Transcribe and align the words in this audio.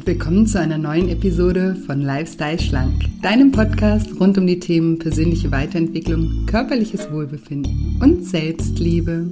und 0.00 0.06
willkommen 0.06 0.46
zu 0.46 0.58
einer 0.58 0.78
neuen 0.78 1.10
Episode 1.10 1.76
von 1.84 2.00
Lifestyle 2.00 2.58
Schlank, 2.58 3.04
deinem 3.20 3.52
Podcast 3.52 4.18
rund 4.18 4.38
um 4.38 4.46
die 4.46 4.58
Themen 4.58 4.98
persönliche 4.98 5.50
Weiterentwicklung, 5.52 6.46
körperliches 6.46 7.12
Wohlbefinden 7.12 7.98
und 8.00 8.24
Selbstliebe. 8.24 9.30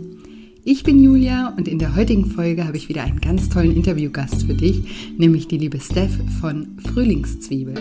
Ich 0.64 0.82
bin 0.82 1.02
Julia 1.02 1.54
und 1.56 1.68
in 1.68 1.78
der 1.78 1.96
heutigen 1.96 2.26
Folge 2.26 2.66
habe 2.66 2.76
ich 2.76 2.90
wieder 2.90 3.02
einen 3.02 3.22
ganz 3.22 3.48
tollen 3.48 3.74
Interviewgast 3.74 4.42
für 4.42 4.52
dich, 4.52 5.16
nämlich 5.16 5.48
die 5.48 5.56
liebe 5.56 5.80
Steph 5.80 6.18
von 6.38 6.76
Frühlingszwiebel. 6.92 7.76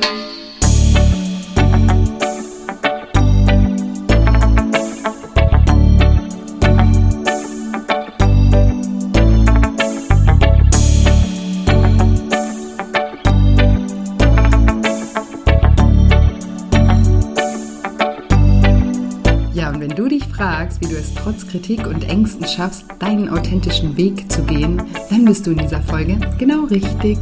Wie 20.79 20.87
du 20.87 20.95
es 20.95 21.13
trotz 21.13 21.47
Kritik 21.47 21.87
und 21.87 22.07
Ängsten 22.07 22.45
schaffst, 22.47 22.85
deinen 22.99 23.29
authentischen 23.29 23.97
Weg 23.97 24.31
zu 24.31 24.43
gehen, 24.43 24.81
dann 25.09 25.25
bist 25.25 25.47
du 25.47 25.51
in 25.51 25.57
dieser 25.57 25.81
Folge 25.81 26.19
genau 26.37 26.65
richtig. 26.65 27.17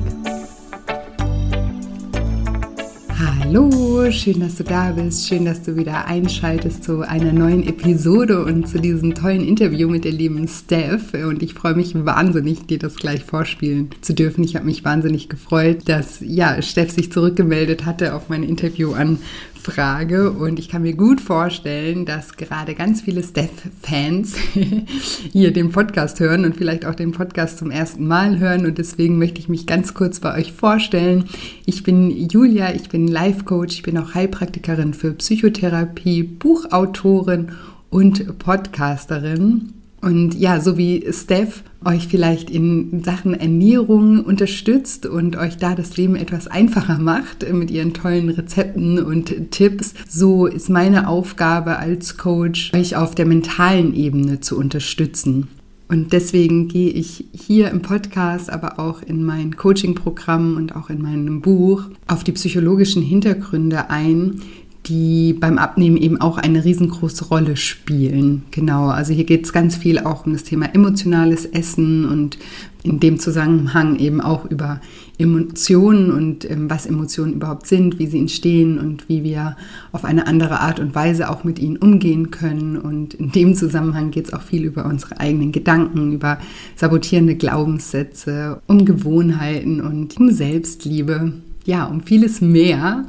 Hallo, 3.17 4.11
schön, 4.11 4.41
dass 4.41 4.55
du 4.55 4.63
da 4.63 4.91
bist. 4.91 5.27
Schön, 5.27 5.45
dass 5.45 5.61
du 5.61 5.77
wieder 5.77 6.05
einschaltest 6.05 6.84
zu 6.84 7.07
einer 7.07 7.31
neuen 7.31 7.65
Episode 7.65 8.43
und 8.43 8.67
zu 8.67 8.79
diesem 8.79 9.15
tollen 9.15 9.47
Interview 9.47 9.87
mit 9.87 10.03
der 10.03 10.12
lieben 10.12 10.47
Steph. 10.47 11.13
Und 11.13 11.41
ich 11.41 11.53
freue 11.53 11.75
mich 11.75 11.93
wahnsinnig, 11.95 12.65
dir 12.65 12.79
das 12.79 12.95
gleich 12.95 13.23
vorspielen 13.23 13.91
zu 14.01 14.13
dürfen. 14.13 14.43
Ich 14.43 14.55
habe 14.55 14.65
mich 14.65 14.84
wahnsinnig 14.84 15.29
gefreut, 15.29 15.84
dass 15.85 16.19
ja, 16.19 16.62
Steph 16.62 16.91
sich 16.91 17.12
zurückgemeldet 17.12 17.85
hatte 17.85 18.15
auf 18.15 18.27
mein 18.27 18.43
Interview 18.43 18.93
an 18.93 19.19
Frage 19.66 20.30
und 20.30 20.60
ich 20.60 20.70
kann 20.70 20.84
mir 20.84 20.94
gut 20.94 21.20
vorstellen, 21.20 22.05
dass 22.05 22.38
gerade 22.38 22.76
ganz 22.76 23.02
viele 23.02 23.24
Steph-Fans 23.24 24.35
hier 25.34 25.52
den 25.52 25.71
Podcast 25.71 26.20
hören 26.20 26.46
und 26.46 26.55
vielleicht 26.55 26.85
auch 26.85 26.94
den 26.94 27.12
Podcast 27.12 27.58
zum 27.58 27.71
ersten 27.71 28.05
Mal 28.05 28.38
hören 28.38 28.68
und 28.68 28.77
deswegen 28.77 29.18
möchte 29.18 29.40
ich 29.40 29.49
mich 29.49 29.66
ganz 29.66 29.96
kurz 29.96 30.20
bei 30.20 30.38
euch 30.38 30.54
vorstellen. 30.54 31.26
Ich 31.66 31.82
bin 31.82 32.12
Julia, 32.12 32.76
ich 32.76 32.90
bin 32.90 33.08
Life-Coach, 33.08 33.74
ich 33.74 33.84
bin 33.84 33.98
auch 33.98 34.13
Heilpraktikerin 34.13 34.93
für 34.93 35.13
Psychotherapie, 35.13 36.21
Buchautorin 36.21 37.54
und 37.90 38.38
Podcasterin. 38.38 39.74
Und 40.05 40.35
ja, 40.35 40.61
so 40.61 40.77
wie 40.77 41.03
Steph 41.11 41.63
euch 41.84 42.07
vielleicht 42.07 42.51
in 42.51 43.03
Sachen 43.03 43.34
Ernährung 43.34 44.23
unterstützt 44.23 45.07
und 45.07 45.35
euch 45.35 45.57
da 45.57 45.73
das 45.73 45.97
Leben 45.97 46.15
etwas 46.15 46.45
einfacher 46.45 46.99
macht 46.99 47.51
mit 47.51 47.71
ihren 47.71 47.95
tollen 47.95 48.29
Rezepten 48.29 49.03
und 49.03 49.49
Tipps, 49.49 49.95
so 50.07 50.45
ist 50.45 50.70
meine 50.70 51.07
Aufgabe 51.07 51.79
als 51.79 52.17
Coach, 52.17 52.71
euch 52.75 52.95
auf 52.95 53.15
der 53.15 53.25
mentalen 53.25 53.95
Ebene 53.95 54.41
zu 54.41 54.59
unterstützen. 54.59 55.47
Und 55.87 56.13
deswegen 56.13 56.67
gehe 56.67 56.91
ich 56.91 57.25
hier 57.31 57.71
im 57.71 57.81
Podcast, 57.81 58.51
aber 58.51 58.79
auch 58.79 59.01
in 59.01 59.23
mein 59.23 59.55
Coaching-Programm 59.55 60.55
und 60.55 60.75
auch 60.75 60.91
in 60.91 61.01
meinem 61.01 61.41
Buch 61.41 61.84
auf 62.05 62.23
die 62.23 62.31
psychologischen 62.31 63.01
Hintergründe 63.01 63.90
ein, 63.90 64.41
die 64.88 65.33
beim 65.33 65.57
Abnehmen 65.57 65.97
eben 65.97 66.22
auch 66.22 66.38
eine 66.38 66.63
riesengroße 66.63 67.25
Rolle 67.25 67.57
spielen. 67.57 68.44
Genau, 68.51 68.88
also 68.88 69.13
hier 69.13 69.25
geht 69.25 69.45
es 69.45 69.53
ganz 69.53 69.75
viel 69.75 70.00
auch 70.00 70.25
um 70.25 70.34
das 70.34 70.44
Thema 70.44 70.73
emotionales 70.73 71.46
Essen 71.46 72.06
und 72.06 72.38
in 72.85 73.00
dem 73.00 73.19
Zusammenhang 73.19 73.97
eben 73.97 74.22
auch 74.22 74.45
über 74.45 74.79
Emotionen 75.18 76.12
und 76.12 76.50
ähm, 76.50 76.69
was 76.69 76.85
Emotionen 76.85 77.34
überhaupt 77.34 77.68
sind, 77.68 78.00
wie 78.00 78.07
sie 78.07 78.19
entstehen 78.19 78.78
und 78.78 79.09
wie 79.09 79.24
wir 79.24 79.56
auf 79.91 80.06
eine 80.06 80.28
andere 80.28 80.59
Art 80.59 80.79
und 80.79 80.94
Weise 80.94 81.29
auch 81.29 81.44
mit 81.44 81.57
ihnen 81.57 81.78
umgehen 81.78 82.31
können. 82.31 82.78
Und 82.78 83.13
in 83.16 83.31
dem 83.31 83.56
Zusammenhang 83.56 84.12
geht 84.12 84.28
es 84.28 84.34
auch 84.34 84.41
viel 84.41 84.66
über 84.66 84.85
unsere 84.85 85.19
eigenen 85.19 85.51
Gedanken, 85.51 86.13
über 86.13 86.38
sabotierende 86.75 87.35
Glaubenssätze, 87.35 88.62
um 88.68 88.85
Gewohnheiten 88.85 89.81
und 89.81 90.18
um 90.18 90.31
Selbstliebe. 90.31 91.34
Ja, 91.66 91.85
um 91.85 92.01
vieles 92.01 92.41
mehr. 92.41 93.06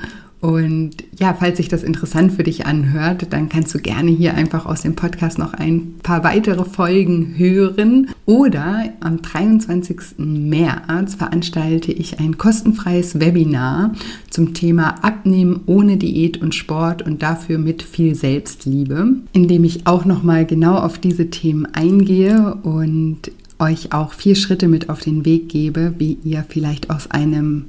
Und 0.47 1.03
ja, 1.19 1.35
falls 1.35 1.57
sich 1.57 1.67
das 1.67 1.83
interessant 1.83 2.31
für 2.31 2.45
dich 2.45 2.67
anhört, 2.67 3.27
dann 3.31 3.49
kannst 3.49 3.75
du 3.75 3.81
gerne 3.81 4.13
hier 4.13 4.35
einfach 4.35 4.65
aus 4.65 4.83
dem 4.83 4.95
Podcast 4.95 5.39
noch 5.41 5.55
ein 5.55 5.95
paar 6.05 6.23
weitere 6.23 6.65
Folgen 6.65 7.35
hören. 7.37 8.11
Oder 8.27 8.85
am 9.01 9.23
23. 9.23 10.19
März 10.19 11.17
veranstalte 11.17 11.91
ich 11.91 12.21
ein 12.21 12.39
kostenfreies 12.39 13.19
Webinar 13.19 13.95
zum 14.31 14.55
Thema 14.55 15.03
Abnehmen 15.03 15.63
ohne 15.67 15.97
Diät 15.97 16.41
und 16.41 16.55
Sport 16.55 17.03
und 17.03 17.25
dafür 17.25 17.59
mit 17.59 17.83
viel 17.83 18.15
Selbstliebe, 18.15 19.17
in 19.33 19.49
dem 19.49 19.65
ich 19.65 19.89
auch 19.89 20.05
nochmal 20.05 20.47
genau 20.47 20.77
auf 20.77 20.99
diese 20.99 21.29
Themen 21.29 21.67
eingehe 21.67 22.55
und 22.63 23.33
euch 23.59 23.93
auch 23.93 24.13
vier 24.13 24.37
Schritte 24.37 24.69
mit 24.69 24.91
auf 24.91 25.01
den 25.01 25.25
Weg 25.25 25.49
gebe, 25.49 25.95
wie 25.99 26.19
ihr 26.23 26.45
vielleicht 26.49 26.91
aus 26.91 27.11
einem 27.11 27.65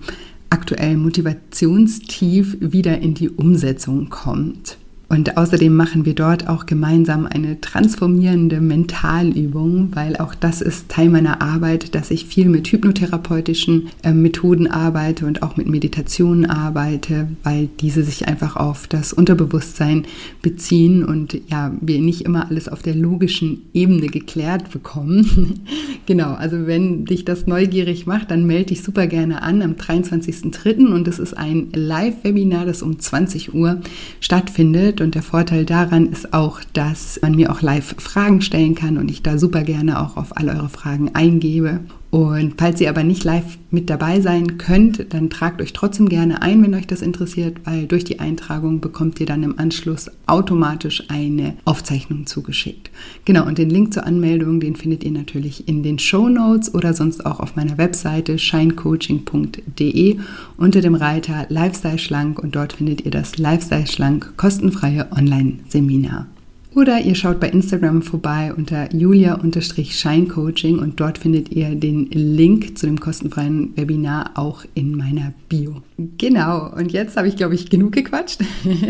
aktuellen 0.49 1.01
Motivationstief 1.01 2.57
wieder 2.59 2.99
in 2.99 3.13
die 3.13 3.29
Umsetzung 3.29 4.09
kommt. 4.09 4.77
Und 5.09 5.37
außerdem 5.37 5.73
machen 5.73 6.05
wir 6.05 6.15
dort 6.15 6.49
auch 6.49 6.65
gemeinsam 6.65 7.27
eine 7.27 7.61
transformierende 7.61 8.59
Mentalübung, 8.59 9.89
weil 9.93 10.17
auch 10.17 10.35
das 10.35 10.61
ist 10.61 10.89
Teil 10.89 11.09
meiner 11.09 11.41
Arbeit, 11.41 11.95
dass 11.95 12.11
ich 12.11 12.25
viel 12.25 12.49
mit 12.49 12.67
hypnotherapeutischen 12.67 13.87
äh, 14.03 14.11
Methoden 14.11 14.67
arbeite 14.67 15.25
und 15.25 15.43
auch 15.43 15.55
mit 15.55 15.67
Meditationen 15.67 16.45
arbeite, 16.45 17.29
weil 17.43 17.69
diese 17.79 18.03
sich 18.03 18.27
einfach 18.27 18.57
auf 18.57 18.87
das 18.87 19.13
Unterbewusstsein 19.13 20.05
beziehen 20.41 21.05
und 21.05 21.39
ja, 21.49 21.71
wir 21.79 21.99
nicht 21.99 22.23
immer 22.23 22.49
alles 22.49 22.67
auf 22.67 22.81
der 22.81 22.95
logischen 22.95 23.61
Ebene 23.73 24.07
geklärt 24.07 24.71
bekommen. 24.71 25.61
genau, 26.05 26.33
also 26.33 26.67
wenn 26.67 27.05
dich 27.05 27.23
das 27.23 27.47
neugierig 27.47 28.07
macht, 28.07 28.29
dann 28.29 28.45
melde 28.45 28.67
dich 28.67 28.83
super 28.83 29.07
gerne 29.07 29.41
an 29.41 29.61
am 29.61 29.73
23.03. 29.73 30.87
und 30.87 31.07
es 31.07 31.19
ist 31.19 31.37
ein 31.37 31.69
Live-Webinar, 31.73 32.65
das 32.65 32.81
um 32.81 32.99
20 32.99 33.53
Uhr 33.53 33.79
stattfindet 34.19 34.96
wird. 34.97 35.01
Und 35.01 35.15
der 35.15 35.23
Vorteil 35.23 35.65
daran 35.65 36.07
ist 36.07 36.33
auch, 36.33 36.59
dass 36.73 37.19
man 37.21 37.35
mir 37.35 37.51
auch 37.51 37.61
live 37.61 37.95
Fragen 37.99 38.41
stellen 38.41 38.75
kann 38.75 38.97
und 38.97 39.09
ich 39.09 39.23
da 39.23 39.37
super 39.37 39.63
gerne 39.63 40.01
auch 40.01 40.17
auf 40.17 40.35
all 40.37 40.49
eure 40.49 40.69
Fragen 40.69 41.11
eingebe. 41.13 41.81
Und 42.09 42.53
falls 42.57 42.79
ihr 42.79 42.89
aber 42.89 43.03
nicht 43.03 43.25
live 43.25 43.57
mit 43.69 43.89
dabei 43.89 44.21
sein 44.21 44.57
könnt, 44.57 45.13
dann 45.13 45.29
tragt 45.29 45.61
euch 45.61 45.73
trotzdem 45.73 46.07
gerne 46.07 46.41
ein, 46.41 46.63
wenn 46.63 46.73
euch 46.73 46.87
das 46.87 47.01
interessiert, 47.01 47.57
weil 47.65 47.85
durch 47.85 48.05
die 48.05 48.19
Eintragung 48.19 48.79
bekommt 48.79 49.19
ihr 49.19 49.25
dann 49.25 49.43
im 49.43 49.59
Anschluss 49.59 50.09
automatisch 50.25 51.03
eine 51.09 51.57
Aufzeichnung 51.65 52.25
zugeschickt. 52.25 52.91
Genau, 53.25 53.45
und 53.45 53.57
den 53.57 53.69
Link 53.69 53.93
zur 53.93 54.05
Anmeldung, 54.05 54.61
den 54.61 54.77
findet 54.77 55.03
ihr 55.03 55.11
natürlich 55.11 55.67
in 55.67 55.83
den 55.83 55.99
Show 55.99 56.29
Notes 56.29 56.73
oder 56.73 56.93
sonst 56.93 57.25
auch 57.25 57.41
auf 57.41 57.57
meiner 57.57 57.77
Webseite 57.77 58.39
shinecoaching.de 58.39 60.17
unter 60.55 60.79
dem 60.79 60.95
Reiter 60.95 61.45
Lifestyle 61.49 61.99
Schlank 61.99 62.39
und 62.39 62.55
dort 62.55 62.73
findet 62.73 63.01
ihr 63.01 63.11
das 63.11 63.37
Lifestyle 63.37 63.87
Schlank 63.87 64.33
kostenfreie 64.37 65.07
Online-Seminar. 65.11 66.27
Oder 66.75 66.99
ihr 66.99 67.15
schaut 67.15 67.39
bei 67.39 67.49
Instagram 67.49 68.01
vorbei 68.01 68.53
unter 68.55 68.93
julia-scheincoaching 68.93 70.77
und 70.79 70.99
dort 70.99 71.17
findet 71.17 71.51
ihr 71.51 71.73
den 71.75 72.09
Link 72.11 72.77
zu 72.77 72.85
dem 72.85 72.99
kostenfreien 72.99 73.75
Webinar 73.75 74.31
auch 74.35 74.63
in 74.75 74.95
meiner 74.95 75.33
Bio. 75.49 75.81
Genau, 75.97 76.71
und 76.75 76.91
jetzt 76.91 77.17
habe 77.17 77.27
ich, 77.27 77.35
glaube 77.35 77.55
ich, 77.55 77.69
genug 77.69 77.93
gequatscht 77.93 78.41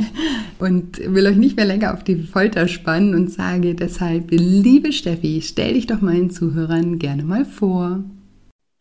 und 0.59 0.97
will 0.99 1.27
euch 1.27 1.37
nicht 1.37 1.55
mehr 1.55 1.65
länger 1.65 1.93
auf 1.93 2.03
die 2.03 2.17
Folter 2.17 2.67
spannen 2.67 3.15
und 3.15 3.31
sage 3.31 3.75
deshalb, 3.75 4.31
liebe 4.31 4.91
Steffi, 4.91 5.41
stell 5.41 5.75
dich 5.75 5.87
doch 5.87 6.01
meinen 6.01 6.29
Zuhörern 6.29 6.99
gerne 6.99 7.23
mal 7.23 7.45
vor. 7.45 8.03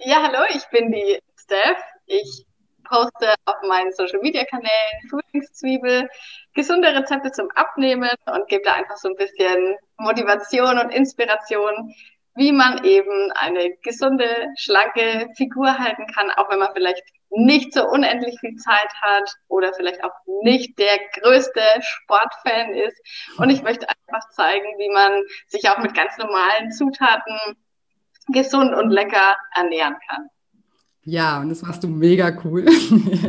Ja, 0.05 0.23
hallo, 0.23 0.45
ich 0.55 0.63
bin 0.73 0.91
die 0.91 1.19
Steph. 1.37 1.79
Ich 2.07 2.47
poste 2.89 3.35
auf 3.45 3.57
meinen 3.69 3.93
Social 3.93 4.21
Media 4.21 4.45
Kanälen 4.45 4.71
Frühlingszwiebel, 5.11 6.09
gesunde 6.55 6.95
Rezepte 6.95 7.33
zum 7.33 7.51
Abnehmen 7.55 8.11
und 8.27 8.49
gebe 8.49 8.63
da 8.65 8.75
einfach 8.75 8.97
so 8.97 9.09
ein 9.09 9.17
bisschen 9.17 9.77
Motivation 9.99 10.79
und 10.79 10.91
Inspiration, 10.91 11.95
wie 12.35 12.53
man 12.53 12.85
eben 12.85 13.33
eine 13.33 13.77
gesunde, 13.83 14.29
schlanke 14.59 15.29
Figur 15.37 15.79
halten 15.79 16.07
kann, 16.15 16.31
auch 16.33 16.51
wenn 16.51 16.59
man 16.59 16.73
vielleicht 16.75 17.03
nicht 17.31 17.73
so 17.73 17.89
unendlich 17.89 18.39
viel 18.41 18.57
Zeit 18.57 18.93
hat 19.01 19.31
oder 19.49 19.73
vielleicht 19.75 20.03
auch 20.05 20.13
nicht 20.43 20.79
der 20.79 20.99
größte 21.21 21.63
Sportfan 21.81 22.75
ist. 22.75 22.97
Und 23.39 23.51
ich 23.51 23.63
möchte 23.63 23.87
einfach 23.89 24.29
zeigen, 24.31 24.67
wie 24.79 24.91
man 24.91 25.23
sich 25.49 25.69
auch 25.69 25.79
mit 25.79 25.95
ganz 25.95 26.17
normalen 26.19 26.71
Zutaten 26.73 27.57
gesund 28.29 28.75
und 28.75 28.91
lecker 28.91 29.37
ernähren 29.55 29.97
kann. 30.09 30.29
Ja, 31.09 31.41
und 31.41 31.51
das 31.51 31.63
machst 31.63 31.85
du 31.85 31.89
mega 31.89 32.37
cool. 32.45 32.67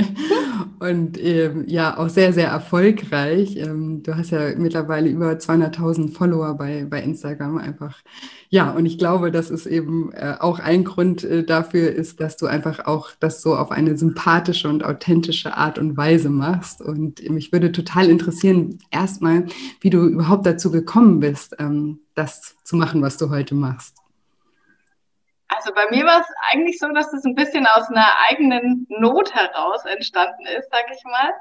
und 0.80 1.24
ähm, 1.24 1.64
ja, 1.68 1.96
auch 1.96 2.10
sehr, 2.10 2.34
sehr 2.34 2.48
erfolgreich. 2.48 3.56
Ähm, 3.56 4.02
du 4.02 4.16
hast 4.18 4.32
ja 4.32 4.56
mittlerweile 4.58 5.08
über 5.10 5.34
200.000 5.34 6.12
Follower 6.12 6.56
bei, 6.56 6.88
bei 6.90 7.04
Instagram 7.04 7.60
einfach. 7.60 8.02
Ja, 8.50 8.72
und 8.72 8.88
ich 8.88 8.98
glaube, 8.98 9.30
dass 9.30 9.52
es 9.52 9.68
eben 9.68 10.12
äh, 10.14 10.38
auch 10.40 10.58
ein 10.58 10.86
Grund 10.86 11.24
äh, 11.24 11.44
dafür 11.44 11.92
ist, 11.92 12.20
dass 12.20 12.36
du 12.36 12.48
einfach 12.48 12.88
auch 12.88 13.12
das 13.20 13.44
so 13.44 13.56
auf 13.56 13.70
eine 13.70 13.96
sympathische 13.96 14.70
und 14.70 14.84
authentische 14.84 15.56
Art 15.56 15.78
und 15.78 15.98
Weise 15.98 16.32
machst. 16.32 16.82
Und 16.82 17.30
mich 17.30 17.52
würde 17.52 17.72
total 17.72 18.10
interessieren, 18.10 18.80
erstmal, 18.90 19.46
wie 19.82 19.92
du 19.92 20.00
überhaupt 20.08 20.48
dazu 20.48 20.72
gekommen 20.72 21.20
bist, 21.20 21.56
ähm, 21.60 22.00
das 22.16 22.56
zu 22.64 22.76
machen, 22.76 23.04
was 23.04 23.18
du 23.18 23.30
heute 23.30 23.54
machst. 23.54 23.98
Also 25.68 25.76
bei 25.76 25.90
mir 25.90 26.06
war 26.06 26.22
es 26.22 26.28
eigentlich 26.50 26.80
so, 26.80 26.88
dass 26.94 27.12
es 27.12 27.26
ein 27.26 27.36
bisschen 27.36 27.68
aus 27.68 27.90
einer 27.90 28.08
eigenen 28.30 28.88
Not 28.88 29.36
heraus 29.36 29.84
entstanden 29.84 30.46
ist, 30.46 30.70
sag 30.72 30.86
ich 30.90 31.04
mal. 31.04 31.34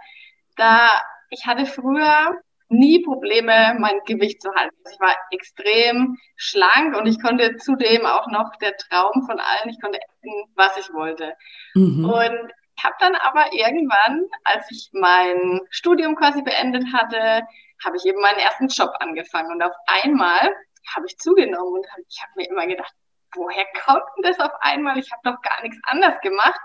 Da 0.57 0.89
ich 1.31 1.47
hatte 1.47 1.65
früher 1.65 2.35
nie 2.69 3.05
Probleme, 3.05 3.77
mein 3.79 4.01
Gewicht 4.05 4.43
zu 4.43 4.53
halten. 4.53 4.75
Also 4.85 4.97
ich 4.97 5.01
war 5.01 5.15
extrem 5.31 6.19
schlank 6.35 6.97
und 6.97 7.07
ich 7.07 7.23
konnte 7.23 7.57
zudem 7.59 8.05
auch 8.05 8.27
noch 8.29 8.57
der 8.57 8.77
Traum 8.77 9.25
von 9.27 9.39
allen, 9.39 9.69
ich 9.69 9.81
konnte 9.81 10.01
essen, 10.01 10.33
was 10.57 10.77
ich 10.77 10.93
wollte. 10.93 11.33
Mhm. 11.75 12.05
Und 12.05 12.53
ich 12.77 12.85
habe 12.85 12.97
dann 12.99 13.15
aber 13.15 13.53
irgendwann, 13.53 14.25
als 14.43 14.69
ich 14.73 14.91
mein 14.93 15.61
Studium 15.71 16.17
quasi 16.17 16.43
beendet 16.43 16.85
hatte, 16.93 17.47
habe 17.85 17.97
ich 17.97 18.05
eben 18.05 18.21
meinen 18.21 18.41
ersten 18.41 18.67
Job 18.67 18.91
angefangen 18.99 19.53
und 19.53 19.63
auf 19.63 19.75
einmal 19.87 20.53
habe 20.97 21.07
ich 21.07 21.17
zugenommen 21.19 21.75
und 21.75 21.87
ich 22.09 22.21
habe 22.23 22.33
mir 22.35 22.49
immer 22.49 22.67
gedacht, 22.67 22.93
woher 23.37 23.65
kommt 23.85 24.05
denn 24.17 24.25
das 24.25 24.41
auf 24.41 24.53
einmal? 24.61 24.99
Ich 24.99 25.11
habe 25.13 25.23
doch 25.25 25.41
gar 25.43 25.63
nichts 25.63 25.79
anders 25.85 26.21
gemacht. 26.21 26.61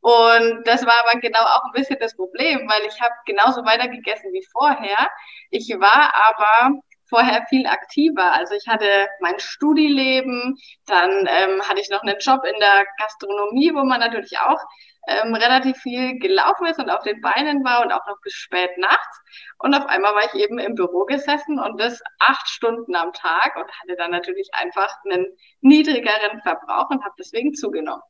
Und 0.00 0.62
das 0.64 0.84
war 0.86 0.94
aber 1.04 1.20
genau 1.20 1.40
auch 1.40 1.64
ein 1.64 1.72
bisschen 1.72 1.98
das 2.00 2.16
Problem, 2.16 2.68
weil 2.68 2.86
ich 2.86 3.00
habe 3.00 3.12
genauso 3.26 3.64
weiter 3.64 3.88
gegessen 3.88 4.32
wie 4.32 4.46
vorher. 4.52 5.10
Ich 5.50 5.68
war 5.78 6.14
aber 6.14 6.80
vorher 7.10 7.44
viel 7.48 7.66
aktiver. 7.66 8.32
Also 8.32 8.54
ich 8.54 8.66
hatte 8.66 9.08
mein 9.20 9.38
Studileben, 9.38 10.56
dann 10.86 11.10
ähm, 11.26 11.60
hatte 11.68 11.80
ich 11.80 11.90
noch 11.90 12.02
einen 12.02 12.18
Job 12.18 12.44
in 12.44 12.58
der 12.60 12.86
Gastronomie, 12.98 13.74
wo 13.74 13.84
man 13.84 14.00
natürlich 14.00 14.38
auch 14.38 14.60
ähm, 15.10 15.34
relativ 15.34 15.76
viel 15.78 16.18
gelaufen 16.18 16.66
ist 16.66 16.78
und 16.78 16.88
auf 16.88 17.02
den 17.02 17.20
Beinen 17.20 17.64
war 17.64 17.82
und 17.84 17.92
auch 17.92 18.06
noch 18.06 18.20
bis 18.22 18.32
spät 18.32 18.70
nachts. 18.78 19.20
Und 19.58 19.74
auf 19.74 19.86
einmal 19.86 20.14
war 20.14 20.22
ich 20.32 20.40
eben 20.40 20.58
im 20.58 20.76
Büro 20.76 21.04
gesessen 21.04 21.58
und 21.58 21.80
das 21.80 22.00
acht 22.20 22.48
Stunden 22.48 22.94
am 22.94 23.12
Tag 23.12 23.56
und 23.56 23.66
hatte 23.66 23.96
dann 23.98 24.12
natürlich 24.12 24.48
einfach 24.52 24.94
einen 25.04 25.26
niedrigeren 25.60 26.40
Verbrauch 26.42 26.90
und 26.90 27.04
habe 27.04 27.14
deswegen 27.18 27.54
zugenommen. 27.54 28.02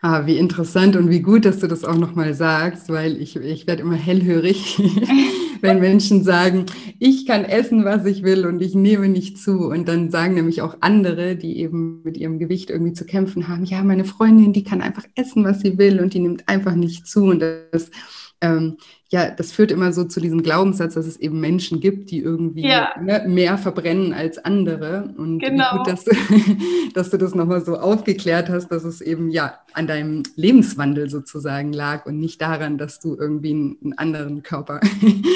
Ah, 0.00 0.26
wie 0.26 0.38
interessant 0.38 0.94
und 0.96 1.10
wie 1.10 1.22
gut, 1.22 1.44
dass 1.44 1.58
du 1.58 1.66
das 1.66 1.84
auch 1.84 1.96
nochmal 1.96 2.32
sagst, 2.34 2.88
weil 2.88 3.20
ich, 3.20 3.36
ich 3.36 3.66
werde 3.66 3.82
immer 3.82 3.96
hellhörig, 3.96 4.76
wenn 5.60 5.80
Menschen 5.80 6.24
sagen, 6.24 6.66
ich 6.98 7.26
kann 7.26 7.44
essen, 7.44 7.84
was 7.84 8.04
ich 8.06 8.22
will 8.22 8.46
und 8.46 8.60
ich 8.60 8.74
nehme 8.74 9.08
nicht 9.08 9.38
zu. 9.38 9.68
Und 9.68 9.88
dann 9.88 10.10
sagen 10.10 10.34
nämlich 10.34 10.62
auch 10.62 10.76
andere, 10.80 11.36
die 11.36 11.58
eben 11.58 12.02
mit 12.02 12.16
ihrem 12.16 12.38
Gewicht 12.38 12.70
irgendwie 12.70 12.92
zu 12.92 13.04
kämpfen 13.04 13.48
haben, 13.48 13.64
ja, 13.64 13.82
meine 13.82 14.04
Freundin, 14.04 14.52
die 14.52 14.64
kann 14.64 14.82
einfach 14.82 15.04
essen, 15.14 15.44
was 15.44 15.60
sie 15.60 15.78
will 15.78 16.00
und 16.00 16.14
die 16.14 16.20
nimmt 16.20 16.48
einfach 16.48 16.74
nicht 16.74 17.06
zu. 17.06 17.24
Und 17.24 17.40
das 17.40 17.90
ähm, 18.40 18.78
ja, 19.10 19.30
das 19.30 19.52
führt 19.52 19.70
immer 19.70 19.92
so 19.92 20.04
zu 20.04 20.20
diesem 20.20 20.42
Glaubenssatz, 20.42 20.94
dass 20.94 21.06
es 21.06 21.16
eben 21.16 21.40
Menschen 21.40 21.80
gibt, 21.80 22.10
die 22.10 22.20
irgendwie 22.20 22.68
ja. 22.68 22.94
ne, 23.00 23.24
mehr 23.26 23.58
verbrennen 23.58 24.12
als 24.12 24.38
andere. 24.38 25.14
Und 25.16 25.38
genau. 25.40 25.78
gut, 25.78 25.88
dass 25.88 26.04
du, 26.04 26.14
dass 26.94 27.10
du 27.10 27.16
das 27.16 27.34
nochmal 27.34 27.64
so 27.64 27.78
aufgeklärt 27.78 28.48
hast, 28.48 28.68
dass 28.68 28.84
es 28.84 29.00
eben 29.00 29.30
ja 29.30 29.58
an 29.72 29.86
deinem 29.86 30.22
Lebenswandel 30.36 31.08
sozusagen 31.08 31.72
lag 31.72 32.06
und 32.06 32.20
nicht 32.20 32.40
daran, 32.40 32.78
dass 32.78 33.00
du 33.00 33.16
irgendwie 33.16 33.50
einen, 33.52 33.94
anderen 33.96 34.42
Körper. 34.42 34.80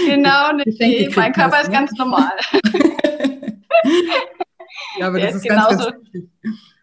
Genau, 0.06 0.52
nee, 0.78 1.08
mein 1.16 1.32
Körper 1.32 1.56
hast, 1.56 1.62
ist 1.64 1.68
ne? 1.70 1.74
ganz 1.74 1.92
normal. 1.92 2.32
ja, 4.98 5.06
aber 5.06 5.18
Der 5.18 5.28
das 5.28 5.36
ist, 5.36 5.42
ist 5.42 5.48
ganz, 5.48 5.68
genauso. 5.68 5.90
ganz 5.90 6.04
wichtig. 6.12 6.30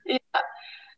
Ja. 0.05 0.17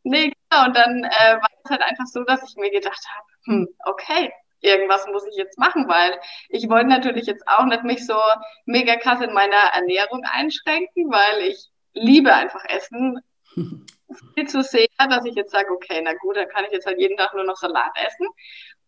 Nee, 0.04 0.32
genau. 0.50 0.66
Und 0.68 0.76
dann 0.76 1.04
äh, 1.04 1.36
war 1.36 1.50
es 1.64 1.70
halt 1.70 1.82
einfach 1.82 2.06
so, 2.06 2.24
dass 2.24 2.42
ich 2.48 2.56
mir 2.56 2.72
gedacht 2.72 3.06
habe, 3.14 3.28
hm, 3.46 3.68
okay, 3.86 4.32
irgendwas 4.62 5.06
muss 5.08 5.26
ich 5.28 5.36
jetzt 5.36 5.58
machen, 5.58 5.88
weil 5.88 6.20
ich 6.50 6.70
wollte 6.70 6.88
natürlich 6.88 7.26
jetzt 7.26 7.48
auch 7.48 7.66
nicht 7.66 7.84
mich 7.84 8.06
so 8.06 8.18
mega 8.66 8.96
krass 8.96 9.22
in 9.22 9.34
meiner 9.34 9.58
Ernährung 9.74 10.24
einschränken, 10.24 11.12
weil 11.12 11.48
ich 11.48 11.70
liebe 11.94 12.34
einfach 12.34 12.64
Essen 12.66 13.20
viel 14.36 14.48
zu 14.48 14.64
sehr, 14.64 14.88
dass 14.98 15.26
ich 15.26 15.36
jetzt 15.36 15.52
sage, 15.52 15.72
okay, 15.72 16.02
na 16.04 16.14
gut, 16.14 16.38
dann 16.38 16.50
kann 16.50 16.66
ich 16.66 16.72
jetzt 16.72 16.86
halt 16.86 17.00
jeden 17.00 17.18
Tag 17.18 17.34
nur 17.34 17.44
noch 17.44 17.56
Salat 17.58 17.92
essen. 18.06 18.28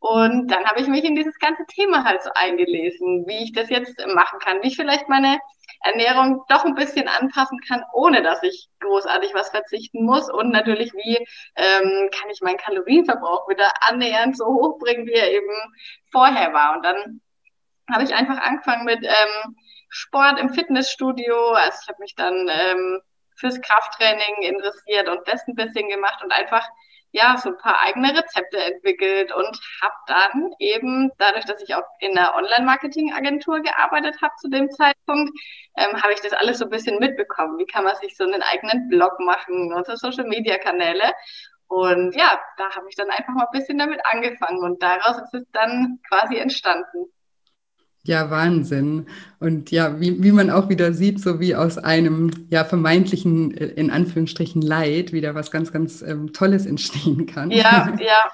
Und 0.04 0.52
dann 0.52 0.66
habe 0.66 0.82
ich 0.82 0.88
mich 0.90 1.06
in 1.06 1.16
dieses 1.16 1.40
ganze 1.40 1.66
Thema 1.66 2.04
halt 2.04 2.22
so 2.24 2.30
eingelesen, 2.36 3.26
wie 3.26 3.46
ich 3.46 3.54
das 3.54 3.70
jetzt 3.70 4.06
machen 4.14 4.38
kann, 4.40 4.62
wie 4.62 4.68
ich 4.68 4.76
vielleicht 4.76 5.08
meine 5.08 5.40
Ernährung 5.80 6.44
doch 6.50 6.66
ein 6.66 6.76
bisschen 6.76 7.08
anpassen 7.08 7.58
kann, 7.66 7.86
ohne 7.94 8.22
dass 8.22 8.44
ich 8.44 8.68
großartig 8.82 9.34
was 9.34 9.52
verzichten 9.52 10.04
muss. 10.04 10.30
Und 10.30 10.50
natürlich, 10.50 10.92
wie 10.92 11.26
ähm, 11.56 12.10
kann 12.12 12.30
ich 12.30 12.42
meinen 12.42 12.58
Kalorienverbrauch 12.58 13.48
wieder 13.48 13.72
annähernd 13.88 14.38
so 14.38 14.46
hoch 14.46 14.78
bringen, 14.78 15.08
wie 15.08 15.14
er 15.14 15.32
eben 15.32 15.56
vorher 16.12 16.52
war. 16.52 16.76
Und 16.76 16.84
dann 16.84 17.22
habe 17.90 18.04
ich 18.04 18.14
einfach 18.14 18.40
angefangen 18.40 18.84
mit 18.84 19.06
ähm, 19.06 19.56
Sport 19.88 20.38
im 20.38 20.50
Fitnessstudio. 20.50 21.54
Also 21.54 21.78
ich 21.82 21.88
habe 21.88 22.02
mich 22.02 22.16
dann 22.16 22.50
ähm, 22.50 23.00
fürs 23.38 23.62
Krafttraining 23.62 24.42
interessiert 24.42 25.08
und 25.08 25.26
das 25.30 25.48
ein 25.48 25.56
bisschen 25.56 25.88
gemacht 25.88 26.22
und 26.22 26.34
einfach 26.34 26.68
ja, 27.13 27.38
so 27.38 27.50
ein 27.50 27.57
paar 27.57 27.80
eigene 27.81 28.10
Rezepte 28.10 28.57
entwickelt 28.57 29.31
und 29.31 29.60
habe 29.81 29.94
dann 30.07 30.51
eben, 30.57 31.12
dadurch, 31.19 31.45
dass 31.45 31.62
ich 31.62 31.75
auch 31.75 31.83
in 32.00 32.18
einer 32.18 32.36
Online-Marketing-Agentur 32.36 33.62
gearbeitet 33.62 34.21
habe 34.21 34.33
zu 34.42 34.50
dem 34.50 34.71
Zeitpunkt, 34.71 35.31
ähm, 35.77 36.01
habe 36.01 36.13
ich 36.13 36.21
das 36.21 36.33
alles 36.33 36.57
so 36.57 36.65
ein 36.65 36.71
bisschen 36.71 36.98
mitbekommen. 37.00 37.60
Wie 37.60 37.68
kann 37.68 37.83
man 37.83 37.95
sich 37.98 38.18
so 38.18 38.24
einen 38.24 38.42
eigenen 38.42 38.89
Blog 38.89 39.19
machen 39.19 39.74
und 39.74 39.86
so 39.86 39.95
Social-Media-Kanäle. 39.95 41.13
Und 41.68 42.15
ja, 42.15 42.39
da 42.57 42.75
habe 42.75 42.88
ich 42.89 42.95
dann 42.95 43.10
einfach 43.12 43.33
mal 43.33 43.45
ein 43.45 43.59
bisschen 43.59 43.77
damit 43.77 44.00
angefangen 44.06 44.63
und 44.63 44.81
daraus 44.81 45.18
ist 45.18 45.33
es 45.33 45.45
dann 45.51 46.00
quasi 46.09 46.38
entstanden. 46.38 47.12
Ja, 48.06 48.30
Wahnsinn. 48.30 49.06
Und 49.40 49.72
ja, 49.72 50.02
wie, 50.02 50.22
wie 50.22 50.34
man 50.34 50.50
auch 50.50 50.68
wieder 50.68 50.92
sieht, 50.92 51.22
so 51.22 51.40
wie 51.40 51.56
aus 51.56 51.78
einem 51.78 52.48
ja 52.50 52.66
vermeintlichen, 52.66 53.56
äh, 53.56 53.68
in 53.68 53.92
Anführungsstrichen, 53.92 54.62
Leid 54.62 55.14
wieder 55.14 55.36
was 55.36 55.52
ganz, 55.52 55.72
ganz 55.72 56.02
ähm, 56.02 56.34
Tolles 56.34 56.66
entstehen 56.66 57.28
kann. 57.28 57.50
Ja, 57.50 57.96
ja. 58.00 58.30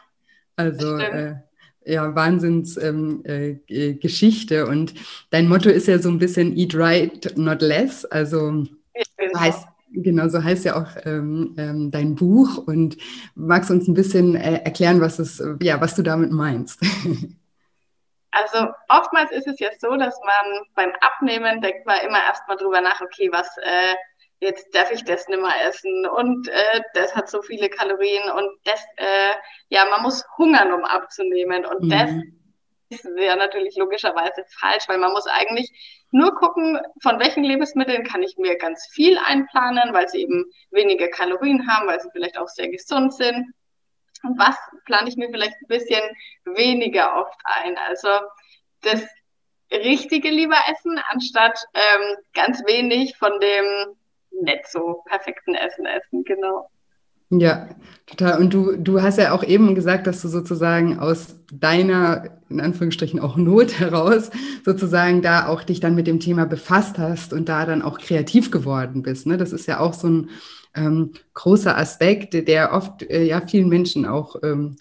Also 0.56 0.98
äh, 0.98 1.36
ja, 1.86 2.16
Wahnsinnsgeschichte. 2.16 4.56
Ähm, 4.56 4.66
äh, 4.66 4.70
und 4.70 4.96
dein 5.30 5.48
Motto 5.48 5.70
ist 5.70 5.88
ja 5.88 6.00
so 6.00 6.10
ein 6.10 6.18
bisschen 6.18 6.58
Eat 6.58 6.74
right, 6.74 7.32
not 7.38 7.62
less. 7.62 8.06
Also 8.06 8.66
genau. 9.18 9.40
heißt, 9.40 9.68
genau 9.94 10.30
so 10.30 10.44
heißt 10.44 10.66
ja 10.66 10.82
auch 10.82 10.88
ähm, 11.06 11.54
ähm, 11.58 11.92
dein 11.92 12.16
Buch. 12.16 12.58
Und 12.58 12.98
magst 13.36 13.70
du 13.70 13.76
uns 13.76 13.88
ein 13.88 13.94
bisschen 13.94 14.34
äh, 14.36 14.64
erklären, 14.64 15.00
was 15.00 15.20
es, 15.20 15.44
ja, 15.62 15.80
was 15.80 15.94
du 15.94 16.02
damit 16.02 16.32
meinst? 16.32 16.82
Also 18.32 18.68
oftmals 18.90 19.32
ist 19.32 19.48
es 19.48 19.60
ja 19.60 19.70
so, 19.80 19.96
dass 19.96 20.20
man 20.24 20.66
beim 20.76 20.94
Abnehmen 21.02 21.62
denkt 21.62 21.86
man 21.86 22.00
immer 22.02 22.24
erstmal 22.24 22.58
drüber 22.58 22.82
nach, 22.82 23.02
okay, 23.02 23.30
was 23.32 23.48
äh, 23.58 23.96
jetzt 24.40 24.74
darf 24.76 24.92
ich 24.92 25.04
das 25.04 25.28
nicht 25.28 25.42
mehr 25.42 25.68
essen? 25.68 26.06
Und 26.06 26.48
äh, 26.48 26.82
das 26.94 27.16
hat 27.16 27.30
so 27.30 27.42
viele 27.42 27.70
Kalorien 27.70 28.30
und 28.32 28.50
das, 28.66 28.84
äh, 28.98 29.34
ja, 29.70 29.86
man 29.86 30.04
muss 30.04 30.24
hungern, 30.38 30.72
um 30.72 30.86
abzunehmen. 30.86 31.66
Und 31.66 31.84
mhm. 31.84 31.90
das 31.90 32.12
ist 32.90 33.08
ja 33.18 33.36
natürlich 33.36 33.76
logischerweise 33.78 34.46
falsch, 34.60 34.88
weil 34.88 35.00
man 35.00 35.12
muss 35.12 35.28
eigentlich 35.28 35.72
nur 36.12 36.34
gucken, 36.36 36.80
von 37.02 37.20
welchen 37.20 37.44
Lebensmitteln 37.44 38.04
kann 38.04 38.24
ich 38.24 38.38
mir 38.38 38.58
ganz 38.58 38.88
viel 38.92 39.18
einplanen, 39.18 39.94
weil 39.94 40.08
sie 40.08 40.22
eben 40.22 40.46
weniger 40.72 41.08
Kalorien 41.10 41.68
haben, 41.68 41.88
weil 41.88 42.00
sie 42.00 42.10
vielleicht 42.12 42.38
auch 42.38 42.48
sehr 42.48 42.70
gesund 42.70 43.14
sind 43.14 43.54
was 44.24 44.56
plane 44.86 45.10
ich 45.10 45.18
mir 45.18 45.30
vielleicht 45.30 45.56
ein 45.62 45.68
bisschen 45.68 46.02
weniger 46.46 47.22
oft 47.22 47.40
ein. 47.44 47.78
Also 47.78 48.10
das 48.82 49.02
richtige 49.72 50.30
lieber 50.30 50.58
essen, 50.72 51.00
anstatt 51.12 51.58
ähm, 51.74 52.18
ganz 52.34 52.60
wenig 52.66 53.18
von 53.18 53.32
dem 53.40 53.96
nicht 54.44 54.68
so 54.68 55.04
perfekten 55.06 55.56
Essen 55.56 55.86
essen, 55.86 56.24
genau. 56.24 56.70
Ja, 57.32 57.70
total. 58.08 58.40
Und 58.40 58.54
du, 58.54 58.76
du 58.76 59.04
hast 59.04 59.20
ja 59.20 59.34
auch 59.34 59.44
eben 59.44 59.76
gesagt, 59.76 60.08
dass 60.08 60.22
du 60.22 60.28
sozusagen 60.28 60.98
aus 60.98 61.36
deiner, 61.54 62.40
in 62.50 62.60
Anführungsstrichen, 62.60 63.20
auch 63.20 63.38
Not 63.38 63.80
heraus 63.80 64.32
sozusagen 64.66 65.22
da 65.22 65.48
auch 65.48 65.64
dich 65.64 65.80
dann 65.80 65.94
mit 65.94 66.08
dem 66.08 66.20
Thema 66.20 66.46
befasst 66.46 66.98
hast 66.98 67.32
und 67.34 67.48
da 67.48 67.68
dann 67.68 67.84
auch 67.84 68.00
kreativ 68.00 68.50
geworden 68.50 69.04
bist. 69.04 69.28
Ne? 69.28 69.38
Das 69.38 69.54
ist 69.54 69.68
ja 69.68 69.80
auch 69.80 69.94
so 69.94 70.08
ein 70.08 70.30
ähm, 70.76 71.12
großer 71.34 71.78
Aspekt, 71.78 72.34
der 72.48 72.74
oft 72.74 73.04
äh, 73.04 73.24
ja 73.24 73.42
vielen 73.42 73.70
Menschen 73.70 74.06
auch 74.06 74.36
ähm, 74.44 74.76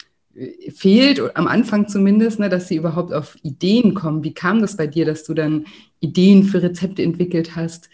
fehlt, 0.73 1.35
am 1.35 1.47
Anfang 1.47 1.87
zumindest, 1.87 2.39
ne, 2.39 2.49
dass 2.49 2.67
sie 2.67 2.75
überhaupt 2.75 3.13
auf 3.13 3.35
Ideen 3.43 3.93
kommen. 3.93 4.23
Wie 4.23 4.33
kam 4.33 4.61
das 4.61 4.77
bei 4.77 4.87
dir, 4.87 5.05
dass 5.05 5.23
du 5.23 5.33
dann 5.33 5.65
Ideen 5.99 6.43
für 6.43 6.61
Rezepte 6.61 7.03
entwickelt 7.03 7.55
hast, 7.55 7.89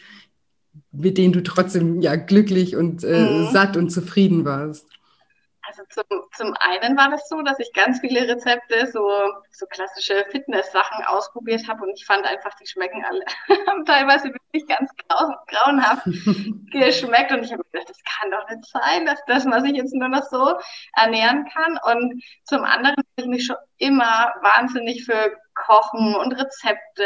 mit 0.91 1.17
denen 1.17 1.33
du 1.33 1.41
trotzdem 1.43 2.01
ja 2.01 2.15
glücklich 2.15 2.75
und 2.75 3.03
äh, 3.03 3.29
mhm. 3.29 3.51
satt 3.51 3.77
und 3.77 3.89
zufrieden 3.89 4.45
warst? 4.45 4.87
Zum, 5.95 6.03
zum 6.33 6.53
einen 6.59 6.97
war 6.97 7.09
das 7.09 7.29
so, 7.29 7.41
dass 7.41 7.57
ich 7.57 7.71
ganz 7.71 8.01
viele 8.01 8.27
Rezepte, 8.27 8.85
so, 8.87 9.09
so 9.49 9.65
klassische 9.67 10.25
Fitness-Sachen 10.29 11.05
ausprobiert 11.05 11.65
habe 11.69 11.83
und 11.83 11.93
ich 11.95 12.05
fand 12.05 12.25
einfach, 12.25 12.53
die 12.55 12.67
schmecken 12.67 13.05
alle 13.05 13.23
teilweise 13.85 14.25
wirklich 14.25 14.67
ganz 14.67 14.91
grau 15.07 15.33
grauenhaft 15.47 16.03
geschmeckt 16.73 17.31
und 17.31 17.45
ich 17.45 17.53
habe 17.53 17.63
gedacht, 17.71 17.89
das 17.89 18.01
kann 18.03 18.29
doch 18.29 18.49
nicht 18.49 18.65
sein, 18.65 19.05
dass, 19.05 19.23
dass 19.25 19.45
man 19.45 19.63
sich 19.63 19.71
jetzt 19.71 19.95
nur 19.95 20.09
noch 20.09 20.23
so 20.23 20.55
ernähren 20.97 21.47
kann. 21.53 21.79
Und 21.85 22.21
zum 22.43 22.65
anderen 22.65 22.97
habe 22.97 23.07
ich 23.15 23.25
mich 23.27 23.45
schon 23.45 23.55
immer 23.77 24.33
wahnsinnig 24.41 25.05
für 25.05 25.31
Kochen 25.55 26.15
und 26.15 26.33
Rezepte 26.33 27.03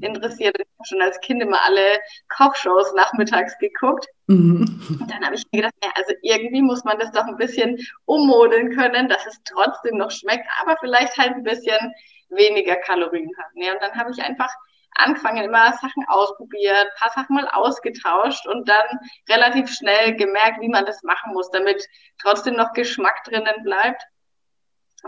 interessiert. 0.00 0.56
Ich 0.58 0.66
habe 0.78 0.88
schon 0.88 1.02
als 1.02 1.20
Kind 1.20 1.42
immer 1.42 1.62
alle 1.64 2.00
Kochshows 2.28 2.92
nachmittags 2.94 3.56
geguckt. 3.58 4.06
Mhm. 4.26 4.98
Und 5.00 5.10
dann 5.10 5.24
habe 5.24 5.34
ich 5.34 5.44
mir 5.52 5.62
gedacht, 5.62 5.74
ja, 5.82 5.90
also 5.94 6.12
irgendwie 6.22 6.62
muss 6.62 6.84
man 6.84 6.98
das 6.98 7.12
doch 7.12 7.24
ein 7.24 7.36
bisschen 7.36 7.78
ummodeln 8.04 8.74
können, 8.74 9.08
dass 9.08 9.26
es 9.26 9.38
trotzdem 9.44 9.98
noch 9.98 10.10
schmeckt, 10.10 10.46
aber 10.60 10.76
vielleicht 10.80 11.16
halt 11.16 11.34
ein 11.34 11.44
bisschen 11.44 11.92
weniger 12.30 12.76
Kalorien 12.76 13.30
hat. 13.38 13.50
Ja, 13.54 13.72
und 13.72 13.82
dann 13.82 13.94
habe 13.94 14.10
ich 14.10 14.22
einfach 14.22 14.50
angefangen, 14.94 15.44
immer 15.44 15.72
Sachen 15.72 16.04
ausprobiert, 16.06 16.88
paar 16.98 17.10
Sachen 17.10 17.34
mal 17.34 17.48
ausgetauscht 17.48 18.46
und 18.46 18.68
dann 18.68 18.86
relativ 19.28 19.70
schnell 19.72 20.16
gemerkt, 20.16 20.60
wie 20.60 20.68
man 20.68 20.84
das 20.84 21.02
machen 21.02 21.32
muss, 21.32 21.50
damit 21.50 21.82
trotzdem 22.20 22.54
noch 22.54 22.72
Geschmack 22.72 23.24
drinnen 23.24 23.62
bleibt 23.62 24.02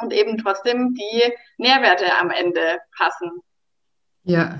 und 0.00 0.12
eben 0.12 0.38
trotzdem 0.38 0.94
die 0.94 1.32
Nährwerte 1.58 2.06
am 2.20 2.30
Ende 2.30 2.78
passen. 2.96 3.30
Ja, 4.24 4.58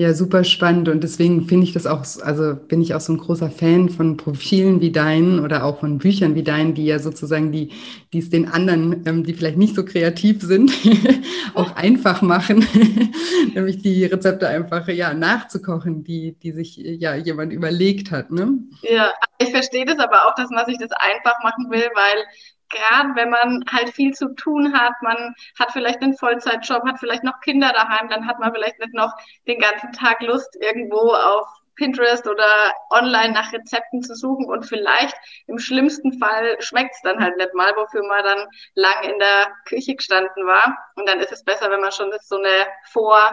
ja, 0.00 0.14
super 0.14 0.44
spannend 0.44 0.88
und 0.88 1.02
deswegen 1.02 1.48
finde 1.48 1.64
ich 1.64 1.72
das 1.72 1.84
auch, 1.84 2.04
also 2.22 2.54
bin 2.54 2.80
ich 2.80 2.94
auch 2.94 3.00
so 3.00 3.12
ein 3.12 3.18
großer 3.18 3.50
Fan 3.50 3.88
von 3.88 4.16
Profilen 4.16 4.80
wie 4.80 4.92
deinen 4.92 5.40
oder 5.40 5.64
auch 5.64 5.80
von 5.80 5.98
Büchern 5.98 6.36
wie 6.36 6.44
deinen, 6.44 6.72
die 6.74 6.86
ja 6.86 7.00
sozusagen 7.00 7.50
die, 7.50 7.72
die 8.12 8.20
es 8.20 8.30
den 8.30 8.48
anderen, 8.48 9.04
ähm, 9.08 9.24
die 9.24 9.34
vielleicht 9.34 9.56
nicht 9.56 9.74
so 9.74 9.84
kreativ 9.84 10.40
sind, 10.40 10.70
auch 11.54 11.74
einfach 11.74 12.22
machen, 12.22 12.64
nämlich 13.54 13.82
die 13.82 14.04
Rezepte 14.04 14.46
einfach 14.46 14.86
ja 14.86 15.12
nachzukochen, 15.14 16.04
die, 16.04 16.36
die 16.44 16.52
sich 16.52 16.76
ja 16.76 17.16
jemand 17.16 17.52
überlegt 17.52 18.12
hat. 18.12 18.30
Ne? 18.30 18.56
Ja, 18.82 19.12
ich 19.38 19.50
verstehe 19.50 19.84
das 19.84 19.98
aber 19.98 20.28
auch, 20.28 20.36
dass 20.36 20.50
man 20.50 20.64
sich 20.66 20.78
das 20.78 20.92
einfach 20.92 21.42
machen 21.42 21.72
will, 21.72 21.88
weil 21.96 22.24
gerade 22.70 23.14
wenn 23.14 23.30
man 23.30 23.64
halt 23.70 23.90
viel 23.90 24.12
zu 24.14 24.34
tun 24.34 24.72
hat, 24.78 24.92
man 25.02 25.34
hat 25.58 25.72
vielleicht 25.72 26.02
einen 26.02 26.16
Vollzeitjob, 26.16 26.86
hat 26.86 26.98
vielleicht 26.98 27.24
noch 27.24 27.40
Kinder 27.40 27.72
daheim, 27.72 28.08
dann 28.08 28.26
hat 28.26 28.38
man 28.38 28.52
vielleicht 28.52 28.78
nicht 28.78 28.94
noch 28.94 29.12
den 29.46 29.58
ganzen 29.60 29.92
Tag 29.92 30.20
Lust, 30.22 30.56
irgendwo 30.60 31.12
auf 31.12 31.46
Pinterest 31.76 32.26
oder 32.26 32.72
online 32.90 33.32
nach 33.32 33.52
Rezepten 33.52 34.02
zu 34.02 34.14
suchen 34.14 34.46
und 34.46 34.64
vielleicht 34.66 35.16
im 35.46 35.58
schlimmsten 35.58 36.18
Fall 36.18 36.60
schmeckt 36.60 36.94
es 36.94 37.02
dann 37.02 37.22
halt 37.22 37.36
nicht 37.36 37.54
mal, 37.54 37.72
wofür 37.76 38.02
man 38.06 38.24
dann 38.24 38.48
lang 38.74 39.04
in 39.04 39.18
der 39.18 39.52
Küche 39.64 39.94
gestanden 39.94 40.44
war. 40.44 40.76
Und 40.96 41.08
dann 41.08 41.20
ist 41.20 41.30
es 41.32 41.44
besser, 41.44 41.70
wenn 41.70 41.80
man 41.80 41.92
schon 41.92 42.12
so 42.20 42.36
eine 42.36 42.66
Vor- 42.90 43.32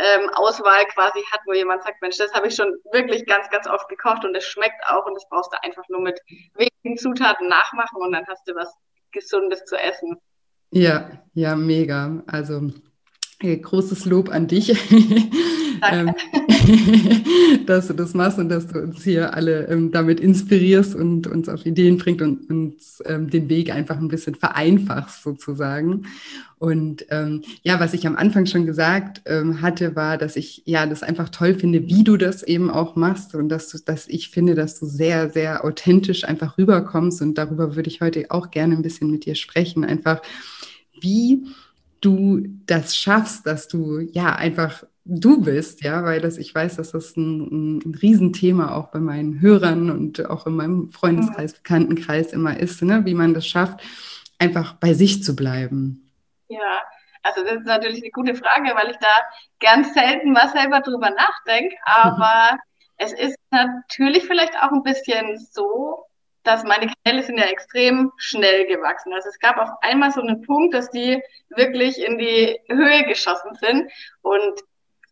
ähm, 0.00 0.30
Auswahl 0.34 0.84
quasi 0.86 1.20
hat, 1.30 1.40
wo 1.46 1.52
jemand 1.52 1.82
sagt, 1.82 2.00
Mensch, 2.02 2.16
das 2.16 2.32
habe 2.32 2.48
ich 2.48 2.54
schon 2.54 2.74
wirklich 2.92 3.26
ganz, 3.26 3.48
ganz 3.50 3.66
oft 3.66 3.88
gekocht 3.88 4.24
und 4.24 4.34
es 4.36 4.44
schmeckt 4.44 4.82
auch 4.88 5.06
und 5.06 5.14
das 5.14 5.28
brauchst 5.28 5.52
du 5.52 5.62
einfach 5.62 5.84
nur 5.88 6.00
mit 6.00 6.20
wenigen 6.54 6.98
Zutaten 6.98 7.48
nachmachen 7.48 8.00
und 8.00 8.12
dann 8.12 8.26
hast 8.26 8.46
du 8.48 8.54
was 8.54 8.72
Gesundes 9.12 9.64
zu 9.64 9.76
essen. 9.76 10.16
Ja, 10.70 11.10
ja, 11.34 11.56
mega. 11.56 12.22
Also 12.26 12.70
großes 13.40 14.04
Lob 14.04 14.30
an 14.30 14.46
dich. 14.46 14.74
ähm, 15.90 16.12
dass 17.66 17.88
du 17.88 17.94
das 17.94 18.14
machst 18.14 18.38
und 18.38 18.48
dass 18.48 18.66
du 18.66 18.80
uns 18.80 19.02
hier 19.02 19.34
alle 19.34 19.66
ähm, 19.68 19.90
damit 19.90 20.20
inspirierst 20.20 20.94
und 20.94 21.26
uns 21.26 21.48
auf 21.48 21.66
Ideen 21.66 21.98
bringt 21.98 22.22
und 22.22 22.48
uns 22.50 23.02
ähm, 23.06 23.30
den 23.30 23.48
Weg 23.48 23.72
einfach 23.72 23.96
ein 23.98 24.08
bisschen 24.08 24.34
vereinfachst 24.34 25.22
sozusagen. 25.22 26.02
Und 26.58 27.06
ähm, 27.10 27.42
ja, 27.62 27.80
was 27.80 27.94
ich 27.94 28.06
am 28.06 28.16
Anfang 28.16 28.46
schon 28.46 28.66
gesagt 28.66 29.22
ähm, 29.24 29.62
hatte, 29.62 29.96
war, 29.96 30.18
dass 30.18 30.36
ich 30.36 30.62
ja 30.66 30.86
das 30.86 31.02
einfach 31.02 31.30
toll 31.30 31.54
finde, 31.54 31.88
wie 31.88 32.04
du 32.04 32.16
das 32.16 32.42
eben 32.42 32.70
auch 32.70 32.96
machst 32.96 33.34
und 33.34 33.48
dass 33.48 33.68
du, 33.68 33.78
dass 33.78 34.08
ich 34.08 34.28
finde, 34.28 34.54
dass 34.54 34.78
du 34.78 34.86
sehr, 34.86 35.30
sehr 35.30 35.64
authentisch 35.64 36.24
einfach 36.24 36.58
rüberkommst 36.58 37.22
und 37.22 37.38
darüber 37.38 37.76
würde 37.76 37.88
ich 37.88 38.00
heute 38.00 38.26
auch 38.30 38.50
gerne 38.50 38.74
ein 38.76 38.82
bisschen 38.82 39.10
mit 39.10 39.24
dir 39.24 39.34
sprechen. 39.34 39.84
Einfach 39.84 40.20
wie 41.00 41.44
du 42.00 42.42
das 42.66 42.96
schaffst, 42.96 43.46
dass 43.46 43.68
du 43.68 44.00
ja 44.00 44.34
einfach 44.34 44.84
du 45.04 45.40
bist, 45.40 45.82
ja, 45.82 46.04
weil 46.04 46.20
das, 46.20 46.38
ich 46.38 46.54
weiß, 46.54 46.76
dass 46.76 46.92
das 46.92 47.16
ein, 47.16 47.80
ein 47.80 47.94
Riesenthema 47.94 48.74
auch 48.74 48.88
bei 48.88 49.00
meinen 49.00 49.40
Hörern 49.40 49.90
und 49.90 50.24
auch 50.28 50.46
in 50.46 50.54
meinem 50.54 50.88
Freundeskreis, 50.90 51.54
Bekanntenkreis 51.54 52.32
immer 52.32 52.58
ist, 52.58 52.82
ne, 52.82 53.04
wie 53.04 53.14
man 53.14 53.34
das 53.34 53.46
schafft, 53.46 53.80
einfach 54.38 54.74
bei 54.74 54.94
sich 54.94 55.22
zu 55.22 55.34
bleiben. 55.34 56.10
Ja, 56.48 56.82
also 57.22 57.42
das 57.42 57.56
ist 57.56 57.66
natürlich 57.66 58.02
eine 58.02 58.10
gute 58.10 58.34
Frage, 58.34 58.74
weil 58.74 58.90
ich 58.90 58.96
da 58.98 59.08
ganz 59.58 59.92
selten 59.94 60.32
mal 60.32 60.48
selber 60.48 60.80
drüber 60.80 61.10
nachdenke, 61.10 61.74
aber 61.84 62.58
es 62.96 63.12
ist 63.12 63.36
natürlich 63.50 64.24
vielleicht 64.26 64.54
auch 64.62 64.72
ein 64.72 64.82
bisschen 64.82 65.38
so, 65.38 66.04
dass 66.42 66.64
meine 66.64 66.90
Kanäle 67.04 67.22
sind 67.22 67.38
ja 67.38 67.44
extrem 67.44 68.12
schnell 68.16 68.66
gewachsen. 68.66 69.12
Also 69.12 69.28
es 69.28 69.38
gab 69.38 69.58
auf 69.58 69.70
einmal 69.82 70.10
so 70.10 70.20
einen 70.20 70.42
Punkt, 70.42 70.74
dass 70.74 70.90
die 70.90 71.22
wirklich 71.50 72.02
in 72.02 72.18
die 72.18 72.58
Höhe 72.68 73.04
geschossen 73.04 73.54
sind. 73.54 73.90
Und 74.22 74.60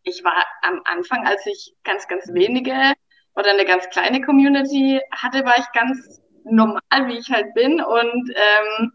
ich 0.04 0.24
war 0.24 0.46
am 0.62 0.80
Anfang, 0.84 1.26
als 1.26 1.44
ich 1.46 1.74
ganz, 1.84 2.08
ganz 2.08 2.32
wenige 2.32 2.94
oder 3.34 3.50
eine 3.50 3.64
ganz 3.64 3.88
kleine 3.90 4.20
Community 4.22 5.00
hatte, 5.12 5.44
war 5.44 5.58
ich 5.58 5.70
ganz 5.72 6.20
normal, 6.44 6.80
wie 7.06 7.18
ich 7.18 7.30
halt 7.30 7.54
bin. 7.54 7.82
Und 7.82 8.32
ähm, 8.34 8.92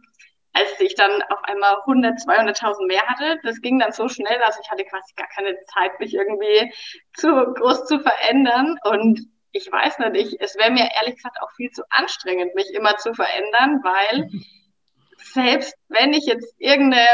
als 0.53 0.79
ich 0.79 0.95
dann 0.95 1.21
auf 1.29 1.43
einmal 1.43 1.77
100, 1.81 2.19
200.000 2.19 2.87
mehr 2.87 3.05
hatte, 3.07 3.39
das 3.43 3.61
ging 3.61 3.79
dann 3.79 3.91
so 3.91 4.07
schnell, 4.07 4.37
dass 4.39 4.59
ich 4.59 4.69
hatte 4.69 4.85
quasi 4.85 5.13
gar 5.15 5.27
keine 5.27 5.57
Zeit, 5.65 5.99
mich 5.99 6.13
irgendwie 6.13 6.71
zu 7.15 7.27
groß 7.27 7.85
zu 7.85 7.99
verändern. 7.99 8.77
Und 8.83 9.21
ich 9.53 9.71
weiß 9.71 9.99
nicht, 9.99 10.15
ich, 10.15 10.41
es 10.41 10.57
wäre 10.57 10.71
mir 10.71 10.89
ehrlich 10.95 11.15
gesagt 11.15 11.41
auch 11.41 11.51
viel 11.51 11.71
zu 11.71 11.83
anstrengend, 11.89 12.55
mich 12.55 12.73
immer 12.73 12.97
zu 12.97 13.13
verändern, 13.13 13.81
weil 13.83 14.29
selbst 15.17 15.75
wenn 15.87 16.13
ich 16.13 16.25
jetzt 16.25 16.55
irgendeine 16.57 17.07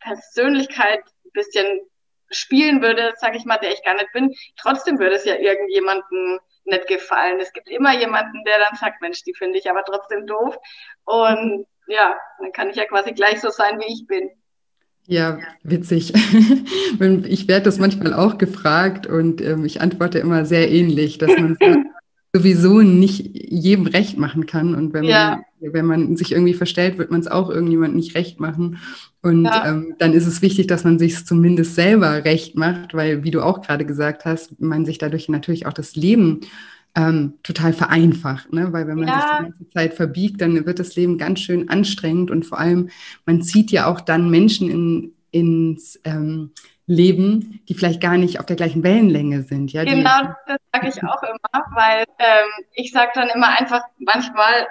Persönlichkeit 0.00 1.04
ein 1.24 1.30
bisschen 1.32 1.80
spielen 2.30 2.80
würde, 2.80 3.12
sage 3.16 3.36
ich 3.36 3.44
mal, 3.44 3.58
der 3.58 3.72
ich 3.72 3.84
gar 3.84 3.94
nicht 3.94 4.12
bin, 4.12 4.34
trotzdem 4.56 4.98
würde 4.98 5.16
es 5.16 5.24
ja 5.24 5.36
irgendjemanden 5.36 6.38
nicht 6.64 6.86
gefallen. 6.86 7.40
Es 7.40 7.52
gibt 7.52 7.68
immer 7.68 7.92
jemanden, 7.92 8.44
der 8.44 8.58
dann 8.58 8.76
sagt, 8.76 9.02
Mensch, 9.02 9.22
die 9.24 9.34
finde 9.34 9.58
ich 9.58 9.68
aber 9.68 9.84
trotzdem 9.84 10.26
doof. 10.26 10.56
Und 11.04 11.66
ja, 11.88 12.18
dann 12.38 12.52
kann 12.52 12.70
ich 12.70 12.76
ja 12.76 12.86
quasi 12.86 13.12
gleich 13.12 13.40
so 13.40 13.50
sein, 13.50 13.80
wie 13.80 13.92
ich 13.92 14.06
bin. 14.06 14.30
Ja, 15.10 15.40
witzig. 15.64 16.12
ich 17.26 17.48
werde 17.48 17.64
das 17.64 17.78
manchmal 17.78 18.14
auch 18.14 18.38
gefragt 18.38 19.08
und 19.08 19.40
ähm, 19.40 19.64
ich 19.64 19.80
antworte 19.80 20.20
immer 20.20 20.44
sehr 20.44 20.70
ähnlich, 20.70 21.18
dass 21.18 21.32
man 21.36 21.58
sowieso 22.32 22.80
nicht 22.80 23.28
jedem 23.34 23.86
recht 23.86 24.18
machen 24.18 24.46
kann. 24.46 24.72
Und 24.76 24.94
wenn, 24.94 25.02
ja. 25.02 25.42
man, 25.60 25.72
wenn 25.72 25.84
man 25.86 26.16
sich 26.16 26.30
irgendwie 26.30 26.54
verstellt, 26.54 26.96
wird 26.96 27.10
man 27.10 27.18
es 27.18 27.26
auch 27.26 27.50
irgendjemand 27.50 27.96
nicht 27.96 28.14
recht 28.14 28.38
machen. 28.38 28.78
Und 29.20 29.46
ja. 29.46 29.68
ähm, 29.68 29.96
dann 29.98 30.12
ist 30.12 30.28
es 30.28 30.42
wichtig, 30.42 30.68
dass 30.68 30.84
man 30.84 31.00
sich 31.00 31.26
zumindest 31.26 31.74
selber 31.74 32.24
recht 32.24 32.54
macht, 32.54 32.94
weil, 32.94 33.24
wie 33.24 33.32
du 33.32 33.42
auch 33.42 33.62
gerade 33.62 33.84
gesagt 33.84 34.24
hast, 34.24 34.60
man 34.60 34.86
sich 34.86 34.98
dadurch 34.98 35.28
natürlich 35.28 35.66
auch 35.66 35.72
das 35.72 35.96
Leben 35.96 36.42
ähm, 36.96 37.38
total 37.42 37.72
vereinfacht. 37.72 38.52
Ne? 38.52 38.72
Weil 38.72 38.86
wenn 38.86 38.98
man 38.98 39.08
ja. 39.08 39.14
sich 39.14 39.24
die 39.24 39.44
ganze 39.44 39.70
Zeit 39.70 39.94
verbiegt, 39.94 40.40
dann 40.40 40.66
wird 40.66 40.78
das 40.78 40.96
Leben 40.96 41.18
ganz 41.18 41.40
schön 41.40 41.68
anstrengend 41.68 42.30
und 42.30 42.44
vor 42.44 42.58
allem, 42.58 42.90
man 43.26 43.42
zieht 43.42 43.70
ja 43.70 43.86
auch 43.86 44.00
dann 44.00 44.30
Menschen 44.30 44.70
in, 44.70 45.14
ins 45.30 46.00
ähm, 46.04 46.52
Leben, 46.86 47.60
die 47.68 47.74
vielleicht 47.74 48.00
gar 48.00 48.16
nicht 48.16 48.40
auf 48.40 48.46
der 48.46 48.56
gleichen 48.56 48.82
Wellenlänge 48.82 49.42
sind. 49.42 49.72
Ja, 49.72 49.84
genau, 49.84 50.34
das 50.46 50.58
sage 50.72 50.88
ich 50.88 51.02
auch 51.04 51.22
immer, 51.22 51.64
weil 51.74 52.04
ähm, 52.18 52.48
ich 52.72 52.90
sage 52.90 53.12
dann 53.14 53.28
immer 53.28 53.56
einfach 53.58 53.82
manchmal, 53.98 54.66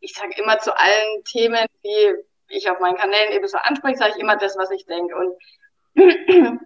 ich 0.00 0.12
sage 0.12 0.34
immer 0.36 0.58
zu 0.58 0.76
allen 0.76 1.24
Themen, 1.24 1.64
die 1.82 2.14
ich 2.48 2.70
auf 2.70 2.78
meinen 2.80 2.96
Kanälen 2.96 3.32
eben 3.32 3.48
so 3.48 3.56
anspreche, 3.56 3.96
sage 3.96 4.12
ich 4.16 4.22
immer 4.22 4.36
das, 4.36 4.56
was 4.58 4.70
ich 4.70 4.84
denke. 4.84 5.14
Und 5.16 6.60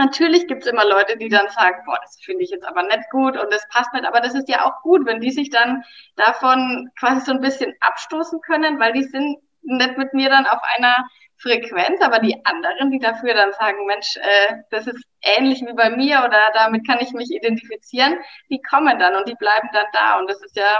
natürlich 0.00 0.48
gibt 0.48 0.64
es 0.64 0.70
immer 0.70 0.84
Leute, 0.84 1.16
die 1.16 1.28
dann 1.28 1.48
sagen, 1.50 1.82
boah, 1.84 1.98
das 2.02 2.18
finde 2.22 2.42
ich 2.42 2.50
jetzt 2.50 2.66
aber 2.66 2.82
nicht 2.82 3.08
gut 3.10 3.36
und 3.36 3.52
das 3.52 3.66
passt 3.68 3.92
nicht. 3.92 4.06
Aber 4.06 4.20
das 4.20 4.34
ist 4.34 4.48
ja 4.48 4.64
auch 4.64 4.82
gut, 4.82 5.06
wenn 5.06 5.20
die 5.20 5.30
sich 5.30 5.50
dann 5.50 5.84
davon 6.16 6.90
quasi 6.98 7.20
so 7.20 7.32
ein 7.32 7.40
bisschen 7.40 7.74
abstoßen 7.80 8.40
können, 8.40 8.80
weil 8.80 8.92
die 8.92 9.04
sind 9.04 9.38
nicht 9.62 9.98
mit 9.98 10.14
mir 10.14 10.30
dann 10.30 10.46
auf 10.46 10.60
einer 10.76 11.06
Frequenz, 11.36 12.00
aber 12.00 12.18
die 12.18 12.44
anderen, 12.44 12.90
die 12.90 12.98
dafür 12.98 13.34
dann 13.34 13.52
sagen, 13.52 13.86
Mensch, 13.86 14.16
äh, 14.16 14.56
das 14.70 14.86
ist 14.86 15.02
ähnlich 15.22 15.60
wie 15.62 15.72
bei 15.72 15.90
mir 15.90 16.22
oder 16.26 16.50
damit 16.54 16.86
kann 16.86 17.00
ich 17.00 17.12
mich 17.12 17.30
identifizieren, 17.30 18.18
die 18.50 18.60
kommen 18.60 18.98
dann 18.98 19.16
und 19.16 19.28
die 19.28 19.34
bleiben 19.34 19.68
dann 19.72 19.86
da. 19.92 20.18
Und 20.18 20.28
das 20.28 20.42
ist 20.42 20.56
ja 20.56 20.78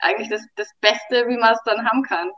eigentlich 0.00 0.28
das, 0.28 0.44
das 0.56 0.70
Beste, 0.80 1.28
wie 1.28 1.36
man 1.36 1.54
es 1.54 1.62
dann 1.64 1.88
haben 1.88 2.02
kann. 2.02 2.30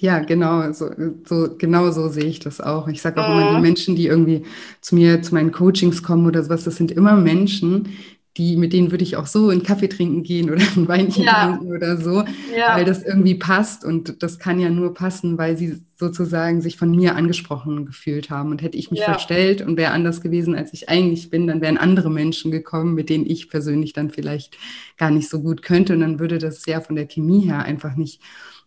Ja, 0.00 0.18
genau, 0.18 0.72
so, 0.72 0.90
so, 1.24 1.54
genau 1.56 1.90
so 1.90 2.08
sehe 2.08 2.24
ich 2.24 2.40
das 2.40 2.60
auch. 2.60 2.88
Ich 2.88 3.00
sage 3.00 3.22
auch 3.22 3.28
mhm. 3.28 3.40
immer, 3.40 3.54
die 3.56 3.62
Menschen, 3.62 3.96
die 3.96 4.06
irgendwie 4.06 4.42
zu 4.80 4.94
mir, 4.94 5.22
zu 5.22 5.34
meinen 5.34 5.52
Coachings 5.52 6.02
kommen 6.02 6.26
oder 6.26 6.42
sowas, 6.42 6.64
das 6.64 6.76
sind 6.76 6.90
immer 6.90 7.16
Menschen, 7.16 7.88
die, 8.36 8.56
mit 8.56 8.72
denen 8.72 8.90
würde 8.90 9.04
ich 9.04 9.16
auch 9.16 9.26
so 9.26 9.50
einen 9.50 9.62
Kaffee 9.62 9.88
trinken 9.88 10.24
gehen 10.24 10.50
oder 10.50 10.62
ein 10.76 10.88
Weinchen 10.88 11.22
ja. 11.22 11.46
trinken 11.46 11.72
oder 11.72 11.96
so, 11.96 12.24
ja. 12.56 12.76
weil 12.76 12.84
das 12.84 13.04
irgendwie 13.04 13.36
passt 13.36 13.84
und 13.84 14.22
das 14.24 14.40
kann 14.40 14.58
ja 14.58 14.70
nur 14.70 14.92
passen, 14.92 15.38
weil 15.38 15.56
sie 15.56 15.80
sozusagen 15.96 16.60
sich 16.60 16.76
von 16.76 16.90
mir 16.90 17.14
angesprochen 17.14 17.86
gefühlt 17.86 18.30
haben. 18.30 18.50
Und 18.50 18.60
hätte 18.60 18.76
ich 18.76 18.90
mich 18.90 19.00
ja. 19.00 19.06
verstellt 19.06 19.62
und 19.62 19.76
wäre 19.76 19.92
anders 19.92 20.20
gewesen, 20.20 20.56
als 20.56 20.72
ich 20.72 20.88
eigentlich 20.88 21.30
bin, 21.30 21.46
dann 21.46 21.60
wären 21.60 21.78
andere 21.78 22.10
Menschen 22.10 22.50
gekommen, 22.50 22.94
mit 22.94 23.08
denen 23.08 23.24
ich 23.24 23.48
persönlich 23.48 23.92
dann 23.92 24.10
vielleicht 24.10 24.56
gar 24.96 25.12
nicht 25.12 25.28
so 25.28 25.40
gut 25.40 25.62
könnte 25.62 25.92
und 25.92 26.00
dann 26.00 26.18
würde 26.18 26.38
das 26.38 26.66
ja 26.66 26.80
von 26.80 26.96
der 26.96 27.06
Chemie 27.06 27.40
her 27.40 27.62
einfach 27.62 27.94
nicht 27.94 28.20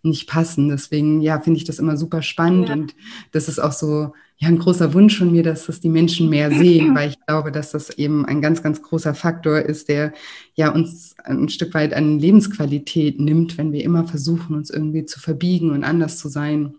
nicht 0.04 0.28
passen. 0.28 0.70
Deswegen, 0.70 1.22
ja, 1.22 1.40
finde 1.40 1.58
ich 1.58 1.66
das 1.66 1.80
immer 1.80 1.98
super 1.98 2.22
spannend 2.22 2.70
und 2.70 2.96
das 3.32 3.48
ist 3.48 3.60
auch 3.60 3.72
so, 3.72 4.14
ja, 4.40 4.50
ein 4.50 4.60
großer 4.60 4.94
Wunsch 4.94 5.18
von 5.18 5.32
mir, 5.32 5.42
dass 5.42 5.66
das 5.66 5.80
die 5.80 5.90
Menschen 5.90 6.30
mehr 6.30 6.52
sehen, 6.52 6.96
weil 6.96 7.10
ich 7.10 7.26
glaube, 7.26 7.52
dass 7.52 7.72
das 7.72 7.90
eben 7.90 8.26
ein 8.26 8.42
ganz, 8.42 8.62
ganz 8.62 8.82
großer 8.82 9.16
Faktor 9.16 9.60
ist, 9.60 9.90
der 9.90 10.14
ja 10.54 10.72
uns 10.72 11.16
ein 11.24 11.50
Stück 11.50 11.74
weit 11.74 11.94
an 11.94 12.20
Lebensqualität 12.20 13.20
nimmt, 13.20 13.58
wenn 13.58 13.72
wir 13.72 13.84
immer 13.84 14.06
versuchen, 14.06 14.56
uns 14.56 14.70
irgendwie 14.70 15.06
zu 15.06 15.20
verbiegen 15.20 15.72
und 15.72 15.84
anders 15.84 16.20
zu 16.20 16.30
sein, 16.30 16.76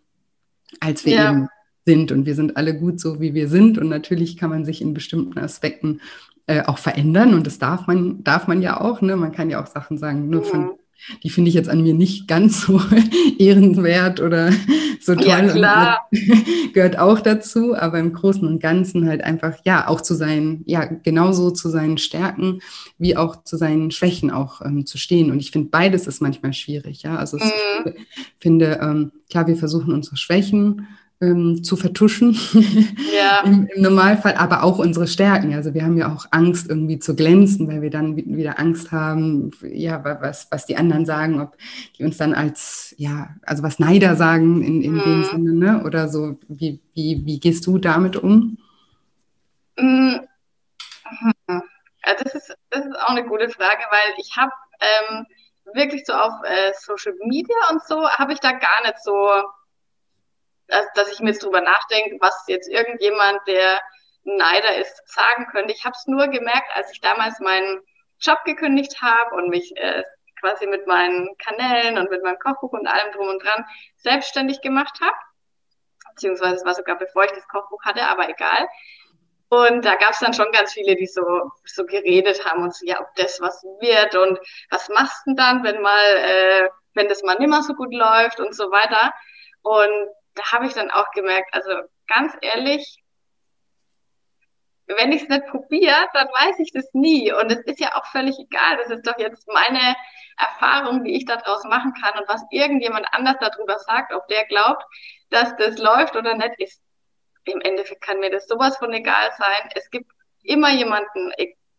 als 0.81 1.05
wir 1.05 1.15
ja. 1.15 1.33
eben 1.33 1.49
sind. 1.85 2.13
Und 2.13 2.27
wir 2.27 2.35
sind 2.35 2.57
alle 2.57 2.79
gut 2.79 3.01
so, 3.01 3.21
wie 3.21 3.35
wir 3.35 3.49
sind. 3.49 3.79
Und 3.79 3.89
natürlich 3.89 4.37
kann 4.37 4.51
man 4.51 4.65
sich 4.65 4.81
in 4.81 4.95
bestimmten 4.95 5.39
Aspekten 5.39 6.01
äh, 6.47 6.63
auch 6.63 6.79
verändern. 6.79 7.35
Und 7.35 7.47
das 7.47 7.59
darf 7.59 7.87
man, 7.87 8.23
darf 8.23 8.47
man 8.47 8.63
ja 8.63 8.81
auch. 8.81 9.01
Ne? 9.01 9.17
Man 9.17 9.33
kann 9.33 9.51
ja 9.51 9.63
auch 9.63 9.67
Sachen 9.67 9.99
sagen, 9.99 10.29
nur 10.29 10.45
von 10.45 10.78
die 11.23 11.31
finde 11.31 11.49
ich 11.49 11.55
jetzt 11.55 11.69
an 11.69 11.83
mir 11.83 11.95
nicht 11.95 12.29
ganz 12.29 12.63
so 12.63 12.81
ehrenwert 13.39 14.21
oder 14.21 14.53
so 15.01 15.15
toll. 15.15 15.27
Ja, 15.27 15.43
klar. 15.49 16.09
gehört 16.75 16.99
auch 16.99 17.21
dazu, 17.21 17.75
aber 17.75 17.99
im 17.99 18.13
Großen 18.13 18.47
und 18.47 18.61
Ganzen 18.61 19.07
halt 19.07 19.23
einfach, 19.23 19.57
ja, 19.65 19.89
auch 19.89 20.01
zu 20.01 20.15
seinen, 20.15 20.63
ja, 20.67 20.85
genauso 20.85 21.51
zu 21.51 21.69
seinen 21.69 21.99
Stärken 21.99 22.61
wie 22.99 23.17
auch 23.17 23.43
zu 23.45 23.57
seinen 23.57 23.91
Schwächen 23.91 24.31
auch 24.31 24.61
ähm, 24.61 24.87
zu 24.87 24.99
stehen. 24.99 25.31
Und 25.31 25.41
ich 25.41 25.51
finde, 25.51 25.69
beides 25.71 26.07
ist 26.07 26.21
manchmal 26.21 26.53
schwierig, 26.53 27.03
ja. 27.03 27.17
Also 27.17 27.37
mhm. 27.37 27.45
ich 27.85 27.95
finde, 28.39 28.79
ähm, 28.83 29.13
klar, 29.31 29.47
wir 29.47 29.57
versuchen 29.57 29.93
unsere 29.93 30.17
Schwächen 30.17 30.87
ähm, 31.21 31.65
zu 31.65 31.77
vertuschen 31.77 32.39
ja. 33.17 33.43
Im, 33.45 33.67
Im, 33.67 33.83
Normalfall, 33.83 34.35
aber 34.35 34.63
auch 34.63 34.79
unsere 34.79 35.09
Stärken. 35.09 35.53
Also 35.55 35.75
wir 35.75 35.83
haben 35.83 35.97
ja 35.97 36.15
auch 36.15 36.27
Angst, 36.31 36.69
irgendwie 36.69 36.99
zu 36.99 37.17
glänzen, 37.17 37.67
weil 37.69 37.83
wir 37.83 37.91
dann 37.91 38.17
wieder 38.17 38.59
Angst 38.59 38.93
haben, 38.93 39.51
ja, 39.63 40.03
was, 40.05 40.47
was 40.51 40.67
die 40.67 40.77
anderen 40.77 41.07
sagen, 41.07 41.41
ob 41.41 41.57
die 41.97 42.05
uns 42.05 42.19
dann 42.19 42.35
als, 42.35 42.95
ja, 42.99 43.31
also 43.43 43.63
was 43.63 43.79
Neider 43.79 44.15
sagen 44.15 44.63
in, 44.63 44.83
in 44.83 44.95
mhm. 44.95 45.03
dem 45.03 45.25
Sinne, 45.25 45.53
ne? 45.53 45.85
Oder 45.85 46.09
so, 46.09 46.39
wie, 46.49 46.81
wie, 46.95 47.23
wie 47.25 47.41
gehst 47.41 47.67
du 47.67 47.79
damit 47.79 48.17
um? 48.17 48.59
Mhm. 49.77 50.21
Ja, 51.49 51.63
das 52.23 52.35
ist, 52.35 52.57
das 52.71 52.87
ist 52.87 52.97
auch 52.97 53.11
eine 53.11 53.25
gute 53.25 53.49
Frage, 53.49 53.83
weil 53.91 54.15
ich 54.19 54.37
habe 54.37 54.53
ähm, 54.81 55.27
wirklich 55.75 56.05
so 56.07 56.13
auf 56.13 56.33
äh, 56.45 56.73
Social 56.79 57.15
Media 57.27 57.57
und 57.71 57.83
so, 57.85 58.09
habe 58.09 58.33
ich 58.33 58.41
da 58.41 58.53
gar 58.53 58.83
nicht 58.83 59.03
so 59.03 59.13
dass, 60.69 60.87
dass 60.95 61.13
ich 61.13 61.21
mir 61.21 61.31
jetzt 61.31 61.43
drüber 61.43 61.61
nachdenke, 61.61 62.17
was 62.21 62.45
jetzt 62.47 62.69
irgendjemand, 62.69 63.41
der 63.47 63.81
Neider 64.25 64.77
ist, 64.77 65.03
sagen 65.07 65.47
könnte. 65.51 65.73
Ich 65.73 65.85
habe 65.85 65.95
es 65.97 66.07
nur 66.07 66.29
gemerkt, 66.29 66.71
als 66.75 66.93
ich 66.93 67.01
damals 67.01 67.41
meinen 67.41 67.81
Job 68.21 68.39
gekündigt 68.45 69.01
habe 69.01 69.35
und 69.37 69.49
mich 69.49 69.77
äh, 69.77 70.05
quasi 70.41 70.67
mit 70.67 70.87
meinen 70.87 71.37
Kanälen 71.39 71.99
und 71.99 72.11
mit 72.11 72.23
meinem 72.23 72.39
Kochbuch 72.39 72.73
und 72.73 72.87
allem 72.87 73.13
drum 73.13 73.29
und 73.29 73.43
dran 73.43 73.65
selbstständig 73.97 74.61
gemacht 74.61 74.99
habe. 75.01 75.17
Beziehungsweise 76.15 76.57
es 76.57 76.65
war 76.65 76.75
sogar 76.75 76.99
bevor 76.99 77.25
ich 77.25 77.33
das 77.33 77.49
Kochbuch 77.49 77.83
hatte, 77.85 78.03
aber 78.03 78.29
egal. 78.29 78.69
Und 79.51 79.85
da 79.85 79.95
gab 79.95 80.11
es 80.11 80.19
dann 80.19 80.35
schon 80.35 80.53
ganz 80.53 80.73
viele, 80.73 80.95
die 80.95 81.07
so, 81.07 81.23
so 81.65 81.87
geredet 81.87 82.45
haben 82.45 82.63
und 82.63 82.75
so, 82.75 82.85
ja, 82.85 83.01
ob 83.01 83.15
das 83.17 83.41
was 83.41 83.63
wird 83.81 84.15
und 84.15 84.39
was 84.71 84.89
machst 84.91 85.23
du 85.25 85.31
denn 85.31 85.37
dann, 85.37 85.65
wenn 85.65 85.81
mal, 85.81 86.05
äh, 86.17 86.69
wenn 86.95 87.09
das 87.09 87.23
mal 87.23 87.37
nimmer 87.39 87.63
so 87.63 87.75
gut 87.75 87.95
läuft 87.95 88.41
und 88.41 88.55
so 88.55 88.71
weiter. 88.71 89.15
Und 89.63 90.09
da 90.39 90.53
habe 90.53 90.67
ich 90.67 90.75
dann 90.75 90.91
auch 90.91 91.11
gemerkt, 91.13 91.53
also 91.53 91.71
ganz 92.07 92.35
ehrlich, 92.41 93.03
wenn 94.87 95.13
ich 95.13 95.23
es 95.23 95.29
nicht 95.29 95.47
probiere, 95.47 96.09
dann 96.15 96.29
weiß 96.29 96.59
ich 96.61 96.73
das 96.73 96.89
nie. 96.95 97.31
Und 97.33 97.53
es 97.53 97.61
ist 97.67 97.79
ja 97.79 97.95
auch 97.95 98.07
völlig 98.07 98.39
egal. 98.39 98.79
Das 98.79 98.91
ist 98.91 99.07
doch 99.07 99.19
jetzt 99.19 99.47
meine 99.49 99.97
Erfahrung, 100.39 101.05
die 101.05 101.15
ich 101.15 101.27
daraus 101.27 101.63
machen 101.65 101.93
kann. 102.01 102.19
Und 102.19 102.29
was 102.29 102.43
irgendjemand 102.51 103.07
anders 103.13 103.37
darüber 103.41 103.79
sagt, 103.79 104.15
ob 104.15 104.27
der 104.29 104.47
glaubt, 104.47 104.83
dass 105.31 105.55
das 105.57 105.79
läuft 105.79 106.17
oder 106.17 106.35
nicht, 106.35 106.59
ist 106.59 106.83
im 107.45 107.61
Endeffekt 107.61 108.03
kann 108.03 108.21
mir 108.21 108.31
das 108.31 108.47
sowas 108.47 108.77
von 108.79 108.93
egal 108.93 109.31
sein. 109.37 109.71
Es 109.75 109.91
gibt 109.91 110.11
immer 110.43 110.71
jemanden, 110.71 111.33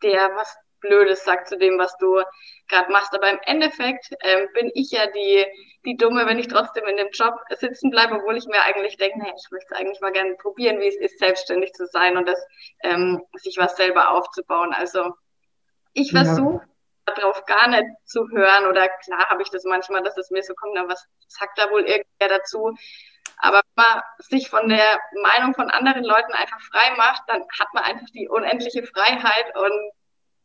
der 0.03 0.35
was 0.35 0.55
Blödes 0.79 1.23
sagt 1.23 1.47
zu 1.47 1.57
dem, 1.57 1.77
was 1.77 1.95
du 1.97 2.21
gerade 2.67 2.91
machst. 2.91 3.13
Aber 3.13 3.29
im 3.29 3.39
Endeffekt 3.43 4.09
ähm, 4.21 4.47
bin 4.53 4.71
ich 4.73 4.91
ja 4.91 5.07
die, 5.07 5.45
die 5.85 5.97
Dumme, 5.97 6.25
wenn 6.25 6.39
ich 6.39 6.47
trotzdem 6.47 6.85
in 6.85 6.97
dem 6.97 7.09
Job 7.11 7.35
sitzen 7.49 7.89
bleibe, 7.89 8.15
obwohl 8.15 8.37
ich 8.37 8.45
mir 8.47 8.61
eigentlich 8.61 8.97
denke, 8.97 9.19
nee, 9.19 9.33
ich 9.35 9.51
möchte 9.51 9.75
eigentlich 9.75 10.01
mal 10.01 10.11
gerne 10.11 10.35
probieren, 10.35 10.79
wie 10.79 10.87
es 10.87 10.97
ist, 10.97 11.19
selbstständig 11.19 11.73
zu 11.73 11.85
sein 11.87 12.17
und 12.17 12.27
das, 12.27 12.43
ähm, 12.83 13.21
sich 13.33 13.57
was 13.57 13.75
selber 13.75 14.11
aufzubauen. 14.11 14.73
Also 14.73 15.13
ich 15.93 16.11
versuche 16.11 16.61
ja. 17.07 17.13
darauf 17.13 17.45
gar 17.45 17.67
nicht 17.67 17.87
zu 18.05 18.27
hören 18.29 18.67
oder 18.67 18.87
klar 18.87 19.29
habe 19.29 19.41
ich 19.41 19.49
das 19.49 19.63
manchmal, 19.63 20.03
dass 20.03 20.17
es 20.17 20.29
mir 20.29 20.43
so 20.43 20.53
kommt, 20.53 20.77
aber 20.77 20.89
was 20.89 21.05
sagt 21.27 21.57
da 21.57 21.71
wohl 21.71 21.81
irgendwer 21.81 22.37
dazu? 22.37 22.75
Aber 23.41 23.61
wenn 23.75 23.85
man 23.85 24.01
sich 24.17 24.49
von 24.49 24.67
der 24.67 24.99
Meinung 25.21 25.53
von 25.53 25.69
anderen 25.69 26.03
Leuten 26.03 26.33
einfach 26.33 26.59
frei 26.61 26.95
macht, 26.97 27.23
dann 27.27 27.41
hat 27.59 27.73
man 27.73 27.83
einfach 27.83 28.07
die 28.13 28.27
unendliche 28.27 28.83
Freiheit 28.83 29.55
und 29.55 29.91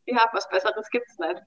ja, 0.05 0.21
was 0.33 0.49
Besseres 0.49 0.89
gibt 0.91 1.07
es 1.09 1.19
nicht. 1.19 1.41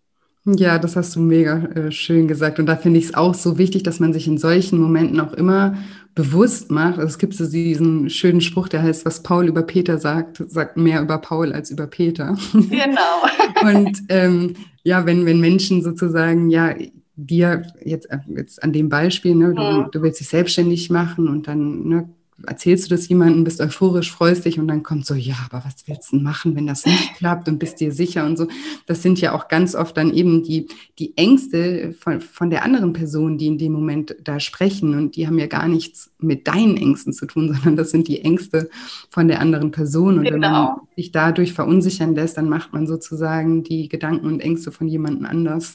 Ja, 0.56 0.78
das 0.78 0.96
hast 0.96 1.14
du 1.14 1.20
mega 1.20 1.58
äh, 1.74 1.92
schön 1.92 2.26
gesagt. 2.26 2.58
Und 2.58 2.66
da 2.66 2.76
finde 2.76 2.98
ich 2.98 3.06
es 3.06 3.14
auch 3.14 3.34
so 3.34 3.58
wichtig, 3.58 3.82
dass 3.82 4.00
man 4.00 4.12
sich 4.12 4.26
in 4.26 4.38
solchen 4.38 4.78
Momenten 4.78 5.20
auch 5.20 5.34
immer 5.34 5.76
bewusst 6.14 6.70
macht. 6.70 6.98
Also 6.98 7.08
es 7.08 7.18
gibt 7.18 7.34
so 7.34 7.46
diesen 7.48 8.08
schönen 8.08 8.40
Spruch, 8.40 8.68
der 8.68 8.82
heißt, 8.82 9.04
was 9.04 9.22
Paul 9.22 9.46
über 9.46 9.62
Peter 9.62 9.98
sagt, 9.98 10.42
sagt 10.48 10.76
mehr 10.76 11.02
über 11.02 11.18
Paul 11.18 11.52
als 11.52 11.70
über 11.70 11.86
Peter. 11.86 12.36
Genau. 12.52 13.22
Und 13.62 14.02
ähm, 14.08 14.54
ja, 14.84 15.04
wenn, 15.04 15.26
wenn 15.26 15.40
Menschen 15.40 15.82
sozusagen, 15.82 16.48
ja, 16.50 16.74
dir 17.16 17.62
jetzt, 17.84 18.10
äh, 18.10 18.18
jetzt 18.28 18.62
an 18.62 18.72
dem 18.72 18.88
Beispiel, 18.88 19.34
ne, 19.34 19.52
du, 19.54 19.62
mhm. 19.62 19.90
du 19.90 20.02
willst 20.02 20.20
dich 20.20 20.28
selbstständig 20.28 20.88
machen 20.88 21.28
und 21.28 21.48
dann 21.48 21.88
ne, 21.88 22.08
erzählst 22.46 22.86
du 22.86 22.94
das 22.94 23.08
jemandem, 23.08 23.44
bist 23.44 23.60
euphorisch, 23.60 24.12
freust 24.12 24.44
dich 24.44 24.58
und 24.58 24.68
dann 24.68 24.82
kommt 24.82 25.06
so, 25.06 25.14
ja, 25.14 25.34
aber 25.50 25.64
was 25.64 25.86
willst 25.86 26.12
du 26.12 26.16
machen, 26.16 26.54
wenn 26.54 26.66
das 26.66 26.86
nicht 26.86 27.14
klappt 27.16 27.48
und 27.48 27.58
bist 27.58 27.80
dir 27.80 27.92
sicher 27.92 28.24
und 28.24 28.36
so. 28.36 28.46
Das 28.86 29.02
sind 29.02 29.20
ja 29.20 29.34
auch 29.34 29.48
ganz 29.48 29.74
oft 29.74 29.96
dann 29.96 30.12
eben 30.12 30.44
die, 30.44 30.68
die 30.98 31.16
Ängste 31.16 31.94
von, 31.98 32.20
von 32.20 32.50
der 32.50 32.64
anderen 32.64 32.92
Person, 32.92 33.38
die 33.38 33.48
in 33.48 33.58
dem 33.58 33.72
Moment 33.72 34.14
da 34.22 34.38
sprechen 34.38 34.94
und 34.94 35.16
die 35.16 35.26
haben 35.26 35.38
ja 35.38 35.46
gar 35.46 35.66
nichts 35.66 36.10
mit 36.18 36.46
deinen 36.46 36.76
Ängsten 36.76 37.12
zu 37.12 37.26
tun, 37.26 37.48
sondern 37.54 37.76
das 37.76 37.90
sind 37.90 38.06
die 38.08 38.22
Ängste 38.22 38.70
von 39.10 39.28
der 39.28 39.40
anderen 39.40 39.70
Person. 39.70 40.18
Und 40.18 40.24
genau. 40.24 40.34
wenn 40.34 40.40
man 40.40 40.66
genau. 40.66 40.88
sich 40.96 41.12
dadurch 41.12 41.52
verunsichern 41.52 42.14
lässt, 42.14 42.36
dann 42.36 42.48
macht 42.48 42.72
man 42.72 42.86
sozusagen 42.86 43.64
die 43.64 43.88
Gedanken 43.88 44.26
und 44.26 44.40
Ängste 44.40 44.70
von 44.70 44.86
jemandem 44.86 45.26
anders 45.26 45.74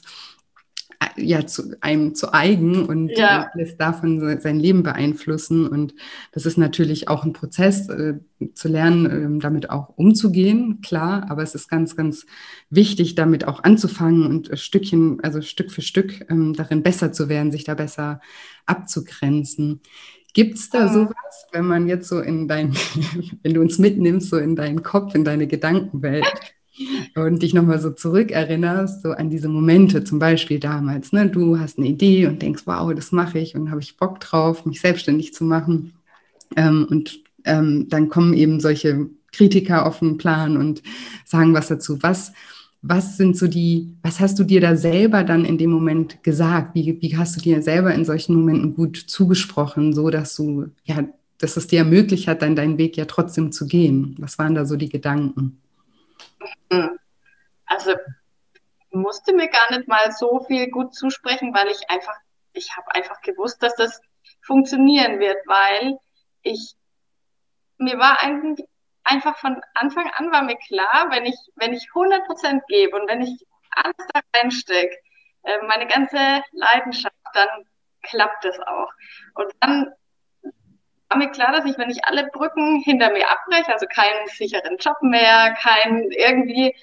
ja, 1.16 1.46
zu 1.46 1.76
einem 1.80 2.14
zu 2.14 2.32
eigen 2.32 2.86
und 2.86 3.08
ja. 3.10 3.50
lässt 3.54 3.80
davon 3.80 4.40
sein 4.40 4.58
Leben 4.58 4.82
beeinflussen. 4.82 5.66
Und 5.66 5.94
das 6.32 6.46
ist 6.46 6.58
natürlich 6.58 7.08
auch 7.08 7.24
ein 7.24 7.32
Prozess, 7.32 7.88
äh, 7.88 8.14
zu 8.54 8.68
lernen, 8.68 9.38
äh, 9.38 9.40
damit 9.40 9.70
auch 9.70 9.90
umzugehen, 9.96 10.80
klar. 10.82 11.26
Aber 11.30 11.42
es 11.42 11.54
ist 11.54 11.68
ganz, 11.68 11.96
ganz 11.96 12.26
wichtig, 12.70 13.14
damit 13.14 13.46
auch 13.46 13.64
anzufangen 13.64 14.26
und 14.26 14.50
äh, 14.50 14.56
Stückchen, 14.56 15.20
also 15.22 15.40
Stück 15.40 15.70
für 15.70 15.82
Stück 15.82 16.28
ähm, 16.30 16.54
darin 16.54 16.82
besser 16.82 17.12
zu 17.12 17.28
werden, 17.28 17.52
sich 17.52 17.64
da 17.64 17.74
besser 17.74 18.20
abzugrenzen. 18.66 19.80
Gibt 20.34 20.58
es 20.58 20.68
da 20.68 20.92
sowas, 20.92 21.46
wenn 21.52 21.64
man 21.64 21.86
jetzt 21.86 22.08
so 22.08 22.20
in 22.20 22.48
dein, 22.48 22.74
wenn 23.42 23.54
du 23.54 23.60
uns 23.60 23.78
mitnimmst, 23.78 24.30
so 24.30 24.36
in 24.36 24.56
deinen 24.56 24.82
Kopf, 24.82 25.14
in 25.14 25.24
deine 25.24 25.46
Gedankenwelt, 25.46 26.26
und 27.14 27.42
dich 27.42 27.54
nochmal 27.54 27.78
so 27.78 27.90
zurückerinnerst, 27.90 29.02
so 29.02 29.12
an 29.12 29.30
diese 29.30 29.48
Momente, 29.48 30.02
zum 30.04 30.18
Beispiel 30.18 30.58
damals, 30.58 31.12
ne? 31.12 31.28
du 31.28 31.58
hast 31.58 31.78
eine 31.78 31.86
Idee 31.86 32.26
und 32.26 32.42
denkst, 32.42 32.62
wow, 32.66 32.92
das 32.94 33.12
mache 33.12 33.38
ich 33.38 33.54
und 33.54 33.70
habe 33.70 33.80
ich 33.80 33.96
Bock 33.96 34.20
drauf, 34.20 34.66
mich 34.66 34.80
selbstständig 34.80 35.32
zu 35.32 35.44
machen. 35.44 35.92
Ähm, 36.56 36.86
und 36.90 37.20
ähm, 37.44 37.86
dann 37.88 38.08
kommen 38.08 38.34
eben 38.34 38.58
solche 38.60 39.08
Kritiker 39.32 39.86
auf 39.86 40.00
den 40.00 40.18
Plan 40.18 40.56
und 40.56 40.82
sagen 41.24 41.54
was 41.54 41.68
dazu. 41.68 42.02
Was, 42.02 42.32
was 42.82 43.16
sind 43.16 43.36
so 43.36 43.46
die, 43.46 43.96
was 44.02 44.20
hast 44.20 44.38
du 44.38 44.44
dir 44.44 44.60
da 44.60 44.76
selber 44.76 45.24
dann 45.24 45.44
in 45.44 45.58
dem 45.58 45.70
Moment 45.70 46.22
gesagt? 46.22 46.74
Wie, 46.74 47.00
wie 47.00 47.16
hast 47.16 47.36
du 47.36 47.40
dir 47.40 47.62
selber 47.62 47.94
in 47.94 48.04
solchen 48.04 48.34
Momenten 48.34 48.74
gut 48.74 48.96
zugesprochen, 48.96 49.92
so 49.92 50.10
dass 50.10 50.34
du, 50.34 50.66
ja, 50.84 51.04
dass 51.38 51.56
es 51.56 51.66
dir 51.66 51.80
ermöglicht 51.80 52.26
hat, 52.28 52.42
dann 52.42 52.56
deinen 52.56 52.78
Weg 52.78 52.96
ja 52.96 53.04
trotzdem 53.04 53.52
zu 53.52 53.66
gehen? 53.66 54.16
Was 54.18 54.38
waren 54.38 54.54
da 54.54 54.66
so 54.66 54.76
die 54.76 54.88
Gedanken? 54.88 55.58
Also 57.66 57.94
musste 58.90 59.34
mir 59.34 59.48
gar 59.48 59.70
nicht 59.70 59.88
mal 59.88 60.12
so 60.12 60.44
viel 60.46 60.70
gut 60.70 60.94
zusprechen, 60.94 61.54
weil 61.54 61.68
ich 61.68 61.90
einfach, 61.90 62.16
ich 62.52 62.76
habe 62.76 62.94
einfach 62.94 63.20
gewusst, 63.22 63.62
dass 63.62 63.74
das 63.74 64.00
funktionieren 64.42 65.18
wird, 65.18 65.38
weil 65.46 65.98
ich, 66.42 66.74
mir 67.78 67.98
war 67.98 68.20
eigentlich 68.20 68.66
einfach 69.02 69.36
von 69.36 69.60
Anfang 69.74 70.10
an 70.16 70.32
war 70.32 70.42
mir 70.42 70.56
klar, 70.56 71.08
wenn 71.10 71.26
ich, 71.26 71.36
wenn 71.56 71.74
ich 71.74 71.88
100 71.94 72.26
Prozent 72.26 72.62
gebe 72.68 72.96
und 72.96 73.08
wenn 73.08 73.20
ich 73.20 73.44
alles 73.70 73.96
da 74.12 74.20
reinstecke, 74.36 74.96
äh, 75.42 75.58
meine 75.66 75.86
ganze 75.86 76.42
Leidenschaft, 76.52 77.14
dann 77.34 77.48
klappt 78.02 78.44
es 78.44 78.58
auch. 78.60 78.90
Und 79.34 79.52
dann 79.60 79.92
war 81.08 81.18
mir 81.18 81.30
klar, 81.30 81.52
dass 81.52 81.66
ich, 81.66 81.76
wenn 81.78 81.90
ich 81.90 82.04
alle 82.04 82.28
Brücken 82.28 82.80
hinter 82.80 83.10
mir 83.10 83.30
abbreche, 83.30 83.72
also 83.72 83.86
keinen 83.86 84.26
sicheren 84.28 84.76
Job 84.78 84.96
mehr, 85.02 85.54
kein 85.60 86.10
irgendwie, 86.10 86.74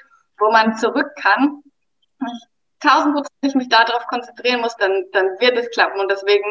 wo 0.41 0.51
man 0.51 0.75
zurück 0.75 1.11
kann, 1.15 1.63
tausendprozentig 2.79 3.55
mich 3.55 3.69
darauf 3.69 4.05
konzentrieren 4.07 4.61
muss, 4.61 4.75
dann, 4.77 5.05
dann 5.13 5.39
wird 5.39 5.57
es 5.57 5.69
klappen. 5.69 5.99
Und 5.99 6.11
deswegen 6.11 6.45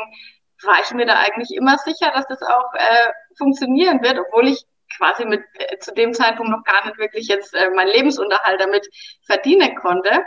war 0.62 0.80
ich 0.82 0.92
mir 0.92 1.06
da 1.06 1.14
eigentlich 1.14 1.54
immer 1.54 1.76
sicher, 1.78 2.10
dass 2.12 2.26
das 2.26 2.42
auch 2.42 2.72
äh, 2.74 3.12
funktionieren 3.36 4.02
wird, 4.02 4.18
obwohl 4.18 4.48
ich 4.48 4.64
quasi 4.96 5.24
mit 5.24 5.42
äh, 5.54 5.78
zu 5.78 5.92
dem 5.92 6.14
Zeitpunkt 6.14 6.50
noch 6.50 6.64
gar 6.64 6.84
nicht 6.86 6.98
wirklich 6.98 7.28
jetzt 7.28 7.54
äh, 7.54 7.70
meinen 7.70 7.92
Lebensunterhalt 7.92 8.60
damit 8.60 8.88
verdienen 9.26 9.74
konnte. 9.76 10.24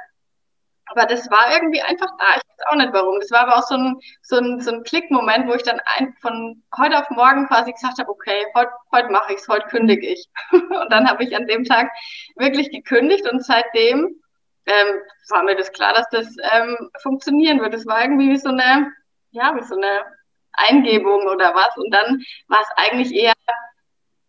Aber 0.87 1.05
das 1.05 1.29
war 1.31 1.53
irgendwie 1.53 1.81
einfach 1.81 2.09
da. 2.17 2.25
Ich 2.35 2.43
weiß 2.49 2.67
auch 2.67 2.75
nicht 2.75 2.93
warum. 2.93 3.19
Das 3.19 3.31
war 3.31 3.41
aber 3.41 3.57
auch 3.57 3.63
so 3.63 3.75
ein, 3.75 3.99
so 4.21 4.37
ein, 4.37 4.59
so 4.59 4.71
ein 4.71 4.83
Klickmoment, 4.83 5.47
wo 5.47 5.53
ich 5.53 5.63
dann 5.63 5.79
ein, 5.97 6.13
von 6.21 6.63
heute 6.77 6.99
auf 6.99 7.09
morgen 7.09 7.47
quasi 7.47 7.71
gesagt 7.71 7.99
habe, 7.99 8.09
okay, 8.09 8.45
heute, 8.55 8.71
heute 8.91 9.09
mache 9.09 9.33
ich 9.33 9.39
es, 9.39 9.47
heute 9.47 9.67
kündige 9.67 10.07
ich. 10.07 10.27
und 10.51 10.91
dann 10.91 11.09
habe 11.09 11.23
ich 11.23 11.35
an 11.35 11.47
dem 11.47 11.63
Tag 11.63 11.89
wirklich 12.35 12.71
gekündigt 12.71 13.27
und 13.31 13.43
seitdem 13.43 14.21
ähm, 14.65 15.01
war 15.29 15.43
mir 15.43 15.55
das 15.55 15.71
klar, 15.71 15.93
dass 15.93 16.09
das 16.09 16.27
ähm, 16.53 16.89
funktionieren 17.01 17.59
wird. 17.59 17.73
Das 17.73 17.85
war 17.85 18.01
irgendwie 18.01 18.29
wie 18.29 18.37
so 18.37 18.49
eine, 18.49 18.91
ja, 19.31 19.55
wie 19.55 19.63
so 19.63 19.75
eine 19.75 20.05
Eingebung 20.53 21.27
oder 21.27 21.53
was. 21.55 21.75
Und 21.77 21.91
dann 21.93 22.23
war 22.47 22.61
es 22.61 22.69
eigentlich 22.75 23.13
eher, 23.13 23.33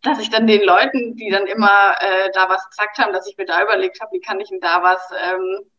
dass 0.02 0.18
ich 0.20 0.30
dann 0.30 0.46
den 0.46 0.62
Leuten, 0.62 1.16
die 1.16 1.30
dann 1.30 1.46
immer 1.46 1.94
äh, 2.00 2.30
da 2.32 2.48
was 2.48 2.68
gesagt 2.68 2.98
haben, 2.98 3.12
dass 3.12 3.28
ich 3.28 3.36
mir 3.36 3.46
da 3.46 3.62
überlegt 3.62 4.00
habe, 4.00 4.12
wie 4.12 4.20
kann 4.20 4.40
ich 4.40 4.48
denn 4.48 4.60
da 4.60 4.82
was 4.82 5.10
ähm, 5.22 5.70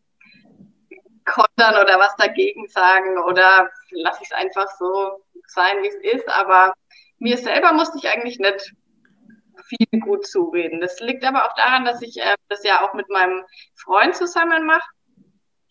kontern 1.25 1.81
oder 1.81 1.99
was 1.99 2.15
dagegen 2.15 2.67
sagen 2.67 3.17
oder 3.19 3.69
lasse 3.91 4.19
ich 4.21 4.29
es 4.29 4.37
einfach 4.37 4.67
so 4.77 5.23
sein, 5.47 5.81
wie 5.81 5.87
es 5.87 6.19
ist. 6.19 6.29
Aber 6.29 6.73
mir 7.19 7.37
selber 7.37 7.73
musste 7.73 7.97
ich 7.97 8.09
eigentlich 8.09 8.39
nicht 8.39 8.73
viel 9.67 9.99
gut 9.99 10.27
zureden. 10.27 10.81
Das 10.81 10.99
liegt 10.99 11.23
aber 11.25 11.45
auch 11.45 11.55
daran, 11.55 11.85
dass 11.85 12.01
ich 12.01 12.17
äh, 12.17 12.35
das 12.49 12.63
ja 12.63 12.81
auch 12.81 12.93
mit 12.93 13.09
meinem 13.09 13.43
Freund 13.75 14.15
zusammen 14.15 14.65
mache. 14.65 14.87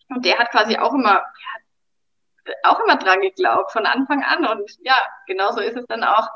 Und 0.09 0.25
der 0.25 0.37
hat 0.37 0.51
quasi 0.51 0.77
auch 0.77 0.93
immer, 0.93 1.23
auch 2.63 2.79
immer 2.81 2.97
dran 2.97 3.21
geglaubt, 3.21 3.71
von 3.71 3.85
Anfang 3.85 4.23
an. 4.23 4.45
Und 4.45 4.71
ja, 4.81 4.95
genauso 5.27 5.61
ist 5.61 5.77
es 5.77 5.85
dann 5.87 6.03
auch 6.03 6.27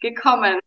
gekommen. 0.00 0.60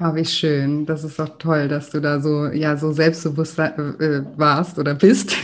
Oh, 0.00 0.14
wie 0.14 0.24
schön. 0.24 0.86
Das 0.86 1.02
ist 1.02 1.18
doch 1.18 1.38
toll, 1.38 1.66
dass 1.66 1.90
du 1.90 2.00
da 2.00 2.20
so, 2.20 2.46
ja, 2.46 2.76
so 2.76 2.92
selbstbewusst 2.92 3.58
äh, 3.58 4.22
warst 4.36 4.78
oder 4.78 4.94
bist. 4.94 5.36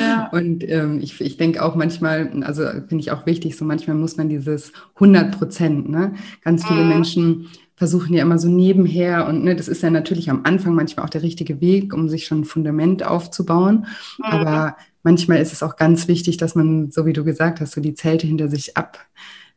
Ja. 0.00 0.28
Und 0.32 0.68
ähm, 0.68 0.98
ich, 1.00 1.20
ich 1.20 1.36
denke 1.36 1.62
auch 1.62 1.76
manchmal, 1.76 2.30
also 2.42 2.64
finde 2.64 2.98
ich 2.98 3.12
auch 3.12 3.26
wichtig, 3.26 3.56
so 3.56 3.64
manchmal 3.64 3.96
muss 3.96 4.16
man 4.16 4.28
dieses 4.28 4.72
100 4.94 5.38
Prozent, 5.38 5.88
ne? 5.88 6.14
Ganz 6.42 6.66
viele 6.66 6.82
mhm. 6.82 6.88
Menschen 6.88 7.48
versuchen 7.76 8.12
ja 8.12 8.22
immer 8.22 8.38
so 8.38 8.48
nebenher 8.48 9.28
und 9.28 9.44
ne, 9.44 9.54
das 9.54 9.68
ist 9.68 9.82
ja 9.82 9.90
natürlich 9.90 10.30
am 10.30 10.40
Anfang 10.44 10.74
manchmal 10.74 11.04
auch 11.04 11.10
der 11.10 11.22
richtige 11.22 11.60
Weg, 11.60 11.92
um 11.92 12.08
sich 12.08 12.26
schon 12.26 12.40
ein 12.40 12.44
Fundament 12.44 13.06
aufzubauen. 13.06 13.86
Mhm. 14.18 14.24
Aber 14.24 14.76
manchmal 15.04 15.38
ist 15.38 15.52
es 15.52 15.62
auch 15.62 15.76
ganz 15.76 16.08
wichtig, 16.08 16.38
dass 16.38 16.56
man, 16.56 16.90
so 16.90 17.06
wie 17.06 17.12
du 17.12 17.22
gesagt 17.22 17.60
hast, 17.60 17.72
so 17.72 17.80
die 17.80 17.94
Zelte 17.94 18.26
hinter 18.26 18.48
sich 18.48 18.76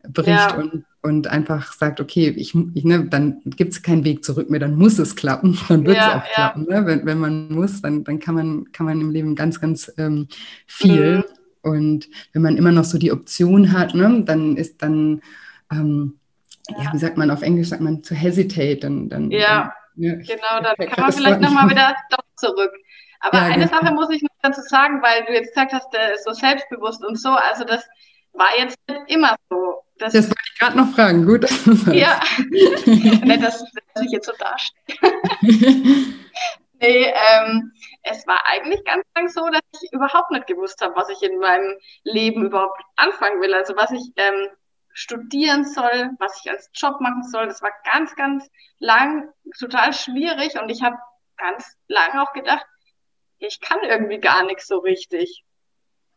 abbricht 0.04 0.28
ja. 0.28 0.56
und, 0.56 0.86
und 1.02 1.28
einfach 1.28 1.74
sagt, 1.74 2.00
okay, 2.00 2.30
ich, 2.30 2.56
ich 2.74 2.84
ne, 2.84 3.06
dann 3.06 3.42
gibt 3.46 3.74
es 3.74 3.82
keinen 3.82 4.04
Weg 4.06 4.24
zurück 4.24 4.50
mehr, 4.50 4.60
dann 4.60 4.76
muss 4.76 5.00
es 5.00 5.16
klappen, 5.16 5.58
dann 5.70 5.86
wird 5.86 5.98
es 5.98 6.04
ja, 6.04 6.18
auch 6.18 6.26
ja. 6.26 6.34
klappen. 6.34 6.64
Ne? 6.70 6.86
Wenn, 6.86 7.06
wenn 7.06 7.20
man 7.20 7.50
muss, 7.52 7.82
dann, 7.82 8.04
dann 8.04 8.20
kann 8.20 8.36
man, 8.36 8.72
kann 8.72 8.86
man 8.86 9.02
im 9.02 9.12
Leben 9.12 9.36
ganz, 9.36 9.60
ganz 9.60 9.92
ähm, 9.98 10.28
viel. 10.68 11.18
Mhm. 11.18 11.24
Und 11.62 12.10
wenn 12.34 12.42
man 12.42 12.56
immer 12.56 12.72
noch 12.72 12.86
so 12.86 12.98
die 12.98 13.12
Option 13.12 13.74
hat, 13.74 13.94
ne, 13.94 14.24
dann 14.26 14.56
ist 14.56 14.82
dann 14.82 15.22
ähm, 15.72 16.20
ja. 16.78 16.94
wie 16.94 16.98
sagt 16.98 17.18
man 17.18 17.32
auf 17.32 17.42
Englisch, 17.42 17.70
sagt 17.70 17.82
man 17.82 18.02
to 18.04 18.16
hesitate, 18.16 18.78
dann, 18.78 19.10
dann 19.10 19.32
ja, 19.32 19.74
ja 19.96 20.16
genau, 20.16 20.62
dann 20.62 20.90
kann 20.90 21.04
man 21.04 21.12
vielleicht 21.12 21.42
nochmal 21.42 21.70
wieder 21.70 21.96
doch 22.10 22.24
zurück. 22.36 22.72
Aber 23.22 23.38
ja, 23.38 23.46
eine 23.46 23.66
genau. 23.66 23.82
Sache 23.82 23.94
muss 23.94 24.10
ich 24.12 24.22
noch 24.22 24.30
dazu 24.42 24.62
sagen, 24.62 25.02
weil 25.02 25.26
du 25.26 25.34
jetzt 25.34 25.54
gesagt 25.54 25.74
hast, 25.74 25.92
der 25.92 26.14
ist 26.14 26.24
so 26.24 26.32
selbstbewusst 26.32 27.04
und 27.04 27.20
so, 27.20 27.30
also 27.30 27.66
das 27.66 27.86
war 28.34 28.58
jetzt 28.58 28.78
nicht 28.88 29.02
immer 29.08 29.36
so. 29.50 29.84
Das, 29.98 30.14
das 30.14 30.28
wollte 30.28 30.42
ich 30.46 30.60
gerade 30.60 30.78
noch 30.78 30.94
fragen, 30.94 31.26
gut. 31.26 31.46
Ja, 31.94 32.22
nicht, 32.50 33.44
dass, 33.44 33.64
dass 33.94 34.04
ich 34.04 34.12
jetzt 34.12 34.28
so 34.28 34.34
dastehe. 34.34 34.96
nee, 36.80 37.14
ähm, 37.14 37.72
es 38.04 38.26
war 38.26 38.46
eigentlich 38.46 38.84
ganz 38.86 39.04
lang 39.16 39.28
so, 39.28 39.50
dass 39.50 39.62
ich 39.82 39.92
überhaupt 39.92 40.32
nicht 40.32 40.48
gewusst 40.48 40.82
habe, 40.82 40.96
was 40.96 41.10
ich 41.10 41.22
in 41.22 41.38
meinem 41.40 41.78
Leben 42.04 42.46
überhaupt 42.46 42.82
anfangen 42.96 43.42
will. 43.42 43.54
Also 43.54 43.76
was 43.76 43.92
ich 43.92 44.12
ähm, 44.16 44.48
studieren 44.94 45.66
soll, 45.66 46.12
was 46.20 46.42
ich 46.44 46.52
als 46.52 46.70
Job 46.74 47.00
machen 47.02 47.24
soll. 47.24 47.48
Das 47.48 47.62
war 47.62 47.72
ganz, 47.92 48.16
ganz 48.16 48.50
lang 48.80 49.30
total 49.58 49.94
schwierig 49.94 50.60
und 50.60 50.70
ich 50.70 50.82
habe 50.82 50.98
ganz 51.38 51.78
lang 51.88 52.18
auch 52.20 52.34
gedacht, 52.34 52.66
ich 53.38 53.62
kann 53.62 53.80
irgendwie 53.84 54.20
gar 54.20 54.44
nichts 54.44 54.68
so 54.68 54.80
richtig, 54.80 55.44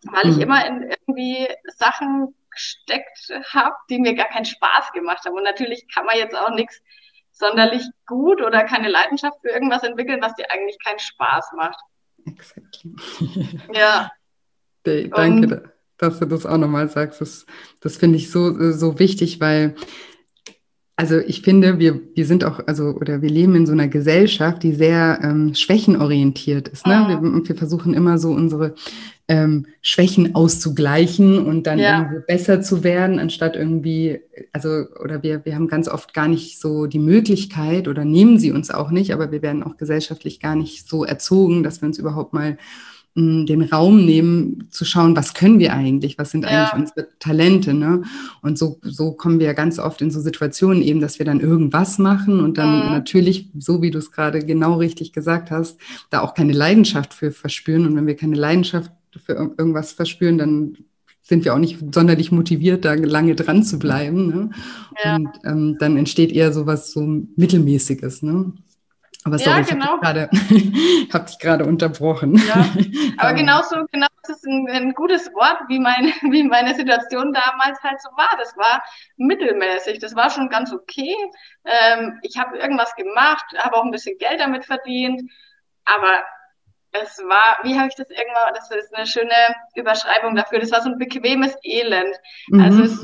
weil 0.05 0.31
ich 0.31 0.37
mhm. 0.37 0.43
immer 0.43 0.67
in 0.67 0.83
irgendwie 0.91 1.49
Sachen 1.77 2.35
gesteckt 2.51 3.33
habe, 3.53 3.75
die 3.89 3.99
mir 3.99 4.15
gar 4.15 4.29
keinen 4.29 4.45
Spaß 4.45 4.93
gemacht 4.93 5.25
haben. 5.25 5.35
Und 5.35 5.45
natürlich 5.45 5.87
kann 5.93 6.05
man 6.05 6.17
jetzt 6.17 6.37
auch 6.37 6.51
nichts 6.51 6.81
sonderlich 7.33 7.83
gut 8.07 8.43
oder 8.43 8.65
keine 8.65 8.89
Leidenschaft 8.89 9.41
für 9.41 9.49
irgendwas 9.49 9.83
entwickeln, 9.83 10.21
was 10.21 10.35
dir 10.35 10.51
eigentlich 10.51 10.79
keinen 10.85 10.99
Spaß 10.99 11.53
macht. 11.57 11.79
Exactly. 12.27 12.95
ja. 13.73 14.11
Danke. 14.85 15.17
Und, 15.17 15.63
dass 15.99 16.19
du 16.19 16.27
das 16.27 16.47
auch 16.47 16.59
nochmal 16.59 16.89
sagst. 16.89 17.21
Das, 17.21 17.47
das 17.81 17.97
finde 17.97 18.17
ich 18.17 18.31
so, 18.31 18.73
so 18.73 18.99
wichtig, 18.99 19.41
weil, 19.41 19.77
also 20.97 21.19
ich 21.19 21.43
finde, 21.43 21.79
wir, 21.79 22.01
wir 22.15 22.27
sind 22.27 22.45
auch, 22.45 22.61
also, 22.67 22.91
oder 22.91 23.23
wir 23.23 23.31
leben 23.31 23.55
in 23.55 23.67
so 23.67 23.73
einer 23.73 23.89
Gesellschaft, 23.89 24.63
die 24.63 24.73
sehr 24.73 25.21
ähm, 25.23 25.55
schwächenorientiert 25.55 26.69
ist. 26.69 26.87
Ne? 26.87 27.07
Wir, 27.09 27.49
wir 27.49 27.57
versuchen 27.57 27.95
immer 27.95 28.19
so 28.19 28.31
unsere 28.31 28.75
ähm, 29.27 29.67
Schwächen 29.81 30.35
auszugleichen 30.35 31.45
und 31.47 31.67
dann 31.67 31.79
ja. 31.79 32.03
irgendwie 32.03 32.25
besser 32.27 32.61
zu 32.61 32.85
werden, 32.85 33.19
anstatt 33.19 33.57
irgendwie, 33.57 34.21
also, 34.53 34.85
oder 35.03 35.23
wir, 35.23 35.45
wir 35.47 35.55
haben 35.55 35.69
ganz 35.69 35.89
oft 35.89 36.13
gar 36.13 36.29
nicht 36.29 36.61
so 36.61 36.87
die 36.87 36.99
Möglichkeit 36.99 37.89
oder 37.89 38.05
nehmen 38.05 38.39
sie 38.39 38.53
uns 38.53 38.71
auch 38.71 38.91
nicht, 38.91 39.15
aber 39.15 39.33
wir 39.33 39.41
werden 39.41 39.63
auch 39.63 39.79
gesellschaftlich 39.79 40.41
gar 40.41 40.57
nicht 40.57 40.89
so 40.89 41.05
erzogen, 41.05 41.63
dass 41.63 41.81
wir 41.81 41.87
uns 41.87 41.99
überhaupt 41.99 42.35
mal 42.35 42.59
den 43.15 43.63
Raum 43.63 44.07
nehmen, 44.07 44.69
zu 44.71 44.87
schauen, 44.87 45.15
was 45.15 45.35
können 45.35 45.59
wir 45.59 45.75
eigentlich, 45.75 46.17
was 46.17 46.31
sind 46.31 46.45
ja. 46.45 46.65
eigentlich 46.65 46.81
unsere 46.81 47.09
Talente. 47.19 47.75
Ne? 47.75 48.03
Und 48.41 48.57
so, 48.57 48.79
so 48.83 49.13
kommen 49.13 49.39
wir 49.39 49.47
ja 49.47 49.53
ganz 49.53 49.79
oft 49.79 50.01
in 50.01 50.11
so 50.11 50.21
Situationen 50.21 50.83
eben, 50.83 51.01
dass 51.01 51.19
wir 51.19 51.27
dann 51.27 51.41
irgendwas 51.41 51.99
machen 51.99 52.41
und 52.41 52.57
dann 52.57 52.87
mhm. 52.87 52.93
natürlich, 52.93 53.51
so 53.59 53.83
wie 53.83 53.91
du 53.91 53.99
es 53.99 54.13
gerade 54.13 54.41
genau 54.41 54.75
richtig 54.77 55.13
gesagt 55.13 55.51
hast, 55.51 55.79
da 56.09 56.21
auch 56.23 56.33
keine 56.33 56.55
Leidenschaft 56.55 57.13
für 57.13 57.33
verspüren. 57.33 57.87
Und 57.87 57.97
wenn 57.97 58.07
wir 58.07 58.17
keine 58.17 58.37
Leidenschaft 58.37 58.91
für 59.27 59.35
irgendwas 59.59 59.93
verspüren, 59.93 60.39
dann 60.39 60.79
sind 61.21 61.45
wir 61.45 61.55
auch 61.55 61.59
nicht 61.59 61.79
sonderlich 61.95 62.33
motiviert, 62.33 62.85
da 62.85 62.95
lange 62.95 63.35
dran 63.35 63.63
zu 63.63 63.79
bleiben. 63.79 64.27
Ne? 64.27 64.51
Ja. 65.05 65.17
Und 65.17 65.29
ähm, 65.45 65.77
dann 65.79 65.97
entsteht 65.99 66.33
eher 66.33 66.53
so 66.53 66.67
was 66.67 66.93
so 66.93 67.01
Mittelmäßiges. 67.37 68.23
Ne? 68.23 68.53
Aber 69.25 69.39
sorry, 69.39 69.61
ja, 69.61 69.63
genau. 69.63 70.01
ich 70.51 71.15
habe 71.15 71.25
dich 71.25 71.39
gerade 71.39 71.65
unterbrochen. 71.65 72.35
Ja, 72.37 72.67
aber 73.19 73.35
genauso, 73.35 73.77
genau 73.93 74.09
das 74.23 74.37
ist 74.37 74.47
ein, 74.47 74.69
ein, 74.69 74.95
gutes 74.95 75.33
Wort, 75.35 75.59
wie, 75.69 75.79
mein, 75.79 76.13
wie 76.31 76.43
meine 76.43 76.75
Situation 76.75 77.33
damals 77.33 77.81
halt 77.83 78.01
so 78.01 78.09
war. 78.17 78.37
Das 78.39 78.57
war 78.57 78.83
mittelmäßig, 79.17 80.01
das 80.01 80.17
war 80.17 80.31
schon 80.31 80.49
ganz 80.49 80.73
okay. 80.73 81.15
Ähm, 81.65 82.19
ich 82.23 82.37
habe 82.37 82.59
irgendwas 82.59 82.95
gemacht, 82.97 83.45
habe 83.59 83.77
auch 83.77 83.85
ein 83.85 83.93
bisschen 83.93 84.19
Geld 84.19 84.41
damit 84.41 84.65
verdient, 84.65 85.23
aber 85.85 86.25
es 86.93 87.19
war, 87.19 87.59
wie 87.63 87.79
habe 87.79 87.89
ich 87.89 87.95
das 87.95 88.11
irgendwann, 88.11 88.55
das 88.55 88.71
ist 88.71 88.95
eine 88.95 89.07
schöne 89.07 89.35
Überschreibung 89.75 90.35
dafür, 90.35 90.59
das 90.59 90.73
war 90.73 90.83
so 90.83 90.91
ein 90.91 90.99
bequemes 90.99 91.57
Elend. 91.63 92.17
Also 92.53 92.79
mhm. 92.79 92.85
es 92.85 93.03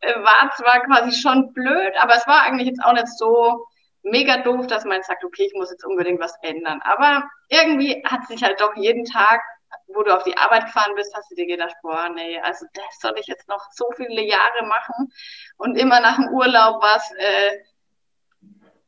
äh, 0.00 0.14
war 0.16 0.50
zwar 0.56 0.80
quasi 0.80 1.12
schon 1.12 1.52
blöd, 1.52 1.92
aber 2.00 2.16
es 2.16 2.26
war 2.26 2.42
eigentlich 2.42 2.68
jetzt 2.68 2.82
auch 2.82 2.94
nicht 2.94 3.08
so 3.08 3.66
mega 4.10 4.38
doof, 4.38 4.66
dass 4.66 4.84
man 4.84 5.02
sagt, 5.02 5.24
okay, 5.24 5.44
ich 5.46 5.54
muss 5.54 5.70
jetzt 5.70 5.84
unbedingt 5.84 6.20
was 6.20 6.34
ändern. 6.42 6.80
Aber 6.82 7.28
irgendwie 7.48 8.02
hat 8.04 8.26
sich 8.26 8.42
halt 8.42 8.60
doch 8.60 8.74
jeden 8.76 9.04
Tag, 9.04 9.40
wo 9.88 10.02
du 10.02 10.14
auf 10.14 10.22
die 10.22 10.36
Arbeit 10.36 10.66
gefahren 10.66 10.94
bist, 10.96 11.14
hast 11.16 11.30
du 11.30 11.34
dir 11.34 11.46
gedacht, 11.46 11.74
boah, 11.82 12.08
nee, 12.08 12.38
also 12.40 12.66
das 12.74 13.00
soll 13.00 13.14
ich 13.18 13.26
jetzt 13.26 13.48
noch 13.48 13.62
so 13.72 13.86
viele 13.96 14.22
Jahre 14.22 14.66
machen. 14.66 15.12
Und 15.56 15.76
immer 15.76 16.00
nach 16.00 16.16
dem 16.16 16.28
Urlaub 16.28 16.82
war 16.82 16.96
es 16.96 17.10
äh, 17.18 17.58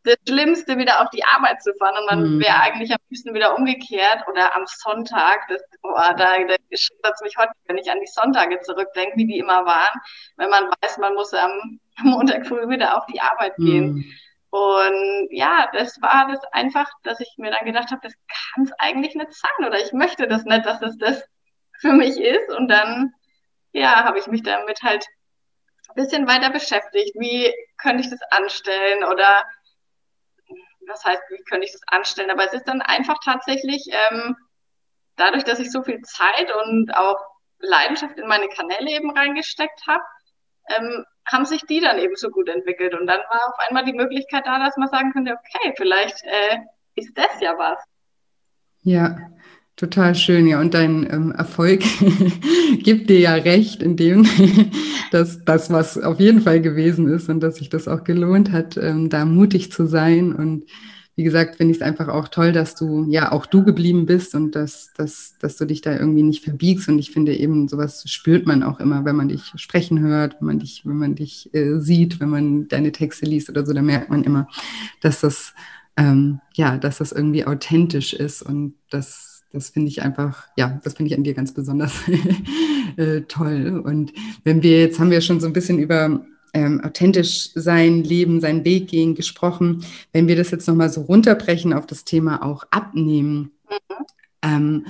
das 0.04 0.16
Schlimmste, 0.26 0.78
wieder 0.78 1.02
auf 1.02 1.10
die 1.10 1.24
Arbeit 1.24 1.62
zu 1.62 1.74
fahren. 1.74 1.96
Und 1.98 2.06
man 2.06 2.34
mhm. 2.34 2.40
wäre 2.40 2.60
eigentlich 2.60 2.90
am 2.90 2.98
liebsten 3.08 3.34
wieder 3.34 3.56
umgekehrt 3.56 4.26
oder 4.28 4.54
am 4.54 4.64
Sonntag. 4.66 5.46
Das, 5.48 5.62
boah, 5.82 6.14
da, 6.16 6.38
da 6.38 6.56
schüttert 6.72 7.20
mich 7.22 7.36
heute, 7.36 7.52
wenn 7.66 7.78
ich 7.78 7.90
an 7.90 8.00
die 8.00 8.06
Sonntage 8.06 8.60
zurückdenke, 8.60 9.16
wie 9.16 9.26
die 9.26 9.38
immer 9.38 9.64
waren. 9.66 10.00
Wenn 10.36 10.50
man 10.50 10.70
weiß, 10.80 10.98
man 10.98 11.14
muss 11.14 11.34
am 11.34 11.80
Montag 12.02 12.46
früh 12.46 12.68
wieder 12.68 12.96
auf 12.96 13.06
die 13.06 13.20
Arbeit 13.20 13.56
gehen. 13.56 13.94
Mhm. 13.94 14.12
Und 14.50 15.28
ja, 15.30 15.68
das 15.72 16.00
war 16.02 16.28
das 16.28 16.42
einfach, 16.52 16.88
dass 17.04 17.20
ich 17.20 17.32
mir 17.38 17.52
dann 17.52 17.64
gedacht 17.64 17.90
habe, 17.92 18.00
das 18.02 18.14
kann 18.28 18.64
es 18.64 18.72
eigentlich 18.78 19.14
nicht 19.14 19.32
sein 19.32 19.66
oder 19.66 19.78
ich 19.78 19.92
möchte 19.92 20.26
das 20.26 20.44
nicht, 20.44 20.66
dass 20.66 20.82
es 20.82 20.98
das 20.98 21.24
für 21.80 21.92
mich 21.92 22.18
ist. 22.20 22.50
Und 22.50 22.68
dann, 22.68 23.12
ja, 23.72 24.04
habe 24.04 24.18
ich 24.18 24.26
mich 24.26 24.42
damit 24.42 24.82
halt 24.82 25.06
ein 25.88 25.94
bisschen 25.94 26.26
weiter 26.26 26.50
beschäftigt. 26.50 27.14
Wie 27.18 27.52
könnte 27.80 28.02
ich 28.02 28.10
das 28.10 28.20
anstellen 28.30 29.04
oder 29.04 29.44
was 30.88 31.04
heißt, 31.04 31.22
wie 31.30 31.42
könnte 31.44 31.66
ich 31.66 31.72
das 31.72 31.82
anstellen? 31.86 32.30
Aber 32.30 32.44
es 32.44 32.52
ist 32.52 32.66
dann 32.66 32.82
einfach 32.82 33.18
tatsächlich, 33.24 33.86
ähm, 33.90 34.36
dadurch, 35.16 35.44
dass 35.44 35.60
ich 35.60 35.70
so 35.70 35.82
viel 35.82 36.00
Zeit 36.02 36.52
und 36.64 36.92
auch 36.96 37.18
Leidenschaft 37.58 38.18
in 38.18 38.26
meine 38.26 38.48
Kanäle 38.48 38.90
eben 38.90 39.16
reingesteckt 39.16 39.86
habe, 39.86 40.02
ähm, 40.68 41.04
haben 41.26 41.44
sich 41.44 41.62
die 41.62 41.80
dann 41.80 41.98
eben 41.98 42.16
so 42.16 42.30
gut 42.30 42.48
entwickelt. 42.48 42.94
Und 42.94 43.06
dann 43.06 43.20
war 43.30 43.48
auf 43.48 43.58
einmal 43.68 43.84
die 43.84 43.92
Möglichkeit 43.92 44.46
da, 44.46 44.58
dass 44.58 44.76
man 44.76 44.88
sagen 44.88 45.12
könnte, 45.12 45.32
okay, 45.32 45.72
vielleicht 45.76 46.22
äh, 46.24 46.58
ist 46.96 47.16
das 47.16 47.40
ja 47.40 47.54
was. 47.56 47.78
Ja, 48.82 49.18
total 49.76 50.14
schön. 50.14 50.46
Ja, 50.46 50.60
und 50.60 50.74
dein 50.74 51.08
ähm, 51.10 51.32
Erfolg 51.32 51.82
gibt 52.82 53.10
dir 53.10 53.20
ja 53.20 53.34
recht, 53.34 53.82
in 53.82 53.96
dem, 53.96 54.26
dass 55.10 55.44
das, 55.44 55.70
was 55.70 55.98
auf 55.98 56.20
jeden 56.20 56.40
Fall 56.40 56.60
gewesen 56.60 57.08
ist 57.08 57.28
und 57.28 57.40
dass 57.40 57.56
sich 57.56 57.68
das 57.68 57.88
auch 57.88 58.04
gelohnt 58.04 58.52
hat, 58.52 58.76
ähm, 58.76 59.08
da 59.08 59.24
mutig 59.24 59.70
zu 59.72 59.86
sein 59.86 60.34
und 60.34 60.64
wie 61.20 61.24
gesagt, 61.24 61.56
finde 61.56 61.72
ich 61.72 61.76
es 61.76 61.82
einfach 61.82 62.08
auch 62.08 62.28
toll, 62.28 62.50
dass 62.50 62.74
du, 62.74 63.04
ja, 63.10 63.30
auch 63.30 63.44
du 63.44 63.62
geblieben 63.62 64.06
bist 64.06 64.34
und 64.34 64.54
dass, 64.54 64.94
dass, 64.96 65.36
dass 65.38 65.58
du 65.58 65.66
dich 65.66 65.82
da 65.82 65.94
irgendwie 65.94 66.22
nicht 66.22 66.42
verbiegst. 66.42 66.88
Und 66.88 66.98
ich 66.98 67.10
finde 67.10 67.36
eben, 67.36 67.68
sowas 67.68 68.04
spürt 68.06 68.46
man 68.46 68.62
auch 68.62 68.80
immer, 68.80 69.04
wenn 69.04 69.16
man 69.16 69.28
dich 69.28 69.52
sprechen 69.56 70.00
hört, 70.00 70.36
wenn 70.40 70.46
man 70.46 70.58
dich, 70.60 70.80
wenn 70.86 70.96
man 70.96 71.16
dich 71.16 71.52
äh, 71.52 71.78
sieht, 71.78 72.20
wenn 72.20 72.30
man 72.30 72.68
deine 72.68 72.90
Texte 72.90 73.26
liest 73.26 73.50
oder 73.50 73.66
so, 73.66 73.74
da 73.74 73.82
merkt 73.82 74.08
man 74.08 74.24
immer, 74.24 74.48
dass 75.02 75.20
das, 75.20 75.52
ähm, 75.98 76.40
ja, 76.54 76.78
dass 76.78 76.96
das 76.96 77.12
irgendwie 77.12 77.44
authentisch 77.44 78.14
ist 78.14 78.40
und 78.40 78.72
das, 78.88 79.42
das 79.52 79.68
finde 79.68 79.88
ich 79.88 80.00
einfach, 80.00 80.48
ja, 80.56 80.80
das 80.84 80.94
finde 80.94 81.10
ich 81.12 81.18
an 81.18 81.24
dir 81.24 81.34
ganz 81.34 81.52
besonders 81.52 81.92
äh, 82.96 83.20
toll. 83.28 83.82
Und 83.84 84.14
wenn 84.44 84.62
wir, 84.62 84.80
jetzt 84.80 84.98
haben 84.98 85.10
wir 85.10 85.20
schon 85.20 85.38
so 85.38 85.48
ein 85.48 85.52
bisschen 85.52 85.80
über 85.80 86.24
ähm, 86.54 86.80
authentisch 86.82 87.50
sein, 87.54 88.02
leben, 88.04 88.40
seinen 88.40 88.64
Weg 88.64 88.88
gehen 88.88 89.14
gesprochen. 89.14 89.84
Wenn 90.12 90.28
wir 90.28 90.36
das 90.36 90.50
jetzt 90.50 90.66
nochmal 90.66 90.90
so 90.90 91.02
runterbrechen 91.02 91.72
auf 91.72 91.86
das 91.86 92.04
Thema 92.04 92.44
auch 92.44 92.64
abnehmen. 92.70 93.52
Mhm. 93.68 94.04
Ähm, 94.42 94.86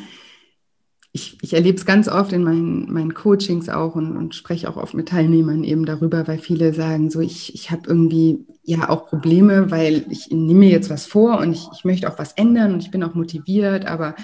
ich, 1.12 1.38
ich 1.42 1.55
erlebe 1.55 1.77
es 1.77 1.85
ganz 1.85 2.09
oft 2.09 2.33
in 2.33 2.44
meinen, 2.44 2.92
meinen 2.92 3.14
Coachings 3.14 3.68
auch 3.68 3.96
und, 3.96 4.16
und 4.16 4.35
spreche 4.35 4.68
auch 4.68 4.77
oft 4.77 4.94
mit 4.94 5.09
Teilnehmern 5.09 5.64
eben 5.64 5.85
darüber, 5.85 6.29
weil 6.29 6.38
viele 6.38 6.73
sagen 6.73 7.11
so, 7.11 7.20
ich, 7.20 7.53
ich 7.55 7.73
habe 7.73 7.83
irgendwie 7.87 8.46
ja 8.62 8.88
auch 8.88 9.07
Probleme, 9.07 9.73
weil 9.73 10.05
ich 10.09 10.31
nehme 10.31 10.61
mir 10.61 10.70
jetzt 10.70 10.88
was 10.88 11.07
vor 11.07 11.40
und 11.40 11.53
ich, 11.53 11.66
ich 11.73 11.85
möchte 11.85 12.09
auch 12.09 12.18
was 12.18 12.33
ändern 12.33 12.75
und 12.75 12.81
ich 12.81 12.92
bin 12.92 13.03
auch 13.03 13.14
motiviert, 13.14 13.87
aber 13.87 14.14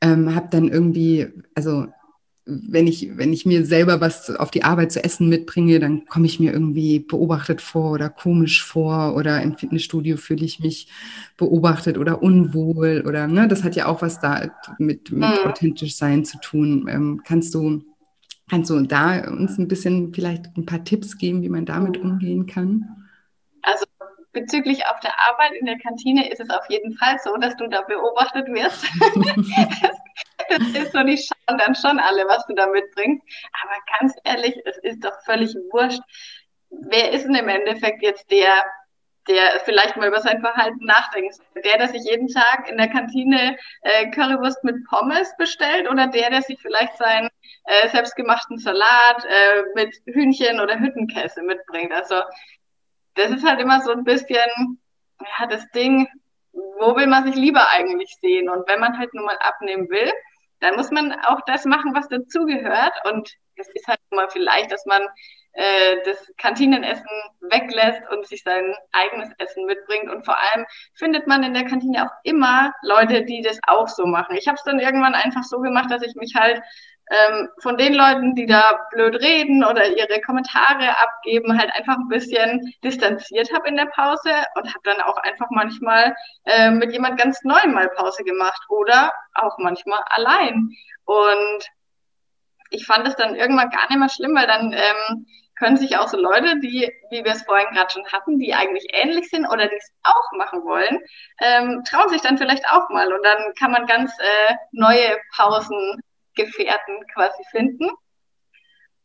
ähm, 0.00 0.34
habe 0.34 0.48
dann 0.50 0.68
irgendwie, 0.68 1.26
also 1.54 1.86
wenn 2.50 2.86
ich, 2.86 3.16
wenn 3.16 3.32
ich 3.32 3.46
mir 3.46 3.64
selber 3.64 4.00
was 4.00 4.30
auf 4.30 4.50
die 4.50 4.64
Arbeit 4.64 4.92
zu 4.92 5.02
essen 5.02 5.28
mitbringe, 5.28 5.78
dann 5.78 6.06
komme 6.06 6.26
ich 6.26 6.40
mir 6.40 6.52
irgendwie 6.52 6.98
beobachtet 6.98 7.60
vor 7.60 7.92
oder 7.92 8.08
komisch 8.08 8.64
vor 8.64 9.14
oder 9.14 9.40
im 9.42 9.56
Fitnessstudio 9.56 10.16
fühle 10.16 10.44
ich 10.44 10.60
mich 10.60 10.88
beobachtet 11.36 11.98
oder 11.98 12.22
unwohl 12.22 13.04
oder 13.06 13.26
ne, 13.26 13.48
das 13.48 13.64
hat 13.64 13.76
ja 13.76 13.86
auch 13.86 14.02
was 14.02 14.20
da 14.20 14.50
mit, 14.78 15.12
mit 15.12 15.20
mhm. 15.20 15.48
authentisch 15.48 15.96
sein 15.96 16.24
zu 16.24 16.38
tun. 16.38 16.86
Ähm, 16.88 17.22
kannst 17.24 17.54
du, 17.54 17.82
kannst 18.48 18.70
du 18.70 18.80
da 18.82 19.28
uns 19.28 19.58
ein 19.58 19.68
bisschen 19.68 20.12
vielleicht 20.12 20.46
ein 20.56 20.66
paar 20.66 20.84
Tipps 20.84 21.18
geben, 21.18 21.42
wie 21.42 21.48
man 21.48 21.66
damit 21.66 21.98
umgehen 21.98 22.46
kann? 22.46 22.84
Also 23.62 23.84
bezüglich 24.32 24.86
auf 24.86 25.00
der 25.00 25.12
Arbeit 25.28 25.52
in 25.58 25.66
der 25.66 25.78
Kantine 25.78 26.30
ist 26.30 26.40
es 26.40 26.50
auf 26.50 26.68
jeden 26.68 26.96
Fall 26.96 27.16
so, 27.22 27.36
dass 27.36 27.56
du 27.56 27.66
da 27.68 27.82
beobachtet 27.82 28.48
wirst. 28.48 28.84
das 29.82 29.96
ist 30.50 30.92
so, 30.92 31.02
die 31.02 31.18
schauen 31.18 31.58
dann 31.58 31.74
schon 31.74 31.98
alle, 31.98 32.26
was 32.26 32.46
du 32.46 32.54
da 32.54 32.66
mitbringst. 32.66 33.24
Aber 33.62 33.74
ganz 33.98 34.14
ehrlich, 34.24 34.54
es 34.64 34.78
ist 34.78 35.04
doch 35.04 35.20
völlig 35.24 35.54
wurscht. 35.70 36.00
Wer 36.70 37.12
ist 37.12 37.24
denn 37.24 37.34
im 37.34 37.48
Endeffekt 37.48 38.02
jetzt 38.02 38.30
der, 38.30 38.64
der 39.28 39.60
vielleicht 39.64 39.96
mal 39.96 40.08
über 40.08 40.20
sein 40.20 40.40
Verhalten 40.40 40.84
nachdenkt? 40.84 41.36
Der, 41.64 41.78
der 41.78 41.88
sich 41.88 42.04
jeden 42.04 42.28
Tag 42.28 42.68
in 42.70 42.76
der 42.76 42.88
Kantine 42.88 43.56
äh, 43.82 44.10
Currywurst 44.10 44.62
mit 44.64 44.76
Pommes 44.88 45.34
bestellt 45.36 45.88
oder 45.88 46.06
der, 46.06 46.30
der 46.30 46.42
sich 46.42 46.58
vielleicht 46.60 46.96
seinen 46.96 47.28
äh, 47.64 47.88
selbstgemachten 47.88 48.58
Salat 48.58 49.24
äh, 49.24 49.62
mit 49.74 49.94
Hühnchen 50.06 50.60
oder 50.60 50.78
Hüttenkäse 50.78 51.42
mitbringt? 51.42 51.92
Also 51.92 52.20
das 53.14 53.30
ist 53.30 53.44
halt 53.44 53.60
immer 53.60 53.80
so 53.80 53.90
ein 53.90 54.04
bisschen, 54.04 54.80
ja, 55.20 55.46
das 55.46 55.68
Ding, 55.72 56.08
wo 56.52 56.96
will 56.96 57.06
man 57.06 57.24
sich 57.24 57.34
lieber 57.34 57.68
eigentlich 57.68 58.16
sehen? 58.20 58.48
Und 58.48 58.68
wenn 58.68 58.80
man 58.80 58.98
halt 58.98 59.12
nur 59.14 59.24
mal 59.24 59.38
abnehmen 59.38 59.88
will, 59.88 60.12
dann 60.60 60.76
muss 60.76 60.90
man 60.90 61.12
auch 61.24 61.40
das 61.46 61.64
machen, 61.64 61.94
was 61.94 62.08
dazugehört. 62.08 62.92
Und 63.10 63.34
es 63.56 63.68
ist 63.70 63.86
halt 63.88 64.00
mal 64.10 64.28
vielleicht, 64.30 64.72
dass 64.72 64.86
man 64.86 65.02
äh, 65.52 65.96
das 66.04 66.30
Kantinenessen 66.38 67.08
weglässt 67.40 68.02
und 68.10 68.26
sich 68.26 68.42
sein 68.42 68.74
eigenes 68.92 69.30
Essen 69.38 69.66
mitbringt. 69.66 70.10
Und 70.10 70.24
vor 70.24 70.38
allem 70.38 70.64
findet 70.94 71.26
man 71.26 71.42
in 71.42 71.54
der 71.54 71.64
Kantine 71.64 72.06
auch 72.06 72.14
immer 72.24 72.72
Leute, 72.82 73.24
die 73.24 73.42
das 73.42 73.58
auch 73.66 73.88
so 73.88 74.06
machen. 74.06 74.36
Ich 74.36 74.46
habe 74.46 74.56
es 74.56 74.64
dann 74.64 74.78
irgendwann 74.78 75.14
einfach 75.14 75.42
so 75.42 75.60
gemacht, 75.60 75.90
dass 75.90 76.02
ich 76.02 76.14
mich 76.14 76.34
halt 76.36 76.62
ähm, 77.10 77.48
von 77.58 77.76
den 77.76 77.94
Leuten, 77.94 78.34
die 78.34 78.46
da 78.46 78.86
blöd 78.92 79.16
reden 79.16 79.64
oder 79.64 79.86
ihre 79.88 80.20
Kommentare 80.20 80.96
abgeben, 80.98 81.58
halt 81.58 81.72
einfach 81.74 81.96
ein 81.96 82.08
bisschen 82.08 82.72
distanziert 82.84 83.52
habe 83.52 83.68
in 83.68 83.76
der 83.76 83.86
Pause 83.86 84.30
und 84.54 84.68
habe 84.68 84.80
dann 84.84 85.00
auch 85.00 85.16
einfach 85.18 85.48
manchmal 85.50 86.14
äh, 86.44 86.70
mit 86.70 86.92
jemand 86.92 87.18
ganz 87.18 87.42
Neuem 87.42 87.72
mal 87.72 87.88
Pause 87.88 88.22
gemacht 88.22 88.62
oder 88.68 89.12
auch 89.34 89.58
manchmal 89.58 90.00
allein. 90.08 90.70
Und 91.04 91.66
ich 92.70 92.86
fand 92.86 93.08
es 93.08 93.16
dann 93.16 93.34
irgendwann 93.34 93.70
gar 93.70 93.88
nicht 93.88 93.98
mehr 93.98 94.08
schlimm, 94.08 94.36
weil 94.36 94.46
dann 94.46 94.72
ähm, 94.72 95.26
können 95.58 95.76
sich 95.76 95.98
auch 95.98 96.08
so 96.08 96.16
Leute, 96.16 96.58
die, 96.60 96.90
wie 97.10 97.24
wir 97.24 97.32
es 97.32 97.42
vorhin 97.42 97.74
gerade 97.74 97.92
schon 97.92 98.06
hatten, 98.06 98.38
die 98.38 98.54
eigentlich 98.54 98.86
ähnlich 98.92 99.28
sind 99.28 99.46
oder 99.46 99.66
die 99.66 99.76
es 99.76 99.92
auch 100.04 100.38
machen 100.38 100.64
wollen, 100.64 101.00
ähm, 101.40 101.82
trauen 101.84 102.08
sich 102.08 102.22
dann 102.22 102.38
vielleicht 102.38 102.64
auch 102.70 102.88
mal 102.88 103.12
und 103.12 103.22
dann 103.24 103.52
kann 103.58 103.72
man 103.72 103.86
ganz 103.86 104.16
äh, 104.20 104.54
neue 104.72 105.18
Pausen 105.36 106.00
Gefährten 106.34 107.06
quasi 107.12 107.42
finden. 107.50 107.90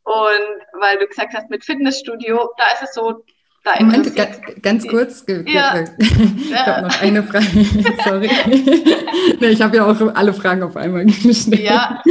Und 0.03 0.81
weil 0.81 0.99
du 0.99 1.07
gesagt 1.07 1.33
hast, 1.33 1.49
mit 1.49 1.65
Fitnessstudio, 1.65 2.53
da 2.57 2.73
ist 2.73 2.83
es 2.83 2.93
so, 2.93 3.23
da 3.65 3.83
Moment, 3.83 4.15
ganz, 4.15 4.37
ganz 4.61 4.87
kurz, 4.87 5.25
ja. 5.27 5.83
ich 5.97 6.55
habe 6.55 6.87
noch 6.87 7.01
eine 7.01 7.23
Frage, 7.23 7.45
sorry. 8.05 8.29
nee, 9.41 9.47
ich 9.47 9.61
habe 9.61 9.77
ja 9.77 9.85
auch 9.85 9.99
alle 10.13 10.33
Fragen 10.33 10.61
auf 10.61 10.77
einmal 10.77 11.05
gestellt. 11.05 11.61
Ja, 11.61 12.03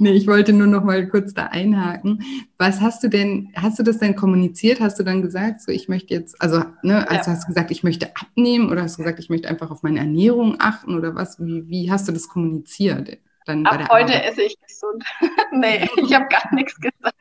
nee, 0.00 0.12
ich 0.12 0.26
wollte 0.26 0.52
nur 0.52 0.66
noch 0.66 0.84
mal 0.84 1.08
kurz 1.08 1.32
da 1.32 1.46
einhaken. 1.46 2.22
Was 2.58 2.82
hast 2.82 3.02
du 3.04 3.08
denn, 3.08 3.48
hast 3.56 3.78
du 3.78 3.82
das 3.82 3.98
denn 3.98 4.16
kommuniziert? 4.16 4.80
Hast 4.80 4.98
du 4.98 5.02
dann 5.02 5.22
gesagt, 5.22 5.62
so 5.62 5.72
ich 5.72 5.88
möchte 5.88 6.12
jetzt, 6.12 6.40
also, 6.42 6.64
ne, 6.82 7.08
also 7.08 7.30
ja. 7.30 7.34
hast 7.34 7.44
du 7.44 7.48
gesagt, 7.48 7.70
ich 7.70 7.82
möchte 7.82 8.14
abnehmen 8.14 8.70
oder 8.70 8.82
hast 8.82 8.98
du 8.98 9.02
gesagt, 9.02 9.18
ich 9.18 9.30
möchte 9.30 9.48
einfach 9.48 9.70
auf 9.70 9.82
meine 9.82 10.00
Ernährung 10.00 10.56
achten 10.58 10.94
oder 10.94 11.14
was? 11.14 11.40
Wie, 11.40 11.66
wie 11.68 11.90
hast 11.90 12.06
du 12.06 12.12
das 12.12 12.28
kommuniziert? 12.28 13.18
Ab 13.46 13.56
heute 13.66 13.90
Arbeit? 13.90 14.24
esse 14.26 14.42
ich 14.42 14.56
gesund. 14.60 15.04
nee, 15.52 15.88
ich 15.96 16.14
habe 16.14 16.26
gar 16.28 16.54
nichts 16.54 16.78
gesagt. 16.78 17.16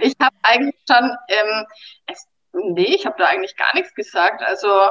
Ich 0.00 0.14
habe 0.20 0.36
eigentlich 0.42 0.76
schon, 0.88 1.16
ähm, 1.28 1.66
es, 2.06 2.26
nee, 2.52 2.94
ich 2.94 3.06
habe 3.06 3.16
da 3.18 3.26
eigentlich 3.26 3.56
gar 3.56 3.74
nichts 3.74 3.94
gesagt. 3.94 4.42
Also 4.42 4.90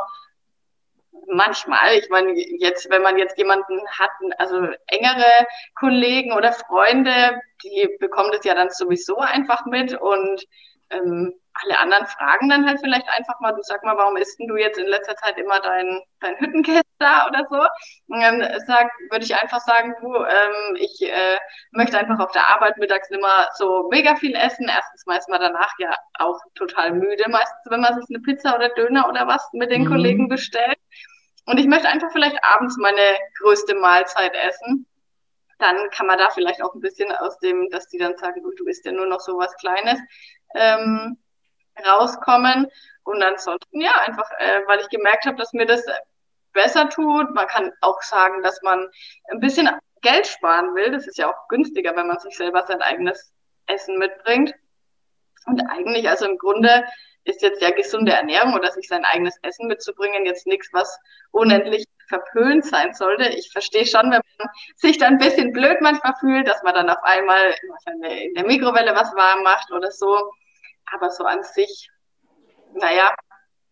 manchmal, 1.28 1.96
ich 1.98 2.10
meine, 2.10 2.34
jetzt, 2.60 2.90
wenn 2.90 3.02
man 3.02 3.18
jetzt 3.18 3.38
jemanden 3.38 3.80
hat, 3.98 4.12
also 4.38 4.68
engere 4.88 5.48
Kollegen 5.76 6.34
oder 6.34 6.54
Freunde, 6.54 7.40
die 7.64 7.90
bekommen 8.00 8.32
das 8.32 8.46
ja 8.46 8.54
dann 8.54 8.70
sowieso 8.70 9.18
einfach 9.18 9.66
mit 9.66 9.94
und 10.00 10.46
ähm, 10.90 11.34
alle 11.64 11.80
anderen 11.80 12.06
fragen 12.08 12.50
dann 12.50 12.68
halt 12.68 12.80
vielleicht 12.82 13.08
einfach 13.10 13.40
mal, 13.40 13.54
du 13.54 13.62
sag 13.62 13.84
mal, 13.84 13.98
warum 13.98 14.18
isst 14.18 14.40
denn 14.40 14.48
du 14.48 14.58
jetzt 14.58 14.78
in 14.78 14.88
letzter 14.88 15.16
Zeit 15.16 15.38
immer 15.38 15.60
dein, 15.60 16.02
dein 16.20 16.38
Hüttenkäse 16.38 16.84
da 17.00 17.28
oder 17.28 17.46
so? 17.50 17.58
Und 18.08 18.22
dann 18.22 18.42
sag, 18.66 18.92
würde 19.10 19.24
ich 19.24 19.36
einfach 19.36 19.62
sagen, 19.62 19.96
du, 20.02 20.14
ähm, 20.16 20.76
ich 20.76 21.02
äh, 21.02 21.38
möchte 21.72 21.98
einfach 21.98 22.20
auf 22.20 22.32
der 22.32 22.48
Arbeit 22.48 22.78
mittags 22.78 23.10
immer 23.10 23.48
so 23.56 23.88
mega 23.90 24.16
viel 24.16 24.36
essen. 24.36 24.68
Erstens 24.68 25.06
mal 25.06 25.18
ist 25.18 25.30
man 25.30 25.40
danach 25.40 25.72
ja 25.80 25.96
auch 26.20 26.40
total 26.56 26.92
müde, 26.92 27.24
meistens, 27.30 27.62
wenn 27.70 27.82
man 27.82 28.00
sich 28.00 28.06
eine 28.10 28.22
Pizza 28.22 28.56
oder 28.56 28.70
Döner 28.70 29.08
oder 29.08 29.28
was 29.28 29.48
mit 29.54 29.72
den 29.72 29.84
mhm. 29.84 29.90
Kollegen 29.90 30.30
bestellt. 30.30 30.78
Und 31.46 31.60
ich 31.60 31.68
möchte 31.68 31.88
einfach 31.88 32.12
vielleicht 32.12 32.44
abends 32.44 32.78
meine 32.78 33.18
größte 33.40 33.76
Mahlzeit 33.76 34.34
essen 34.34 34.88
dann 35.58 35.90
kann 35.92 36.08
man 36.08 36.18
da 36.18 36.30
vielleicht 36.32 36.62
auch 36.62 36.74
ein 36.74 36.82
bisschen 36.82 37.10
aus 37.14 37.40
dem, 37.40 37.70
dass 37.70 37.88
die 37.88 37.98
dann 37.98 38.18
sagen, 38.18 38.44
du, 38.44 38.52
du 38.58 38.66
isst 38.66 38.86
ja 38.86 38.92
nur 38.92 39.06
noch 39.06 39.22
so 39.22 39.38
was 39.38 39.56
Kleines, 39.56 39.98
ähm, 40.54 41.18
rauskommen. 41.86 42.68
Und 43.04 43.22
ansonsten, 43.24 43.82
ja, 43.82 43.94
einfach, 44.06 44.30
äh, 44.40 44.62
weil 44.68 44.80
ich 44.80 44.90
gemerkt 44.90 45.26
habe, 45.26 45.38
dass 45.38 45.54
mir 45.54 45.66
das 45.66 45.84
besser 46.54 46.90
tut. 46.90 47.34
Man 47.34 47.48
kann 47.48 47.72
auch 47.82 48.02
sagen, 48.02 48.42
dass 48.42 48.62
man 48.62 48.90
ein 49.30 49.40
bisschen 49.40 49.70
Geld 50.02 50.28
sparen 50.28 50.74
will. 50.76 50.92
Das 50.92 51.08
ist 51.08 51.18
ja 51.18 51.30
auch 51.30 51.48
günstiger, 51.50 51.96
wenn 51.96 52.08
man 52.08 52.20
sich 52.20 52.36
selber 52.36 52.66
sein 52.68 52.82
eigenes 52.82 53.32
Essen 53.68 53.98
mitbringt. 53.98 54.54
Und 55.46 55.62
eigentlich, 55.70 56.10
also 56.10 56.26
im 56.26 56.38
Grunde, 56.38 56.86
ist 57.26 57.42
jetzt 57.42 57.62
ja 57.62 57.72
gesunde 57.72 58.14
Ernährung 58.14 58.54
oder 58.54 58.72
sich 58.72 58.88
sein 58.88 59.04
eigenes 59.04 59.38
Essen 59.42 59.68
mitzubringen 59.68 60.26
jetzt 60.26 60.46
nichts, 60.48 60.70
was 60.72 61.00
unendlich 61.32 61.86
verpönt 62.08 62.66
sein 62.66 62.94
sollte. 62.94 63.30
Ich 63.30 63.52
verstehe 63.52 63.86
schon, 63.86 64.12
wenn 64.12 64.22
man 64.38 64.50
sich 64.76 65.00
dann 65.00 65.14
ein 65.14 65.18
bisschen 65.18 65.52
blöd 65.52 65.82
manchmal 65.82 66.14
fühlt, 66.20 66.48
dass 66.48 66.62
man 66.62 66.76
dann 66.76 66.90
auf 66.90 67.04
einmal 67.04 67.56
in 67.88 68.34
der 68.36 68.46
Mikrowelle 68.46 68.96
was 68.96 69.14
warm 69.16 69.42
macht 69.44 69.72
oder 69.72 69.92
so. 69.92 70.32
Aber 70.94 71.10
so 71.10 71.24
an 71.24 71.44
sich, 71.44 71.90
naja, 72.74 73.14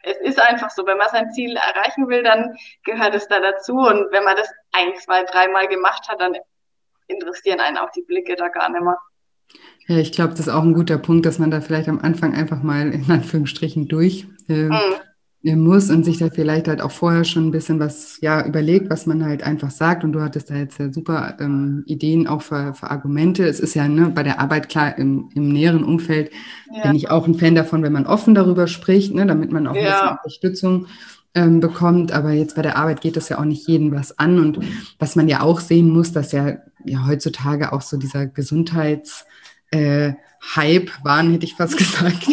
es 0.04 0.18
ist 0.18 0.40
einfach 0.40 0.70
so, 0.70 0.86
wenn 0.86 0.98
man 0.98 1.10
sein 1.10 1.32
Ziel 1.32 1.56
erreichen 1.56 2.08
will, 2.10 2.24
dann 2.24 2.56
gehört 2.84 3.16
es 3.16 3.28
da 3.28 3.40
dazu. 3.40 3.74
Und 3.74 4.12
wenn 4.12 4.24
man 4.24 4.36
das 4.36 4.50
ein, 4.74 4.96
zwei, 5.00 5.24
dreimal 5.24 5.68
gemacht 5.68 6.08
hat, 6.10 6.20
dann 6.20 6.36
interessieren 7.08 7.60
einen 7.60 7.78
auch 7.78 7.90
die 7.92 8.04
Blicke 8.04 8.36
da 8.36 8.50
gar 8.50 8.70
nicht 8.70 8.84
mehr. 8.84 8.98
Ja, 9.88 9.98
ich 9.98 10.12
glaube, 10.12 10.32
das 10.32 10.42
ist 10.42 10.50
auch 10.50 10.64
ein 10.64 10.74
guter 10.74 10.98
Punkt, 10.98 11.26
dass 11.26 11.40
man 11.40 11.52
da 11.52 11.62
vielleicht 11.62 11.90
am 11.90 12.00
Anfang 12.00 12.34
einfach 12.34 12.64
mal 12.64 12.92
in 12.92 13.10
Anführungsstrichen 13.10 13.88
durch 13.88 14.26
äh, 14.50 14.70
mhm. 14.70 14.96
Muss 15.44 15.90
und 15.90 16.06
sich 16.06 16.20
da 16.20 16.30
vielleicht 16.30 16.70
halt 16.70 16.82
auch 16.82 16.92
vorher 16.92 17.26
schon 17.26 17.48
ein 17.48 17.52
bisschen 17.52 17.78
was 17.80 18.18
ja 18.22 18.46
überlegt, 18.46 18.90
was 18.90 19.06
man 19.06 19.26
halt 19.26 19.44
einfach 19.44 19.72
sagt. 19.72 20.06
Und 20.06 20.14
du 20.14 20.22
hattest 20.22 20.50
da 20.50 20.56
jetzt 20.56 20.80
ja 20.80 20.92
super 20.92 21.36
ähm, 21.42 21.84
Ideen 21.86 22.28
auch 22.28 22.42
für, 22.42 22.74
für 22.74 22.90
Argumente. 22.90 23.46
Es 23.46 23.60
ist 23.60 23.74
ja 23.74 23.90
ne, 23.90 24.10
bei 24.10 24.24
der 24.24 24.40
Arbeit 24.40 24.70
klar 24.70 24.98
im, 24.98 25.30
im 25.36 25.50
näheren 25.50 25.84
Umfeld 25.84 26.32
ja. 26.72 26.84
bin 26.84 26.96
ich 26.96 27.10
auch 27.10 27.28
ein 27.28 27.36
Fan 27.36 27.56
davon, 27.56 27.84
wenn 27.84 27.92
man 27.92 28.06
offen 28.06 28.36
darüber 28.36 28.68
spricht, 28.68 29.14
ne, 29.14 29.26
damit 29.26 29.52
man 29.52 29.68
auch 29.68 29.76
ja. 29.76 29.82
ein 29.82 29.92
bisschen 29.92 30.18
Unterstützung 30.18 30.88
ähm, 31.36 31.60
bekommt. 31.60 32.14
Aber 32.14 32.32
jetzt 32.32 32.56
bei 32.56 32.62
der 32.62 32.78
Arbeit 32.78 33.02
geht 33.02 33.18
das 33.18 33.28
ja 33.28 33.38
auch 33.38 33.46
nicht 33.46 33.68
jedem 33.68 33.92
was 33.92 34.18
an. 34.18 34.40
Und 34.40 34.60
was 34.98 35.18
man 35.18 35.28
ja 35.28 35.42
auch 35.42 35.60
sehen 35.60 35.90
muss, 35.90 36.14
dass 36.14 36.32
ja, 36.32 36.58
ja 36.86 37.06
heutzutage 37.06 37.74
auch 37.74 37.82
so 37.82 37.98
dieser 37.98 38.28
Gesundheits- 38.28 39.26
äh, 39.72 40.14
Hype 40.56 40.92
waren, 41.04 41.32
hätte 41.32 41.46
ich 41.46 41.56
fast 41.56 41.78
gesagt, 41.78 42.28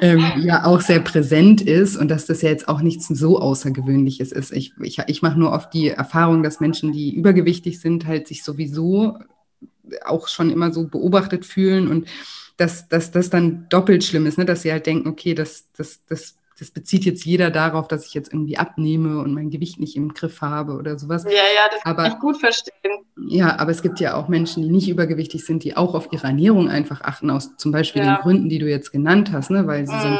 ähm, 0.00 0.24
ja 0.38 0.64
auch 0.64 0.80
sehr 0.80 1.00
präsent 1.00 1.60
ist 1.60 1.96
und 1.96 2.08
dass 2.08 2.26
das 2.26 2.42
ja 2.42 2.50
jetzt 2.50 2.68
auch 2.68 2.80
nichts 2.80 3.08
so 3.08 3.38
Außergewöhnliches 3.38 4.32
ist. 4.32 4.52
Ich, 4.52 4.72
ich, 4.80 4.98
ich 5.06 5.22
mache 5.22 5.38
nur 5.38 5.52
oft 5.52 5.72
die 5.72 5.88
Erfahrung, 5.88 6.42
dass 6.42 6.60
Menschen, 6.60 6.92
die 6.92 7.14
übergewichtig 7.14 7.80
sind, 7.80 8.06
halt 8.06 8.28
sich 8.28 8.44
sowieso 8.44 9.18
auch 10.04 10.28
schon 10.28 10.50
immer 10.50 10.72
so 10.72 10.86
beobachtet 10.86 11.44
fühlen 11.44 11.88
und 11.88 12.08
dass, 12.56 12.88
das 12.88 13.30
dann 13.30 13.68
doppelt 13.68 14.04
schlimm 14.04 14.26
ist, 14.26 14.38
ne? 14.38 14.44
dass 14.44 14.62
sie 14.62 14.72
halt 14.72 14.86
denken, 14.86 15.08
okay, 15.08 15.34
das, 15.34 15.70
das, 15.76 16.04
das 16.06 16.36
das 16.58 16.70
bezieht 16.70 17.04
jetzt 17.04 17.24
jeder 17.24 17.50
darauf, 17.50 17.88
dass 17.88 18.06
ich 18.06 18.14
jetzt 18.14 18.32
irgendwie 18.32 18.56
abnehme 18.56 19.18
und 19.18 19.34
mein 19.34 19.50
Gewicht 19.50 19.80
nicht 19.80 19.96
im 19.96 20.14
Griff 20.14 20.40
habe 20.40 20.74
oder 20.74 20.98
sowas. 20.98 21.24
Ja, 21.24 21.30
ja, 21.30 21.68
das 21.70 21.84
aber, 21.84 22.04
kann 22.04 22.12
ich 22.12 22.18
gut 22.20 22.38
verstehen. 22.38 23.04
Ja, 23.26 23.58
aber 23.58 23.72
es 23.72 23.82
gibt 23.82 23.98
ja 23.98 24.14
auch 24.14 24.28
Menschen, 24.28 24.62
die 24.62 24.70
nicht 24.70 24.88
übergewichtig 24.88 25.44
sind, 25.44 25.64
die 25.64 25.76
auch 25.76 25.94
auf 25.94 26.08
ihre 26.12 26.28
Ernährung 26.28 26.68
einfach 26.68 27.00
achten, 27.00 27.30
aus 27.30 27.56
zum 27.56 27.72
Beispiel 27.72 28.02
ja. 28.02 28.16
den 28.16 28.22
Gründen, 28.22 28.48
die 28.48 28.58
du 28.58 28.68
jetzt 28.68 28.92
genannt 28.92 29.32
hast, 29.32 29.50
ne? 29.50 29.66
weil 29.66 29.86
sie, 29.86 29.94
mhm. 29.94 30.18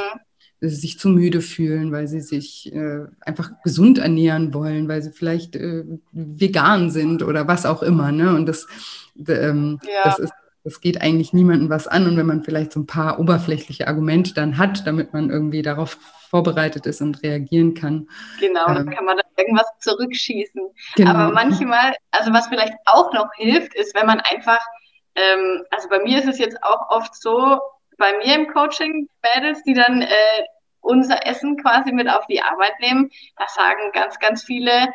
sie 0.60 0.74
sich 0.74 0.98
zu 0.98 1.08
müde 1.08 1.40
fühlen, 1.40 1.92
weil 1.92 2.08
sie 2.08 2.20
sich 2.20 2.72
äh, 2.72 3.04
einfach 3.20 3.52
gesund 3.62 3.98
ernähren 3.98 4.52
wollen, 4.54 4.88
weil 4.88 5.02
sie 5.02 5.12
vielleicht 5.12 5.54
äh, 5.54 5.84
vegan 6.10 6.90
sind 6.90 7.22
oder 7.22 7.46
was 7.46 7.64
auch 7.64 7.82
immer. 7.84 8.10
Ne? 8.10 8.34
Und 8.34 8.46
das, 8.46 8.66
ähm, 9.28 9.78
ja. 9.84 10.02
das 10.02 10.18
ist 10.18 10.32
das 10.64 10.80
geht 10.80 11.02
eigentlich 11.02 11.34
niemandem 11.34 11.68
was 11.68 11.86
an. 11.86 12.06
Und 12.06 12.16
wenn 12.16 12.26
man 12.26 12.42
vielleicht 12.42 12.72
so 12.72 12.80
ein 12.80 12.86
paar 12.86 13.20
oberflächliche 13.20 13.86
Argumente 13.86 14.32
dann 14.32 14.56
hat, 14.56 14.86
damit 14.86 15.12
man 15.12 15.30
irgendwie 15.30 15.60
darauf 15.60 15.98
vorbereitet 16.34 16.84
ist 16.86 17.00
und 17.00 17.22
reagieren 17.22 17.74
kann. 17.74 18.08
Genau, 18.40 18.66
ähm, 18.66 18.74
dann 18.74 18.90
kann 18.90 19.04
man 19.04 19.18
da 19.18 19.22
irgendwas 19.36 19.68
zurückschießen. 19.78 20.62
Genau. 20.96 21.10
Aber 21.10 21.32
manchmal, 21.32 21.94
also 22.10 22.32
was 22.32 22.48
vielleicht 22.48 22.74
auch 22.86 23.12
noch 23.12 23.32
hilft, 23.36 23.72
ist, 23.76 23.94
wenn 23.94 24.06
man 24.06 24.18
einfach, 24.18 24.58
ähm, 25.14 25.62
also 25.70 25.88
bei 25.88 26.00
mir 26.00 26.18
ist 26.18 26.26
es 26.26 26.38
jetzt 26.38 26.60
auch 26.64 26.88
oft 26.88 27.14
so, 27.14 27.60
bei 27.98 28.18
mir 28.18 28.34
im 28.34 28.48
Coaching, 28.48 29.08
Mädels, 29.22 29.62
die 29.62 29.74
dann 29.74 30.02
äh, 30.02 30.42
unser 30.80 31.24
Essen 31.24 31.56
quasi 31.56 31.92
mit 31.92 32.08
auf 32.08 32.26
die 32.26 32.42
Arbeit 32.42 32.80
nehmen, 32.80 33.10
da 33.36 33.44
sagen 33.46 33.92
ganz, 33.92 34.18
ganz 34.18 34.42
viele, 34.42 34.88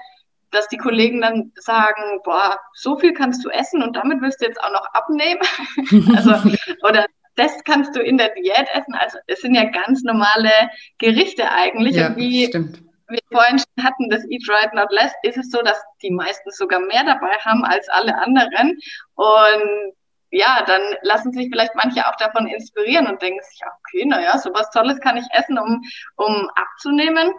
dass 0.52 0.68
die 0.68 0.78
Kollegen 0.78 1.22
dann 1.22 1.54
sagen, 1.56 2.20
boah, 2.26 2.60
so 2.74 2.98
viel 2.98 3.14
kannst 3.14 3.46
du 3.46 3.50
essen 3.50 3.82
und 3.82 3.96
damit 3.96 4.22
wirst 4.22 4.42
du 4.42 4.46
jetzt 4.46 4.62
auch 4.62 4.74
noch 4.74 4.88
abnehmen. 4.92 5.40
also, 6.18 6.34
oder 6.82 7.06
das 7.40 7.64
kannst 7.64 7.96
du 7.96 8.02
in 8.02 8.18
der 8.18 8.30
Diät 8.30 8.68
essen. 8.74 8.94
Also 8.94 9.18
es 9.28 9.42
sind 9.42 9.56
ja 9.56 9.64
ganz 9.66 10.04
normale 10.04 10.52
Gerichte 10.98 11.50
eigentlich. 11.50 11.96
Ja, 11.96 12.08
und 12.08 12.18
wie 12.18 12.46
stimmt. 12.48 12.82
wir 13.08 13.20
vorhin 13.32 13.58
schon 13.58 13.86
hatten, 13.86 14.10
das 14.10 14.24
Eat 14.30 14.44
Right 14.50 14.74
Not 14.74 14.92
Less, 14.92 15.14
ist 15.24 15.38
es 15.38 15.50
so, 15.50 15.62
dass 15.62 15.82
die 16.02 16.12
meisten 16.12 16.52
sogar 16.52 16.80
mehr 16.80 17.04
dabei 17.04 17.32
haben 17.46 17.64
als 17.64 17.88
alle 17.90 18.18
anderen. 18.18 18.78
Und 19.16 19.94
ja, 20.32 20.64
dann 20.66 20.82
lassen 21.02 21.32
sich 21.32 21.48
vielleicht 21.50 21.74
manche 21.76 22.08
auch 22.08 22.16
davon 22.18 22.48
inspirieren 22.48 23.08
und 23.08 23.22
denken 23.22 23.42
sich, 23.42 23.62
okay, 23.64 24.06
naja, 24.06 24.38
sowas 24.38 24.70
Tolles 24.72 25.00
kann 25.00 25.18
ich 25.18 25.26
essen, 25.32 25.58
um, 25.58 25.82
um 26.18 26.50
abzunehmen. 26.56 27.34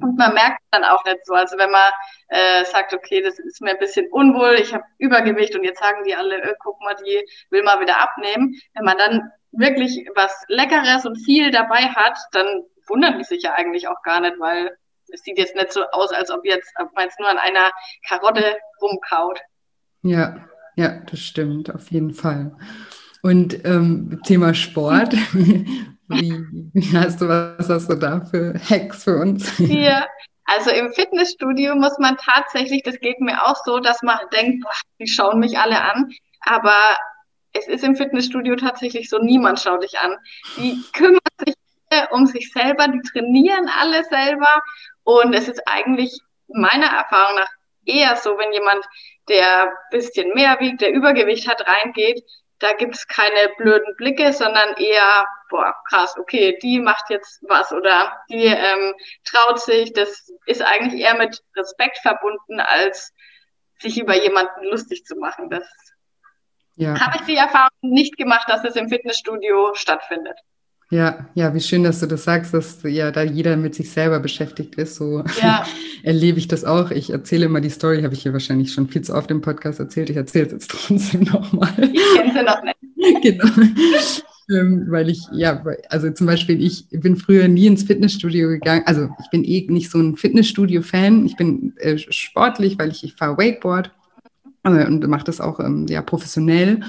Und 0.00 0.16
man 0.16 0.34
merkt 0.34 0.60
dann 0.70 0.84
auch 0.84 1.04
nicht 1.04 1.24
so. 1.24 1.34
Also 1.34 1.58
wenn 1.58 1.70
man 1.70 1.92
äh, 2.28 2.64
sagt, 2.64 2.92
okay, 2.94 3.22
das 3.22 3.38
ist 3.38 3.60
mir 3.60 3.72
ein 3.72 3.78
bisschen 3.78 4.06
unwohl, 4.10 4.54
ich 4.54 4.72
habe 4.72 4.84
Übergewicht 4.98 5.54
und 5.54 5.64
jetzt 5.64 5.80
sagen 5.80 6.04
die 6.06 6.14
alle, 6.14 6.42
äh, 6.42 6.54
guck 6.60 6.80
mal, 6.80 6.94
die 6.94 7.26
will 7.50 7.62
mal 7.62 7.80
wieder 7.80 8.00
abnehmen. 8.00 8.54
Wenn 8.74 8.84
man 8.84 8.98
dann 8.98 9.30
wirklich 9.52 10.08
was 10.14 10.32
Leckeres 10.48 11.04
und 11.04 11.16
viel 11.16 11.50
dabei 11.50 11.88
hat, 11.88 12.18
dann 12.32 12.64
wundern 12.88 13.18
die 13.18 13.24
sich 13.24 13.42
ja 13.42 13.54
eigentlich 13.54 13.88
auch 13.88 14.02
gar 14.02 14.20
nicht, 14.20 14.38
weil 14.38 14.76
es 15.12 15.22
sieht 15.22 15.38
jetzt 15.38 15.54
nicht 15.54 15.72
so 15.72 15.84
aus, 15.92 16.10
als 16.12 16.30
ob 16.30 16.44
jetzt, 16.44 16.72
man 16.94 17.04
jetzt 17.04 17.20
nur 17.20 17.28
an 17.28 17.38
einer 17.38 17.70
Karotte 18.08 18.56
rumkaut. 18.80 19.40
Ja, 20.02 20.36
ja, 20.76 21.00
das 21.10 21.20
stimmt, 21.20 21.74
auf 21.74 21.90
jeden 21.90 22.14
Fall. 22.14 22.56
Und 23.22 23.64
ähm, 23.64 24.20
Thema 24.24 24.54
Sport. 24.54 25.12
Wie, 25.34 25.86
wie 26.12 26.96
hast 26.96 27.20
du 27.20 27.28
was 27.28 27.68
hast 27.68 27.90
du 27.90 27.94
da 27.94 28.20
für 28.20 28.54
Hacks 28.54 29.04
für 29.04 29.18
uns? 29.18 29.52
Ja, 29.58 30.06
also 30.44 30.70
im 30.70 30.92
Fitnessstudio 30.92 31.74
muss 31.74 31.98
man 31.98 32.16
tatsächlich, 32.16 32.82
das 32.82 32.98
geht 33.00 33.20
mir 33.20 33.46
auch 33.46 33.56
so, 33.64 33.78
dass 33.78 34.02
man 34.02 34.18
denkt, 34.32 34.62
boah, 34.62 34.72
die 34.98 35.06
schauen 35.06 35.38
mich 35.38 35.58
alle 35.58 35.80
an, 35.80 36.10
aber 36.40 36.76
es 37.52 37.68
ist 37.68 37.84
im 37.84 37.96
Fitnessstudio 37.96 38.56
tatsächlich 38.56 39.08
so, 39.08 39.18
niemand 39.18 39.60
schaut 39.60 39.82
dich 39.82 39.98
an. 39.98 40.16
Die 40.56 40.82
kümmern 40.92 41.20
sich 41.44 41.54
um 42.10 42.26
sich 42.26 42.50
selber, 42.52 42.88
die 42.88 43.02
trainieren 43.02 43.68
alle 43.78 44.02
selber 44.04 44.62
und 45.04 45.34
es 45.34 45.48
ist 45.48 45.60
eigentlich 45.66 46.18
meiner 46.48 46.86
Erfahrung 46.86 47.36
nach 47.36 47.48
eher 47.84 48.16
so, 48.16 48.38
wenn 48.38 48.52
jemand, 48.52 48.84
der 49.28 49.72
bisschen 49.90 50.32
mehr 50.34 50.58
wiegt, 50.60 50.80
der 50.80 50.92
Übergewicht 50.92 51.48
hat, 51.48 51.64
reingeht, 51.66 52.22
da 52.58 52.72
gibt 52.72 52.94
es 52.94 53.06
keine 53.08 53.50
blöden 53.58 53.94
Blicke, 53.96 54.32
sondern 54.32 54.74
eher, 54.76 55.26
boah, 55.52 55.74
krass, 55.88 56.16
okay, 56.18 56.58
die 56.62 56.80
macht 56.80 57.10
jetzt 57.10 57.40
was 57.46 57.70
oder 57.72 58.12
die 58.30 58.46
ähm, 58.46 58.94
traut 59.24 59.60
sich. 59.60 59.92
Das 59.92 60.32
ist 60.46 60.62
eigentlich 60.62 61.00
eher 61.00 61.16
mit 61.16 61.40
Respekt 61.54 61.98
verbunden, 61.98 62.58
als 62.58 63.12
sich 63.78 64.00
über 64.00 64.20
jemanden 64.20 64.64
lustig 64.64 65.04
zu 65.04 65.16
machen. 65.16 65.50
Das 65.50 65.68
ja. 66.76 66.98
habe 66.98 67.18
ich 67.18 67.22
die 67.22 67.36
Erfahrung 67.36 67.70
nicht 67.82 68.16
gemacht, 68.16 68.48
dass 68.48 68.64
es 68.64 68.76
im 68.76 68.88
Fitnessstudio 68.88 69.74
stattfindet. 69.74 70.38
Ja, 70.90 71.26
ja, 71.34 71.54
wie 71.54 71.60
schön, 71.60 71.84
dass 71.84 72.00
du 72.00 72.06
das 72.06 72.24
sagst, 72.24 72.52
dass 72.52 72.82
ja 72.82 73.10
da 73.10 73.22
jeder 73.22 73.56
mit 73.56 73.74
sich 73.74 73.90
selber 73.90 74.20
beschäftigt 74.20 74.74
ist. 74.74 74.96
So 74.96 75.24
ja. 75.40 75.64
erlebe 76.02 76.38
ich 76.38 76.48
das 76.48 76.64
auch. 76.64 76.90
Ich 76.90 77.10
erzähle 77.10 77.46
immer 77.46 77.60
die 77.60 77.70
Story, 77.70 78.02
habe 78.02 78.14
ich 78.14 78.22
hier 78.22 78.34
wahrscheinlich 78.34 78.72
schon 78.72 78.88
viel 78.88 79.02
zu 79.02 79.14
oft 79.14 79.30
im 79.30 79.40
Podcast 79.40 79.80
erzählt. 79.80 80.10
Ich 80.10 80.16
erzähle 80.16 80.46
es 80.46 80.52
jetzt 80.52 80.70
trotzdem 80.70 81.22
nochmal. 81.22 81.72
Ich 81.78 82.14
kenne 82.14 82.32
sie 82.32 82.42
noch 82.42 82.62
nicht. 82.62 82.76
genau. 83.22 84.22
Ähm, 84.50 84.86
weil 84.88 85.08
ich, 85.08 85.26
ja, 85.32 85.64
also 85.88 86.10
zum 86.10 86.26
Beispiel, 86.26 86.62
ich 86.62 86.86
bin 86.90 87.16
früher 87.16 87.48
nie 87.48 87.66
ins 87.66 87.84
Fitnessstudio 87.84 88.48
gegangen. 88.48 88.82
Also 88.86 89.08
ich 89.20 89.30
bin 89.30 89.44
eh 89.44 89.66
nicht 89.68 89.90
so 89.90 89.98
ein 89.98 90.16
Fitnessstudio-Fan. 90.16 91.26
Ich 91.26 91.36
bin 91.36 91.74
äh, 91.78 91.98
sportlich, 91.98 92.78
weil 92.78 92.90
ich, 92.90 93.04
ich 93.04 93.14
fahre 93.14 93.38
Wakeboard 93.38 93.92
äh, 94.64 94.86
und 94.86 95.06
mache 95.08 95.24
das 95.24 95.40
auch 95.40 95.60
ähm, 95.60 95.86
ja, 95.88 96.02
professionell. 96.02 96.80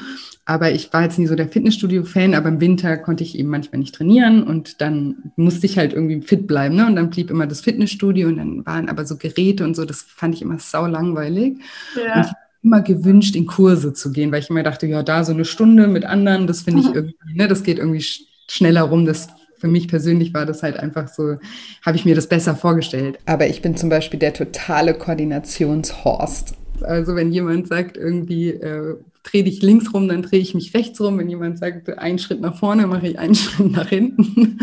Aber 0.45 0.71
ich 0.71 0.91
war 0.91 1.03
jetzt 1.03 1.17
nie 1.17 1.27
so 1.27 1.35
der 1.35 1.47
Fitnessstudio-Fan, 1.47 2.33
aber 2.33 2.49
im 2.49 2.59
Winter 2.59 2.97
konnte 2.97 3.23
ich 3.23 3.37
eben 3.39 3.49
manchmal 3.49 3.79
nicht 3.79 3.95
trainieren 3.95 4.43
und 4.43 4.81
dann 4.81 5.31
musste 5.37 5.65
ich 5.65 5.77
halt 5.77 5.93
irgendwie 5.93 6.21
fit 6.21 6.47
bleiben. 6.47 6.75
Ne? 6.75 6.85
Und 6.85 6.97
dann 6.97 7.09
blieb 7.09 7.29
immer 7.31 7.47
das 7.47 7.61
Fitnessstudio 7.61 8.27
und 8.27 8.37
dann 8.37 8.65
waren 8.65 8.89
aber 8.89 9.05
so 9.05 9.15
Geräte 9.15 9.63
und 9.63 9.75
so, 9.75 9.85
das 9.85 10.01
fand 10.01 10.35
ich 10.35 10.41
immer 10.41 10.59
sau 10.59 10.85
langweilig. 10.85 11.59
Ja. 11.95 12.15
Und 12.15 12.21
ich 12.21 12.27
habe 12.27 12.37
immer 12.63 12.81
gewünscht, 12.81 13.35
in 13.35 13.45
Kurse 13.45 13.93
zu 13.93 14.11
gehen, 14.11 14.31
weil 14.31 14.41
ich 14.41 14.49
immer 14.49 14.63
dachte, 14.63 14.87
ja, 14.87 15.03
da 15.03 15.23
so 15.23 15.33
eine 15.33 15.45
Stunde 15.45 15.87
mit 15.87 16.05
anderen, 16.05 16.47
das 16.47 16.61
finde 16.61 16.81
ich 16.81 16.87
mhm. 16.87 16.95
irgendwie, 16.95 17.15
ne, 17.35 17.47
das 17.47 17.63
geht 17.63 17.77
irgendwie 17.77 18.05
schneller 18.47 18.83
rum. 18.83 19.05
Das 19.05 19.27
für 19.57 19.67
mich 19.67 19.87
persönlich 19.87 20.33
war 20.33 20.45
das 20.45 20.61
halt 20.61 20.77
einfach 20.77 21.07
so, 21.07 21.37
habe 21.85 21.95
ich 21.95 22.05
mir 22.05 22.15
das 22.15 22.27
besser 22.27 22.55
vorgestellt. 22.55 23.19
Aber 23.25 23.47
ich 23.47 23.61
bin 23.61 23.77
zum 23.77 23.89
Beispiel 23.89 24.19
der 24.19 24.33
totale 24.33 24.93
Koordinationshorst. 24.93 26.55
Also 26.81 27.15
wenn 27.15 27.31
jemand 27.31 27.67
sagt 27.67 27.95
irgendwie, 27.95 28.49
äh, 28.49 28.95
dreh 29.23 29.43
dich 29.43 29.61
links 29.61 29.93
rum, 29.93 30.07
dann 30.07 30.21
drehe 30.21 30.39
ich 30.39 30.53
mich 30.53 30.73
rechts 30.73 30.99
rum. 31.01 31.17
Wenn 31.17 31.29
jemand 31.29 31.57
sagt, 31.57 31.89
einen 31.97 32.19
Schritt 32.19 32.41
nach 32.41 32.57
vorne, 32.57 32.87
mache 32.87 33.07
ich 33.07 33.19
einen 33.19 33.35
Schritt 33.35 33.71
nach 33.71 33.87
hinten. 33.87 34.59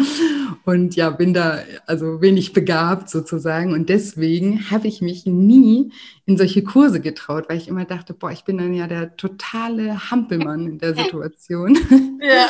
Und 0.64 0.94
ja, 0.96 1.10
bin 1.10 1.34
da 1.34 1.60
also 1.86 2.20
wenig 2.20 2.52
begabt 2.52 3.08
sozusagen. 3.08 3.72
Und 3.72 3.88
deswegen 3.88 4.70
habe 4.70 4.86
ich 4.86 5.00
mich 5.00 5.26
nie 5.26 5.92
in 6.26 6.36
solche 6.36 6.62
Kurse 6.62 7.00
getraut, 7.00 7.46
weil 7.48 7.56
ich 7.56 7.68
immer 7.68 7.86
dachte, 7.86 8.12
boah, 8.14 8.30
ich 8.30 8.44
bin 8.44 8.58
dann 8.58 8.74
ja 8.74 8.86
der 8.86 9.16
totale 9.16 10.10
Hampelmann 10.10 10.66
in 10.66 10.78
der 10.78 10.94
Situation. 10.96 11.76
Ja. 12.20 12.48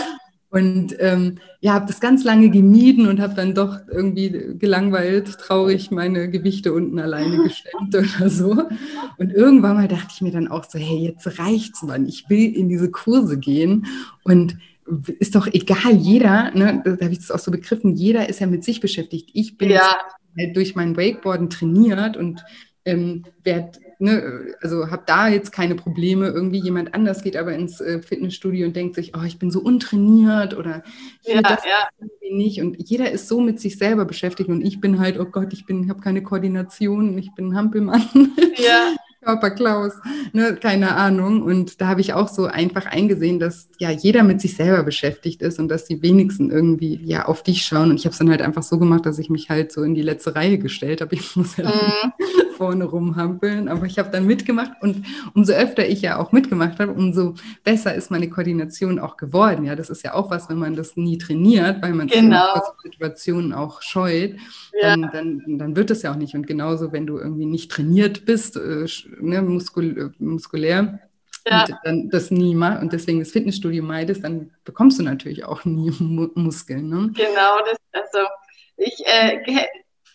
Und 0.51 0.97
ähm, 0.99 1.39
ja, 1.61 1.75
habe 1.75 1.87
das 1.87 2.01
ganz 2.01 2.25
lange 2.25 2.51
gemieden 2.51 3.07
und 3.07 3.21
habe 3.21 3.35
dann 3.35 3.55
doch 3.55 3.79
irgendwie 3.89 4.57
gelangweilt, 4.59 5.39
traurig 5.39 5.93
meine 5.93 6.29
Gewichte 6.29 6.73
unten 6.73 6.99
alleine 6.99 7.43
gestemmt 7.45 7.95
oder 7.95 8.29
so. 8.29 8.65
Und 9.17 9.33
irgendwann 9.33 9.77
mal 9.77 9.87
dachte 9.89 10.09
ich 10.13 10.21
mir 10.21 10.33
dann 10.33 10.49
auch 10.49 10.65
so, 10.65 10.79
hey, 10.79 10.99
jetzt 10.99 11.39
reicht's, 11.39 11.83
Mann. 11.85 12.07
Ich 12.07 12.29
will 12.29 12.53
in 12.53 12.69
diese 12.69 12.91
Kurse 12.91 13.39
gehen 13.39 13.87
und 14.25 14.57
ist 15.21 15.37
doch 15.37 15.47
egal, 15.47 15.93
jeder, 15.97 16.51
ne, 16.53 16.83
da 16.85 16.93
habe 16.93 17.13
ich 17.13 17.19
das 17.19 17.31
auch 17.31 17.39
so 17.39 17.53
begriffen, 17.53 17.95
jeder 17.95 18.29
ist 18.29 18.41
ja 18.41 18.49
mit 18.49 18.65
sich 18.65 18.81
beschäftigt. 18.81 19.31
Ich 19.35 19.57
bin 19.57 19.71
ja. 19.71 19.99
halt 20.37 20.57
durch 20.57 20.75
mein 20.75 20.97
Wakeboarden 20.97 21.49
trainiert 21.49 22.17
und 22.17 22.45
ähm, 22.85 23.25
werd, 23.45 23.79
ne, 24.01 24.55
also 24.61 24.91
habe 24.91 25.03
da 25.07 25.29
jetzt 25.29 25.53
keine 25.53 25.75
Probleme. 25.75 26.29
Irgendwie 26.29 26.61
jemand 26.61 26.95
anders 26.95 27.23
geht 27.23 27.37
aber 27.37 27.53
ins 27.53 27.81
äh, 27.81 28.01
Fitnessstudio 28.03 28.67
und 28.67 28.77
denkt 28.77 28.95
sich, 28.95 29.13
oh, 29.17 29.23
ich 29.25 29.39
bin 29.39 29.51
so 29.51 29.61
untrainiert 29.61 30.57
oder 30.57 30.83
ich 31.23 31.35
ja, 31.35 31.43
das 31.43 31.65
ja. 31.65 31.89
irgendwie 31.99 32.35
nicht. 32.35 32.61
Und 32.61 32.77
jeder 32.79 33.11
ist 33.11 33.29
so 33.29 33.41
mit 33.41 33.61
sich 33.61 33.79
selber 33.79 34.05
beschäftigt 34.05 34.49
und 34.49 34.63
ich 34.63 34.81
bin 34.81 34.99
halt, 34.99 35.19
oh 35.19 35.27
Gott, 35.27 35.53
ich 35.53 35.67
bin, 35.67 35.89
habe 35.89 36.01
keine 36.01 36.23
Koordination, 36.23 37.17
ich 37.19 37.35
bin 37.35 37.49
ein 37.49 37.57
Hampelmann. 37.57 38.03
Ja. 38.57 38.95
Körperklaus, 39.23 39.93
ne, 40.33 40.57
keine 40.57 40.97
Ahnung. 40.97 41.43
Und 41.43 41.81
da 41.81 41.89
habe 41.89 42.01
ich 42.01 42.15
auch 42.15 42.29
so 42.29 42.47
einfach 42.47 42.87
eingesehen, 42.87 43.39
dass 43.39 43.69
ja 43.79 43.91
jeder 43.91 44.23
mit 44.23 44.41
sich 44.41 44.57
selber 44.57 44.83
beschäftigt 44.83 45.43
ist 45.43 45.59
und 45.59 45.69
dass 45.69 45.85
die 45.85 46.03
wenigsten 46.03 46.51
irgendwie 46.51 46.99
ja 47.05 47.27
auf 47.27 47.43
dich 47.43 47.63
schauen. 47.63 47.91
Und 47.91 47.97
ich 47.97 48.07
habe 48.07 48.13
es 48.13 48.19
dann 48.19 48.31
halt 48.31 48.41
einfach 48.41 48.63
so 48.63 48.79
gemacht, 48.79 49.05
dass 49.05 49.19
ich 49.19 49.29
mich 49.29 49.51
halt 49.51 49.73
so 49.73 49.83
in 49.83 49.95
die 49.95 50.03
letzte 50.03 50.35
Reihe 50.35 50.59
gestellt 50.59 51.03
habe. 51.03 51.15
Ich 51.15 51.37
muss 51.37 51.57
ja 51.59 51.69
mm. 51.69 52.13
Vorne 52.61 52.85
rumhampeln, 52.85 53.69
aber 53.69 53.87
ich 53.87 53.99
habe 53.99 54.11
dann 54.11 54.27
mitgemacht 54.27 54.73
und 54.83 55.07
umso 55.35 55.55
öfter 55.55 55.89
ich 55.89 56.03
ja 56.03 56.19
auch 56.19 56.31
mitgemacht 56.31 56.79
habe, 56.79 56.93
umso 56.93 57.33
besser 57.65 57.95
ist 57.95 58.11
meine 58.11 58.29
Koordination 58.29 58.99
auch 58.99 59.17
geworden. 59.17 59.65
Ja, 59.65 59.75
das 59.75 59.89
ist 59.89 60.05
ja 60.05 60.13
auch 60.13 60.31
was, 60.31 60.51
wenn 60.51 60.59
man 60.59 60.77
das 60.77 60.95
nie 60.95 61.17
trainiert, 61.17 61.81
weil 61.81 61.95
man 61.95 62.09
genau. 62.09 62.61
Situationen 62.83 63.55
auch 63.55 63.81
scheut, 63.81 64.35
ja. 64.79 64.95
dann, 64.95 65.11
dann, 65.11 65.59
dann 65.59 65.75
wird 65.75 65.91
es 65.91 66.03
ja 66.03 66.13
auch 66.13 66.17
nicht. 66.17 66.35
Und 66.35 66.47
genauso, 66.47 66.93
wenn 66.93 67.07
du 67.07 67.17
irgendwie 67.17 67.47
nicht 67.47 67.71
trainiert 67.71 68.27
bist, 68.27 68.59
äh, 68.59 68.85
ne, 69.21 69.41
muskul 69.41 70.13
muskulär, 70.19 71.01
ja. 71.47 71.65
und 71.65 71.79
dann 71.83 72.11
das 72.11 72.31
nie 72.31 72.55
machst 72.55 72.83
und 72.83 72.93
deswegen 72.93 73.21
das 73.21 73.31
Fitnessstudio 73.31 73.83
meidest, 73.83 74.23
dann 74.23 74.51
bekommst 74.67 74.99
du 74.99 75.03
natürlich 75.03 75.47
auch 75.47 75.65
nie 75.65 75.95
Muskeln. 76.35 76.91
Ne? 76.91 77.11
Genau, 77.15 77.57
das, 77.65 77.79
also 77.93 78.29
ich 78.77 79.03
äh, 79.07 79.39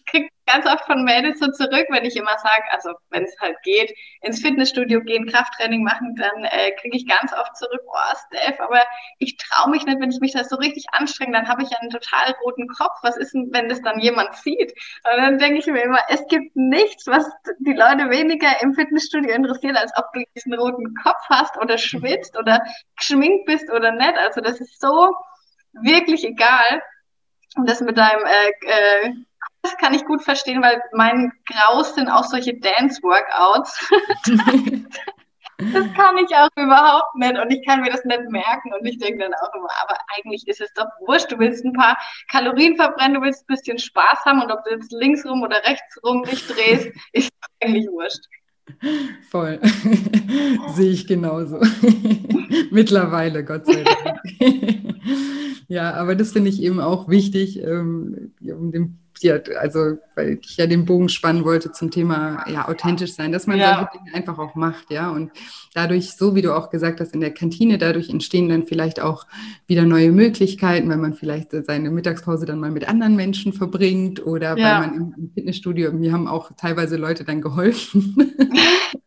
kriege 0.06 0.30
ganz 0.46 0.66
oft 0.68 0.86
von 0.86 1.04
Mädels 1.04 1.40
so 1.40 1.52
zurück, 1.52 1.88
wenn 1.90 2.06
ich 2.06 2.16
immer 2.16 2.38
sage, 2.38 2.64
also 2.72 2.92
wenn 3.10 3.24
es 3.24 3.36
halt 3.42 3.56
geht, 3.64 3.94
ins 4.22 4.42
Fitnessstudio 4.42 5.02
gehen, 5.02 5.28
Krafttraining 5.28 5.84
machen, 5.84 6.16
dann 6.16 6.44
äh, 6.46 6.72
kriege 6.80 6.96
ich 6.98 7.08
ganz 7.08 7.34
oft 7.34 7.58
zurück, 7.58 7.82
oh 7.88 8.16
Steph, 8.28 8.60
aber 8.60 8.84
ich 9.20 9.38
traue 9.38 9.72
mich 9.72 9.86
nicht, 9.86 10.00
wenn 10.00 10.12
ich 10.12 10.20
mich 10.20 10.34
da 10.34 10.44
so 10.44 10.56
richtig 10.58 10.86
anstrenge, 10.92 11.34
dann 11.34 11.48
habe 11.48 11.64
ich 11.64 11.76
einen 11.78 11.90
total 11.90 12.36
roten 12.44 12.68
Kopf. 12.68 12.98
Was 13.02 13.18
ist 13.18 13.34
denn, 13.34 13.50
wenn 13.52 13.70
das 13.70 13.82
dann 13.82 14.00
jemand 14.00 14.36
sieht? 14.36 14.74
Und 15.12 15.18
dann 15.18 15.40
denke 15.40 15.60
ich 15.60 15.66
mir 15.68 15.82
immer, 15.82 16.00
es 16.10 16.26
gibt 16.28 16.56
nichts, 16.56 17.08
was 17.08 17.26
die 17.60 17.74
Leute 17.74 18.10
weniger 18.10 18.62
im 18.62 18.74
Fitnessstudio 18.74 19.34
interessiert, 19.34 19.78
als 19.78 19.92
ob 19.98 20.06
du 20.14 20.24
diesen 20.36 20.54
roten 20.54 20.94
Kopf 21.04 21.24
hast 21.30 21.58
oder 21.58 21.78
schwitzt 21.78 22.38
oder 22.38 22.62
geschminkt 22.98 23.46
bist 23.46 23.72
oder 23.72 23.92
nicht. 23.92 24.18
Also 24.18 24.42
das 24.42 24.62
ist 24.62 24.80
so 24.80 25.14
wirklich 25.74 26.24
egal. 26.24 26.82
Und 27.56 27.70
das 27.70 27.82
mit 27.82 27.98
deinem 27.98 28.26
äh, 28.26 28.52
äh, 28.68 29.14
das 29.66 29.78
kann 29.78 29.94
ich 29.96 30.06
gut 30.06 30.24
verstehen, 30.24 30.62
weil 30.62 30.82
mein 30.94 31.32
Graus 31.52 31.96
sind 31.96 32.08
auch 32.08 32.24
solche 32.26 32.54
Dance-Workouts. 32.54 33.90
das 35.58 35.94
kann 35.94 36.18
ich 36.18 36.36
auch 36.36 36.50
überhaupt 36.56 37.16
nicht 37.16 37.38
und 37.40 37.52
ich 37.52 37.66
kann 37.66 37.82
mir 37.82 37.90
das 37.90 38.06
nicht 38.06 38.30
merken 38.30 38.74
und 38.74 38.86
ich 38.86 39.00
denke 39.00 39.24
dann 39.24 39.34
auch 39.34 39.54
immer, 39.56 39.70
aber 39.82 39.98
eigentlich 40.16 40.48
ist 40.48 40.62
es 40.62 40.72
doch 40.74 40.88
wurscht. 41.08 41.32
Du 41.32 41.40
willst 41.40 41.66
ein 41.66 41.74
paar 41.74 41.98
Kalorien 42.30 42.76
verbrennen, 42.76 43.16
du 43.16 43.22
willst 43.22 43.44
ein 43.44 43.56
bisschen 43.56 43.80
Spaß 43.80 44.20
haben 44.26 44.42
und 44.42 44.52
ob 44.52 44.64
du 44.66 44.72
jetzt 44.72 44.92
links 44.92 45.26
rum 45.26 45.42
oder 45.42 45.58
rechts 45.64 46.00
rum 46.04 46.24
dich 46.24 46.46
drehst, 46.46 46.90
ist 47.14 47.32
eigentlich 47.60 47.88
wurscht. 47.88 48.26
Voll. 49.30 49.60
Sehe 50.76 50.92
ich 50.92 51.08
genauso. 51.08 51.60
Mittlerweile, 52.72 53.44
Gott 53.44 53.66
sei 53.66 53.84
Dank. 53.84 54.20
ja, 55.68 55.94
aber 55.94 56.16
das 56.16 56.32
finde 56.32 56.50
ich 56.50 56.62
eben 56.62 56.80
auch 56.80 57.08
wichtig, 57.08 57.60
ähm, 57.62 58.34
um 58.42 58.72
dem 58.72 59.05
ja, 59.22 59.40
also 59.60 59.98
weil 60.16 60.40
ich 60.42 60.58
ja 60.58 60.68
den 60.68 60.86
Bogen 60.86 61.10
spannen 61.10 61.44
wollte 61.46 61.72
zum 61.72 61.92
Thema 61.92 62.46
ja 62.50 62.68
authentisch 62.68 63.14
sein, 63.14 63.32
dass 63.32 63.48
man 63.48 63.58
ja. 63.58 63.76
solche 63.76 64.04
Dinge 64.04 64.16
einfach 64.16 64.38
auch 64.40 64.56
macht, 64.56 64.92
ja. 64.92 65.10
Und 65.10 65.32
dadurch, 65.74 66.14
so 66.14 66.36
wie 66.36 66.42
du 66.42 66.56
auch 66.56 66.70
gesagt 66.70 67.00
hast, 67.00 67.14
in 67.14 67.22
der 67.22 67.34
Kantine, 67.34 67.78
dadurch 67.78 68.10
entstehen 68.10 68.50
dann 68.50 68.66
vielleicht 68.66 69.00
auch 69.00 69.26
wieder 69.68 69.84
neue 69.84 70.12
Möglichkeiten, 70.12 70.90
weil 70.90 70.98
man 70.98 71.14
vielleicht 71.14 71.52
seine 71.52 71.90
Mittagspause 71.90 72.46
dann 72.46 72.60
mal 72.60 72.72
mit 72.72 72.88
anderen 72.88 73.16
Menschen 73.16 73.54
verbringt 73.54 74.26
oder 74.26 74.58
ja. 74.58 74.82
weil 74.82 74.88
man 74.88 74.96
im, 74.96 75.16
im 75.18 75.32
Fitnessstudio, 75.34 75.92
mir 75.92 76.12
haben 76.12 76.28
auch 76.28 76.52
teilweise 76.58 76.98
Leute 76.98 77.24
dann 77.24 77.42
geholfen. 77.42 78.16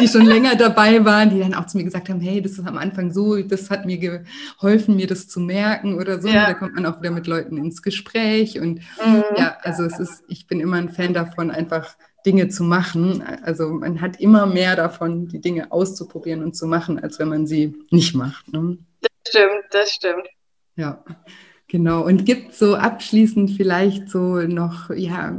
die 0.00 0.08
schon 0.08 0.26
länger 0.26 0.56
dabei 0.56 1.04
waren, 1.04 1.30
die 1.30 1.40
dann 1.40 1.54
auch 1.54 1.66
zu 1.66 1.76
mir 1.76 1.84
gesagt 1.84 2.08
haben, 2.08 2.20
hey, 2.20 2.40
das 2.42 2.52
ist 2.52 2.66
am 2.66 2.78
Anfang 2.78 3.12
so, 3.12 3.40
das 3.42 3.70
hat 3.70 3.86
mir 3.86 3.98
geholfen, 3.98 4.96
mir 4.96 5.06
das 5.06 5.28
zu 5.28 5.40
merken 5.40 5.98
oder 5.98 6.20
so. 6.20 6.28
Ja. 6.28 6.46
Da 6.46 6.54
kommt 6.54 6.74
man 6.74 6.86
auch 6.86 7.00
wieder 7.00 7.10
mit 7.10 7.26
Leuten 7.26 7.56
ins 7.56 7.82
Gespräch 7.82 8.60
und 8.60 8.80
mhm. 9.04 9.24
ja, 9.36 9.56
also 9.62 9.84
es 9.84 9.98
ist, 9.98 10.24
ich 10.28 10.46
bin 10.46 10.60
immer 10.60 10.76
ein 10.76 10.88
Fan 10.88 11.14
davon, 11.14 11.50
einfach 11.50 11.96
Dinge 12.24 12.48
zu 12.48 12.64
machen. 12.64 13.22
Also 13.42 13.68
man 13.68 14.00
hat 14.00 14.20
immer 14.20 14.46
mehr 14.46 14.74
davon, 14.74 15.28
die 15.28 15.40
Dinge 15.40 15.70
auszuprobieren 15.70 16.42
und 16.42 16.56
zu 16.56 16.66
machen, 16.66 16.98
als 16.98 17.18
wenn 17.18 17.28
man 17.28 17.46
sie 17.46 17.74
nicht 17.90 18.14
macht. 18.14 18.52
Ne? 18.52 18.78
Das 19.00 19.10
stimmt, 19.28 19.64
das 19.70 19.90
stimmt. 19.92 20.28
Ja. 20.74 21.04
Genau, 21.68 22.04
und 22.04 22.24
gibt 22.24 22.54
so 22.54 22.76
abschließend 22.76 23.50
vielleicht 23.50 24.08
so 24.08 24.36
noch 24.36 24.90
ja, 24.90 25.36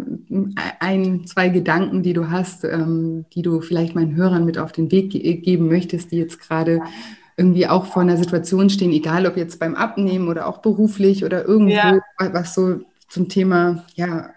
ein, 0.79 1.25
zwei 1.25 1.47
Gedanken, 1.47 2.03
die 2.03 2.11
du 2.11 2.29
hast, 2.29 2.65
ähm, 2.65 3.25
die 3.33 3.41
du 3.41 3.61
vielleicht 3.61 3.95
meinen 3.95 4.15
Hörern 4.15 4.43
mit 4.43 4.57
auf 4.57 4.73
den 4.73 4.91
Weg 4.91 5.11
ge 5.11 5.35
geben 5.35 5.69
möchtest, 5.69 6.11
die 6.11 6.17
jetzt 6.17 6.41
gerade 6.41 6.81
irgendwie 7.37 7.67
auch 7.67 7.85
vor 7.85 8.01
einer 8.01 8.17
Situation 8.17 8.69
stehen, 8.69 8.91
egal 8.91 9.25
ob 9.25 9.37
jetzt 9.37 9.59
beim 9.59 9.75
Abnehmen 9.75 10.27
oder 10.27 10.47
auch 10.47 10.57
beruflich 10.57 11.23
oder 11.23 11.45
irgendwo, 11.45 11.71
ja. 11.71 12.01
was 12.17 12.53
so 12.53 12.81
zum 13.07 13.29
Thema, 13.29 13.85
ja, 13.95 14.33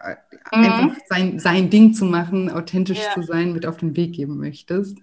mhm. 0.52 0.64
einfach 0.64 0.96
sein, 1.06 1.38
sein 1.40 1.70
Ding 1.70 1.92
zu 1.92 2.04
machen, 2.04 2.50
authentisch 2.50 3.02
ja. 3.02 3.12
zu 3.14 3.22
sein, 3.22 3.52
mit 3.52 3.66
auf 3.66 3.78
den 3.78 3.96
Weg 3.96 4.14
geben 4.14 4.38
möchtest? 4.38 4.98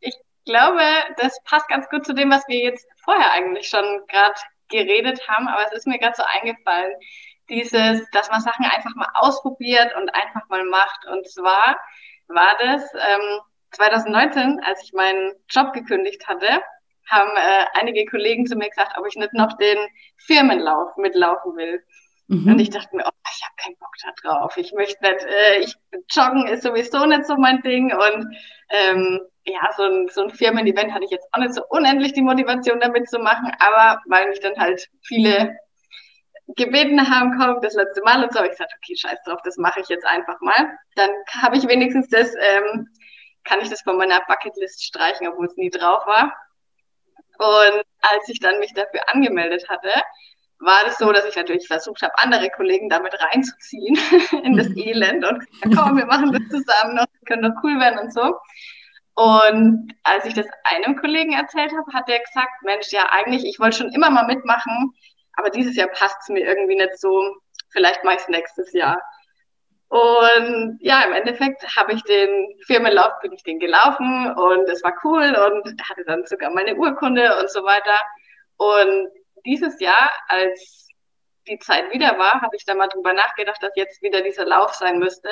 Ich 0.00 0.16
glaube, 0.44 0.80
das 1.18 1.38
passt 1.44 1.68
ganz 1.68 1.88
gut 1.90 2.04
zu 2.04 2.12
dem, 2.12 2.30
was 2.30 2.42
wir 2.48 2.58
jetzt 2.58 2.86
vorher 3.04 3.30
eigentlich 3.32 3.68
schon 3.68 3.84
gerade 4.08 4.34
geredet 4.72 5.28
haben, 5.28 5.46
aber 5.46 5.64
es 5.66 5.72
ist 5.72 5.86
mir 5.86 5.98
gerade 5.98 6.16
so 6.16 6.24
eingefallen, 6.24 6.94
dieses, 7.48 8.08
dass 8.10 8.30
man 8.30 8.40
Sachen 8.40 8.64
einfach 8.64 8.94
mal 8.96 9.08
ausprobiert 9.14 9.94
und 9.96 10.14
einfach 10.14 10.48
mal 10.48 10.64
macht. 10.64 11.06
Und 11.06 11.28
zwar 11.28 11.76
war 12.28 12.56
das 12.58 12.82
ähm, 12.94 13.40
2019, 13.72 14.60
als 14.64 14.82
ich 14.84 14.92
meinen 14.92 15.32
Job 15.48 15.72
gekündigt 15.72 16.26
hatte, 16.26 16.62
haben 17.08 17.30
äh, 17.36 17.66
einige 17.74 18.06
Kollegen 18.06 18.46
zu 18.46 18.56
mir 18.56 18.68
gesagt, 18.68 18.96
ob 18.98 19.06
ich 19.06 19.16
nicht 19.16 19.34
noch 19.34 19.56
den 19.58 19.78
Firmenlauf 20.16 20.96
mitlaufen 20.96 21.56
will. 21.56 21.82
Mhm. 22.32 22.52
Und 22.52 22.58
ich 22.60 22.70
dachte 22.70 22.96
mir, 22.96 23.04
oh, 23.04 23.10
ich 23.30 23.44
habe 23.44 23.54
keinen 23.58 23.76
Bock 23.76 23.94
da 24.02 24.10
drauf. 24.22 24.56
Ich 24.56 24.72
möchte 24.72 25.04
nicht, 25.04 25.22
äh, 25.22 25.58
ich, 25.58 25.76
Joggen 26.10 26.48
ist 26.48 26.62
sowieso 26.62 27.04
nicht 27.04 27.26
so 27.26 27.36
mein 27.36 27.60
Ding 27.60 27.92
und 27.92 28.36
ähm, 28.70 29.20
ja, 29.44 29.60
so 29.76 29.82
ein, 29.82 30.08
so 30.08 30.22
ein 30.22 30.30
Firmen-Event 30.30 30.94
hatte 30.94 31.04
ich 31.04 31.10
jetzt 31.10 31.28
auch 31.32 31.40
nicht 31.40 31.52
so 31.52 31.62
unendlich 31.68 32.14
die 32.14 32.22
Motivation 32.22 32.80
damit 32.80 33.10
zu 33.10 33.18
machen, 33.18 33.52
aber 33.58 34.00
weil 34.06 34.30
mich 34.30 34.40
dann 34.40 34.56
halt 34.56 34.88
viele 35.02 35.54
gebeten 36.56 37.06
haben, 37.10 37.38
komm, 37.38 37.60
das 37.60 37.74
letzte 37.74 38.00
Mal 38.02 38.24
und 38.24 38.32
so, 38.32 38.38
habe 38.38 38.46
ich 38.46 38.52
gesagt, 38.52 38.72
okay, 38.78 38.96
scheiß 38.96 39.18
drauf, 39.26 39.40
das 39.44 39.58
mache 39.58 39.80
ich 39.80 39.88
jetzt 39.88 40.06
einfach 40.06 40.40
mal. 40.40 40.78
Dann 40.96 41.10
habe 41.42 41.58
ich 41.58 41.68
wenigstens 41.68 42.08
das, 42.08 42.34
ähm, 42.40 42.88
kann 43.44 43.60
ich 43.60 43.68
das 43.68 43.82
von 43.82 43.98
meiner 43.98 44.22
Bucketlist 44.26 44.82
streichen, 44.82 45.28
obwohl 45.28 45.46
es 45.46 45.56
nie 45.56 45.70
drauf 45.70 46.06
war. 46.06 46.32
Und 47.38 47.84
als 48.00 48.28
ich 48.28 48.40
dann 48.40 48.58
mich 48.58 48.72
dafür 48.72 49.06
angemeldet 49.08 49.68
hatte, 49.68 49.90
war 50.62 50.84
das 50.84 50.98
so, 50.98 51.12
dass 51.12 51.24
ich 51.26 51.36
natürlich 51.36 51.66
versucht 51.66 52.02
habe, 52.02 52.16
andere 52.18 52.48
Kollegen 52.50 52.88
damit 52.88 53.14
reinzuziehen 53.20 53.98
in 54.44 54.56
das 54.56 54.68
mhm. 54.68 54.78
Elend 54.78 55.24
und 55.24 55.40
gesagt, 55.40 55.76
komm, 55.76 55.96
wir 55.96 56.06
machen 56.06 56.32
das 56.32 56.42
zusammen 56.48 56.94
noch, 56.94 57.06
wir 57.06 57.26
können 57.26 57.42
doch 57.42 57.62
cool 57.62 57.78
werden 57.78 57.98
und 57.98 58.12
so. 58.12 58.34
Und 59.14 59.92
als 60.04 60.24
ich 60.24 60.34
das 60.34 60.46
einem 60.64 60.96
Kollegen 60.96 61.32
erzählt 61.32 61.72
habe, 61.72 61.92
hat 61.92 62.08
der 62.08 62.20
gesagt, 62.20 62.62
Mensch, 62.62 62.92
ja, 62.92 63.08
eigentlich, 63.10 63.44
ich 63.44 63.60
wollte 63.60 63.78
schon 63.78 63.92
immer 63.92 64.10
mal 64.10 64.26
mitmachen, 64.26 64.94
aber 65.34 65.50
dieses 65.50 65.76
Jahr 65.76 65.88
passt 65.88 66.16
es 66.22 66.28
mir 66.28 66.46
irgendwie 66.46 66.76
nicht 66.76 66.98
so. 66.98 67.36
Vielleicht 67.70 68.04
mache 68.04 68.16
ich 68.16 68.22
es 68.22 68.28
nächstes 68.28 68.72
Jahr. 68.72 69.02
Und 69.88 70.78
ja, 70.80 71.02
im 71.02 71.12
Endeffekt 71.12 71.76
habe 71.76 71.92
ich 71.92 72.02
den 72.04 72.54
Firmenlauf, 72.66 73.12
bin 73.20 73.32
ich 73.32 73.42
den 73.42 73.58
gelaufen 73.58 74.32
und 74.32 74.66
es 74.70 74.82
war 74.82 74.94
cool 75.04 75.36
und 75.36 75.82
hatte 75.90 76.04
dann 76.06 76.24
sogar 76.24 76.50
meine 76.50 76.76
Urkunde 76.76 77.38
und 77.38 77.50
so 77.50 77.62
weiter. 77.64 78.00
Und 78.56 79.08
dieses 79.44 79.80
Jahr, 79.80 80.10
als 80.28 80.88
die 81.48 81.58
Zeit 81.58 81.92
wieder 81.92 82.18
war, 82.18 82.40
habe 82.40 82.56
ich 82.56 82.64
da 82.64 82.74
mal 82.74 82.88
drüber 82.88 83.12
nachgedacht, 83.12 83.62
dass 83.62 83.72
jetzt 83.74 84.02
wieder 84.02 84.22
dieser 84.22 84.46
Lauf 84.46 84.74
sein 84.74 84.98
müsste. 84.98 85.30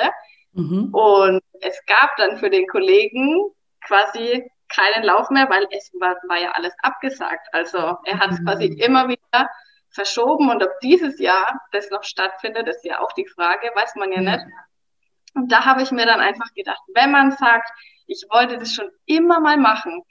Mhm. 0.53 0.93
Und 0.93 1.41
es 1.61 1.79
gab 1.85 2.15
dann 2.17 2.37
für 2.37 2.49
den 2.49 2.67
Kollegen 2.67 3.51
quasi 3.85 4.49
keinen 4.67 5.03
Lauf 5.03 5.29
mehr, 5.29 5.49
weil 5.49 5.67
es 5.71 5.91
war, 5.99 6.15
war 6.27 6.39
ja 6.39 6.51
alles 6.51 6.73
abgesagt. 6.81 7.47
Also 7.51 7.97
er 8.05 8.19
hat 8.19 8.31
es 8.31 8.39
mhm. 8.39 8.45
quasi 8.45 8.65
immer 8.65 9.07
wieder 9.07 9.49
verschoben 9.89 10.49
und 10.49 10.63
ob 10.63 10.79
dieses 10.81 11.19
Jahr 11.19 11.59
das 11.71 11.89
noch 11.89 12.03
stattfindet, 12.03 12.67
ist 12.67 12.85
ja 12.85 12.99
auch 12.99 13.11
die 13.13 13.27
Frage, 13.27 13.69
weiß 13.75 13.95
man 13.95 14.11
ja, 14.11 14.21
ja. 14.21 14.37
nicht. 14.37 14.45
Und 15.33 15.51
da 15.51 15.65
habe 15.65 15.81
ich 15.81 15.91
mir 15.91 16.05
dann 16.05 16.19
einfach 16.19 16.53
gedacht, 16.53 16.81
wenn 16.93 17.11
man 17.11 17.31
sagt, 17.31 17.69
ich 18.07 18.25
wollte 18.29 18.57
das 18.57 18.73
schon 18.73 18.89
immer 19.05 19.39
mal 19.39 19.57
machen, 19.57 20.03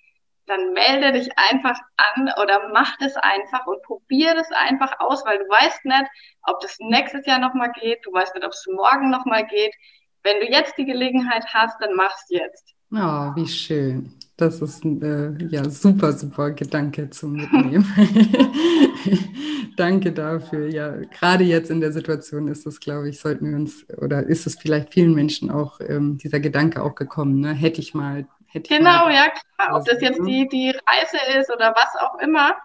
dann 0.47 0.73
melde 0.73 1.13
dich 1.13 1.31
einfach 1.37 1.79
an 1.97 2.31
oder 2.43 2.71
mach 2.73 2.97
das 2.99 3.17
einfach 3.17 3.67
und 3.67 3.83
probier 3.83 4.35
das 4.35 4.51
einfach 4.53 4.99
aus, 4.99 5.25
weil 5.25 5.39
du 5.39 5.45
weißt 5.45 5.85
nicht, 5.85 6.07
ob 6.43 6.61
das 6.61 6.77
nächstes 6.81 7.27
Jahr 7.27 7.39
nochmal 7.39 7.73
geht, 7.81 8.05
du 8.05 8.13
weißt 8.13 8.35
nicht, 8.35 8.45
ob 8.45 8.53
es 8.53 8.67
morgen 8.73 9.11
nochmal 9.11 9.47
geht. 9.47 9.75
Wenn 10.23 10.41
du 10.41 10.51
jetzt 10.51 10.77
die 10.77 10.85
Gelegenheit 10.85 11.47
hast, 11.53 11.81
dann 11.81 11.95
mach's 11.95 12.27
jetzt. 12.29 12.75
Oh, 12.93 13.35
wie 13.37 13.47
schön. 13.47 14.13
Das 14.37 14.61
ist 14.61 14.85
ein 14.85 15.03
äh, 15.03 15.45
ja, 15.49 15.69
super, 15.69 16.13
super 16.13 16.51
Gedanke 16.51 17.09
zum 17.11 17.35
Mitnehmen. 17.35 17.87
Danke 19.77 20.13
dafür. 20.13 20.69
Ja, 20.69 20.97
gerade 20.97 21.45
jetzt 21.45 21.71
in 21.71 21.81
der 21.81 21.93
Situation 21.93 22.49
ist 22.49 22.67
es, 22.67 22.81
glaube 22.81 23.11
ich, 23.11 23.21
sollten 23.21 23.49
wir 23.51 23.57
uns, 23.57 23.87
oder 23.99 24.27
ist 24.27 24.47
es 24.47 24.59
vielleicht 24.59 24.93
vielen 24.93 25.15
Menschen 25.15 25.51
auch 25.51 25.79
ähm, 25.81 26.19
dieser 26.19 26.41
Gedanke 26.41 26.83
auch 26.83 26.95
gekommen, 26.95 27.41
ne? 27.41 27.53
Hätte 27.53 27.81
ich 27.81 27.95
mal, 27.95 28.27
hätte 28.51 28.77
Genau, 28.77 29.09
ja 29.09 29.29
klar. 29.31 29.77
Ob 29.77 29.85
das 29.85 30.01
jetzt 30.01 30.21
die, 30.25 30.49
die 30.49 30.71
Reise 30.71 31.39
ist 31.39 31.51
oder 31.51 31.75
was 31.75 31.97
auch 31.97 32.19
immer, 32.19 32.57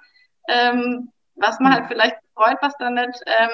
ähm, 0.48 1.12
was 1.36 1.60
man 1.60 1.74
halt 1.74 1.88
vielleicht 1.88 2.18
freut, 2.34 2.58
was 2.62 2.76
dann 2.78 2.96
nicht 2.96 3.22
ähm, 3.26 3.50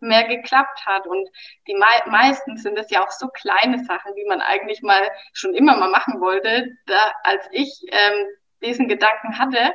mehr 0.00 0.24
geklappt 0.24 0.84
hat. 0.86 1.06
Und 1.06 1.28
die 1.66 1.74
mei 1.74 2.02
meistens 2.10 2.62
sind 2.62 2.78
es 2.78 2.90
ja 2.90 3.04
auch 3.04 3.10
so 3.10 3.28
kleine 3.28 3.84
Sachen, 3.84 4.14
die 4.14 4.24
man 4.28 4.40
eigentlich 4.40 4.82
mal 4.82 5.08
schon 5.32 5.54
immer 5.54 5.76
mal 5.76 5.90
machen 5.90 6.20
wollte. 6.20 6.68
Da, 6.86 7.12
als 7.24 7.48
ich 7.52 7.70
ähm, 7.90 8.26
diesen 8.62 8.88
Gedanken 8.88 9.38
hatte, 9.38 9.72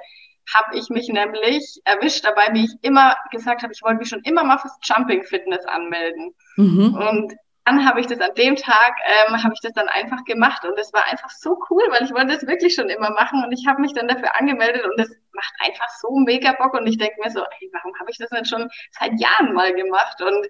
habe 0.53 0.77
ich 0.77 0.89
mich 0.89 1.07
nämlich 1.07 1.81
erwischt 1.85 2.25
dabei, 2.25 2.49
wie 2.51 2.65
ich 2.65 2.73
immer 2.81 3.15
gesagt 3.31 3.63
habe, 3.63 3.73
ich 3.73 3.81
wollte 3.81 3.99
mich 3.99 4.09
schon 4.09 4.23
immer 4.23 4.43
mal 4.43 4.57
fürs 4.57 4.77
Jumping 4.83 5.23
Fitness 5.23 5.65
anmelden. 5.65 6.33
Mhm. 6.57 6.95
Und 6.95 7.33
dann 7.65 7.85
habe 7.85 8.01
ich 8.01 8.07
das 8.07 8.19
an 8.19 8.33
dem 8.35 8.55
Tag, 8.55 8.95
ähm, 9.05 9.41
habe 9.43 9.53
ich 9.53 9.61
das 9.61 9.73
dann 9.73 9.87
einfach 9.87 10.23
gemacht. 10.25 10.65
Und 10.65 10.77
es 10.77 10.93
war 10.93 11.05
einfach 11.05 11.29
so 11.29 11.57
cool, 11.69 11.83
weil 11.91 12.03
ich 12.03 12.11
wollte 12.11 12.33
das 12.33 12.47
wirklich 12.47 12.75
schon 12.75 12.89
immer 12.89 13.11
machen. 13.11 13.43
Und 13.43 13.51
ich 13.51 13.67
habe 13.67 13.81
mich 13.81 13.93
dann 13.93 14.07
dafür 14.07 14.35
angemeldet 14.39 14.83
und 14.85 14.99
es 14.99 15.15
macht 15.33 15.53
einfach 15.59 15.89
so 15.99 16.15
mega 16.19 16.53
Bock 16.53 16.73
und 16.73 16.87
ich 16.87 16.97
denke 16.97 17.15
mir 17.23 17.31
so, 17.31 17.39
ey, 17.41 17.69
warum 17.73 17.93
habe 17.99 18.11
ich 18.11 18.17
das 18.17 18.31
nicht 18.31 18.47
schon 18.47 18.69
seit 18.91 19.19
Jahren 19.19 19.53
mal 19.53 19.73
gemacht 19.73 20.21
und 20.21 20.47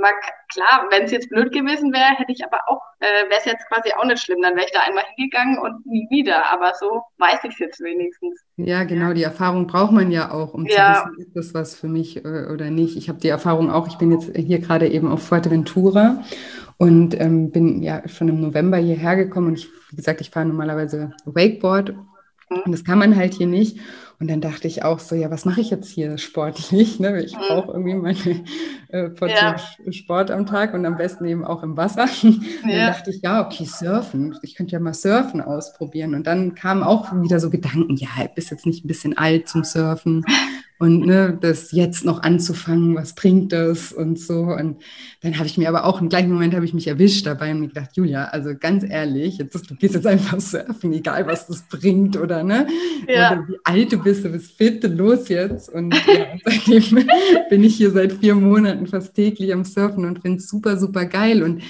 mal, 0.00 0.12
klar, 0.52 0.86
wenn 0.90 1.04
es 1.04 1.12
jetzt 1.12 1.28
blöd 1.28 1.52
gewesen 1.52 1.92
wäre, 1.92 2.16
hätte 2.16 2.32
ich 2.32 2.44
aber 2.44 2.60
auch, 2.66 2.80
äh, 3.00 3.28
wäre 3.28 3.38
es 3.38 3.44
jetzt 3.44 3.66
quasi 3.68 3.92
auch 3.96 4.04
nicht 4.04 4.22
schlimm, 4.22 4.42
dann 4.42 4.56
wäre 4.56 4.66
ich 4.66 4.72
da 4.72 4.80
einmal 4.80 5.04
hingegangen 5.14 5.58
und 5.58 5.86
nie 5.86 6.06
wieder, 6.10 6.50
aber 6.50 6.72
so 6.74 7.02
weiß 7.18 7.40
ich 7.44 7.52
es 7.52 7.58
jetzt 7.58 7.80
wenigstens. 7.80 8.40
Ja, 8.56 8.84
genau, 8.84 9.12
die 9.12 9.22
Erfahrung 9.22 9.66
braucht 9.66 9.92
man 9.92 10.10
ja 10.10 10.30
auch, 10.32 10.54
um 10.54 10.66
ja. 10.66 11.04
zu 11.04 11.10
wissen, 11.10 11.20
ist 11.20 11.36
das 11.36 11.54
was 11.54 11.74
für 11.74 11.88
mich 11.88 12.24
äh, 12.24 12.46
oder 12.52 12.70
nicht. 12.70 12.96
Ich 12.96 13.08
habe 13.08 13.20
die 13.20 13.28
Erfahrung 13.28 13.70
auch, 13.70 13.86
ich 13.86 13.98
bin 13.98 14.10
jetzt 14.12 14.34
hier 14.34 14.58
gerade 14.58 14.88
eben 14.88 15.10
auf 15.10 15.22
Fuerteventura 15.22 16.24
und 16.78 17.18
ähm, 17.20 17.50
bin 17.50 17.82
ja 17.82 18.08
schon 18.08 18.28
im 18.28 18.40
November 18.40 18.78
hierher 18.78 19.16
gekommen 19.16 19.48
und 19.48 19.58
ich, 19.58 19.68
wie 19.90 19.96
gesagt, 19.96 20.20
ich 20.20 20.30
fahre 20.30 20.46
normalerweise 20.46 21.12
Wakeboard 21.26 21.94
mhm. 22.48 22.62
und 22.64 22.72
das 22.72 22.84
kann 22.84 22.98
man 22.98 23.16
halt 23.16 23.34
hier 23.34 23.46
nicht. 23.46 23.78
Und 24.20 24.28
dann 24.28 24.42
dachte 24.42 24.68
ich 24.68 24.84
auch 24.84 24.98
so, 24.98 25.14
ja, 25.14 25.30
was 25.30 25.46
mache 25.46 25.62
ich 25.62 25.70
jetzt 25.70 25.88
hier 25.88 26.18
sportlich? 26.18 27.00
Ne? 27.00 27.22
Ich 27.22 27.34
mhm. 27.34 27.40
brauche 27.48 27.72
irgendwie 27.72 27.94
meine 27.94 28.44
äh, 28.88 29.08
Portion 29.08 29.54
ja. 29.86 29.92
Sport 29.92 30.30
am 30.30 30.44
Tag 30.44 30.74
und 30.74 30.84
am 30.84 30.98
besten 30.98 31.24
eben 31.24 31.44
auch 31.44 31.62
im 31.62 31.78
Wasser. 31.78 32.04
Und 32.22 32.44
ja. 32.64 32.76
dann 32.76 32.92
dachte 32.92 33.10
ich, 33.10 33.22
ja, 33.22 33.46
okay, 33.46 33.64
surfen. 33.64 34.38
Ich 34.42 34.54
könnte 34.54 34.72
ja 34.72 34.80
mal 34.80 34.92
surfen 34.92 35.40
ausprobieren. 35.40 36.14
Und 36.14 36.26
dann 36.26 36.54
kamen 36.54 36.82
auch 36.82 37.10
wieder 37.22 37.40
so 37.40 37.48
Gedanken, 37.48 37.96
ja, 37.96 38.08
bist 38.34 38.50
jetzt 38.50 38.66
nicht 38.66 38.84
ein 38.84 38.88
bisschen 38.88 39.16
alt 39.16 39.48
zum 39.48 39.64
Surfen. 39.64 40.24
Und 40.80 41.04
ne, 41.04 41.36
das 41.38 41.72
jetzt 41.72 42.06
noch 42.06 42.22
anzufangen, 42.22 42.94
was 42.94 43.14
bringt 43.14 43.52
das 43.52 43.92
und 43.92 44.18
so. 44.18 44.44
Und 44.44 44.80
dann 45.20 45.36
habe 45.36 45.46
ich 45.46 45.58
mir 45.58 45.68
aber 45.68 45.84
auch 45.84 46.00
im 46.00 46.08
gleichen 46.08 46.32
Moment 46.32 46.54
habe 46.54 46.64
ich 46.64 46.72
mich 46.72 46.86
erwischt 46.86 47.26
dabei 47.26 47.50
und 47.50 47.60
mir 47.60 47.68
gedacht, 47.68 47.90
Julia, 47.96 48.24
also 48.24 48.54
ganz 48.58 48.82
ehrlich, 48.82 49.36
jetzt, 49.36 49.70
du 49.70 49.74
gehst 49.74 49.94
jetzt 49.94 50.06
einfach 50.06 50.40
surfen, 50.40 50.94
egal 50.94 51.26
was 51.26 51.46
das 51.46 51.64
bringt 51.68 52.16
oder 52.16 52.42
ne, 52.42 52.66
ja. 53.06 53.32
oder 53.32 53.48
wie 53.48 53.58
alt 53.64 53.92
du 53.92 53.98
bist, 53.98 54.24
du 54.24 54.30
bist 54.30 54.52
fit, 54.52 54.82
los 54.84 55.28
jetzt. 55.28 55.68
Und 55.68 55.94
ja, 55.94 56.26
seitdem 56.46 57.06
bin 57.50 57.62
ich 57.62 57.76
hier 57.76 57.90
seit 57.90 58.14
vier 58.14 58.34
Monaten 58.34 58.86
fast 58.86 59.14
täglich 59.14 59.52
am 59.52 59.64
Surfen 59.64 60.06
und 60.06 60.22
finde 60.22 60.38
es 60.38 60.48
super, 60.48 60.78
super 60.78 61.04
geil. 61.04 61.42
Und 61.42 61.60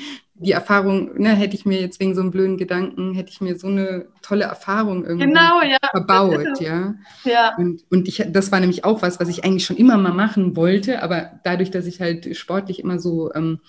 die 0.42 0.52
Erfahrung, 0.52 1.20
ne, 1.20 1.34
hätte 1.34 1.54
ich 1.54 1.66
mir 1.66 1.80
jetzt 1.80 2.00
wegen 2.00 2.14
so 2.14 2.22
einem 2.22 2.30
blöden 2.30 2.56
Gedanken, 2.56 3.12
hätte 3.14 3.30
ich 3.30 3.42
mir 3.42 3.58
so 3.58 3.66
eine 3.66 4.06
tolle 4.22 4.44
Erfahrung 4.44 5.04
irgendwie 5.04 5.26
genau, 5.26 5.60
ja. 5.62 5.76
verbaut, 5.90 6.60
ja. 6.60 6.94
ja. 7.24 7.56
Und, 7.58 7.84
und 7.90 8.08
ich, 8.08 8.24
das 8.26 8.50
war 8.50 8.58
nämlich 8.58 8.84
auch 8.84 9.02
was, 9.02 9.20
was 9.20 9.28
ich 9.28 9.44
eigentlich 9.44 9.66
schon 9.66 9.76
immer 9.76 9.98
mal 9.98 10.14
machen 10.14 10.56
wollte, 10.56 11.02
aber 11.02 11.40
dadurch, 11.44 11.70
dass 11.70 11.86
ich 11.86 12.00
halt 12.00 12.34
sportlich 12.36 12.80
immer 12.80 12.98
so 12.98 13.32
ähm, 13.34 13.60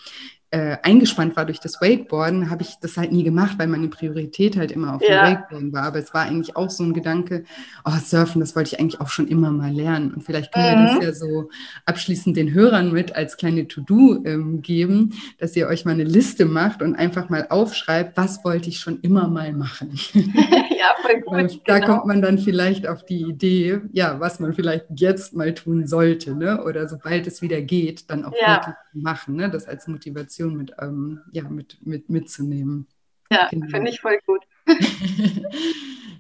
äh, 0.52 0.78
eingespannt 0.84 1.38
war 1.38 1.46
durch 1.46 1.62
das 1.62 1.80
Wakeboarden, 1.82 2.50
habe 2.50 2.62
ich 2.62 2.76
das 2.82 2.98
halt 2.98 3.14
nie 3.14 3.24
gemacht, 3.24 3.58
weil 3.58 3.68
meine 3.68 3.88
Priorität 3.88 4.58
halt 4.58 4.72
immer 4.72 4.96
auf 4.96 5.02
ja. 5.02 5.26
dem 5.26 5.36
Wakeboarden 5.36 5.74
war. 5.74 5.84
Aber 5.84 6.00
es 6.00 6.14
war 6.14 6.24
eigentlich 6.24 6.58
auch 6.58 6.70
so 6.70 6.84
ein 6.84 6.94
Gedanke, 6.94 7.46
oh, 7.86 7.98
Surfen, 8.04 8.42
das 8.42 8.54
wollte 8.54 8.74
ich 8.74 8.80
eigentlich 8.80 9.00
auch 9.00 9.08
schon 9.08 9.30
immer 9.30 9.52
mal 9.52 9.72
lernen. 9.72 10.14
Und 10.14 10.24
vielleicht 10.24 10.54
können 10.54 10.66
mhm. 10.66 10.78
wir 10.78 10.86
das 10.88 10.96
mhm. 10.96 11.02
ja 11.04 11.14
so 11.14 11.50
abschließend 11.86 12.36
den 12.36 12.54
Hörern 12.54 12.92
mit 12.92 13.16
als 13.16 13.38
kleine 13.38 13.66
To-Do 13.66 14.24
ähm, 14.26 14.62
geben, 14.62 15.14
dass 15.38 15.56
ihr 15.56 15.68
euch 15.68 15.86
mal 15.86 15.92
eine 15.92 16.04
Liste 16.04 16.44
macht 16.44 16.82
und 16.82 16.96
einfach 16.96 17.30
mal 17.30 17.48
aufschreibt, 17.50 18.18
was 18.18 18.44
wollte 18.44 18.68
ich 18.68 18.80
schon 18.80 19.00
immer 19.02 19.30
mal 19.30 19.54
machen. 19.54 19.92
ja, 20.14 20.96
voll 21.02 21.22
gut. 21.26 21.62
Da 21.66 21.80
genau. 21.80 21.94
kommt 21.94 22.08
man 22.08 22.22
dann 22.22 22.38
vielleicht 22.38 22.88
auf 22.88 23.06
die 23.06 23.22
Idee, 23.22 23.80
ja, 23.94 24.20
was 24.20 24.42
man 24.42 24.54
vielleicht 24.54 24.86
jetzt 24.96 25.34
mal 25.34 25.54
tun 25.54 25.88
sollte, 25.88 26.36
ne? 26.36 26.62
Oder 26.66 26.90
sobald 26.90 27.26
es 27.26 27.42
wieder 27.42 27.62
geht, 27.62 28.10
dann 28.10 28.26
auch 28.26 28.34
ja. 28.40 28.58
wirklich 28.58 28.76
machen, 28.94 29.38
ne? 29.38 29.50
Das 29.50 29.66
als 29.66 29.88
Motivation 29.88 30.41
Motivation 30.42 30.58
mit, 30.58 30.74
ähm, 30.80 31.22
ja, 31.32 31.44
mit, 31.44 31.78
mit, 31.86 32.10
mitzunehmen. 32.10 32.88
Ja, 33.30 33.48
genau. 33.50 33.68
finde 33.68 33.92
ich 33.92 34.02
voll 34.02 34.20
gut. 34.26 34.42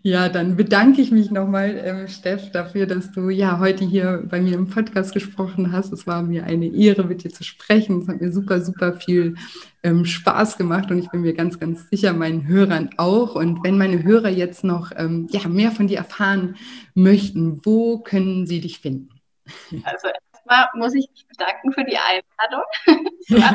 ja, 0.01 0.29
dann 0.29 0.55
bedanke 0.55 1.01
ich 1.01 1.11
mich 1.11 1.29
nochmal, 1.29 1.81
ähm, 1.83 2.07
Steff, 2.07 2.51
dafür, 2.51 2.85
dass 2.85 3.11
du 3.11 3.29
ja 3.29 3.59
heute 3.59 3.83
hier 3.83 4.23
bei 4.29 4.39
mir 4.39 4.53
im 4.53 4.69
Podcast 4.69 5.13
gesprochen 5.13 5.73
hast. 5.73 5.91
Es 5.91 6.07
war 6.07 6.23
mir 6.23 6.45
eine 6.45 6.67
Ehre, 6.67 7.03
mit 7.03 7.23
dir 7.23 7.31
zu 7.31 7.43
sprechen. 7.43 8.01
Es 8.01 8.07
hat 8.07 8.21
mir 8.21 8.31
super, 8.31 8.61
super 8.61 8.93
viel 8.93 9.35
ähm, 9.83 10.05
Spaß 10.05 10.57
gemacht 10.57 10.89
und 10.89 10.99
ich 10.99 11.09
bin 11.09 11.21
mir 11.21 11.33
ganz, 11.33 11.59
ganz 11.59 11.89
sicher, 11.89 12.13
meinen 12.13 12.47
Hörern 12.47 12.91
auch. 12.95 13.35
Und 13.35 13.63
wenn 13.63 13.77
meine 13.77 14.03
Hörer 14.03 14.29
jetzt 14.29 14.63
noch 14.63 14.91
ähm, 14.95 15.27
ja, 15.31 15.47
mehr 15.49 15.71
von 15.71 15.87
dir 15.87 15.97
erfahren 15.97 16.55
möchten, 16.95 17.59
wo 17.65 17.99
können 17.99 18.47
sie 18.47 18.61
dich 18.61 18.79
finden? 18.79 19.09
Also 19.83 20.07
erstmal 20.51 20.67
muss 20.73 20.93
ich 20.93 21.09
mich 21.09 21.27
bedanken 21.27 21.71
für 21.71 21.83
die 21.83 21.97
Einladung. 21.97 22.63
es 23.19 23.41
war 23.41 23.53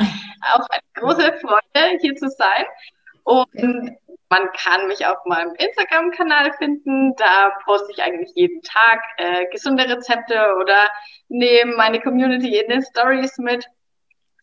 auch 0.55 0.68
eine 0.68 0.82
große 0.94 1.32
Freude, 1.40 1.99
hier 2.01 2.14
zu 2.16 2.28
sein. 2.28 2.64
Und 3.24 3.97
man 4.28 4.49
kann 4.53 4.86
mich 4.88 5.05
auf 5.07 5.18
meinem 5.24 5.55
Instagram-Kanal 5.55 6.53
finden. 6.55 7.14
Da 7.16 7.51
poste 7.64 7.92
ich 7.92 8.03
eigentlich 8.03 8.32
jeden 8.34 8.62
Tag 8.62 9.01
äh, 9.18 9.47
gesunde 9.51 9.84
Rezepte 9.88 10.55
oder 10.61 10.88
nehme 11.28 11.76
meine 11.76 12.01
Community 12.01 12.59
in 12.59 12.68
den 12.68 12.82
Stories 12.82 13.36
mit. 13.38 13.66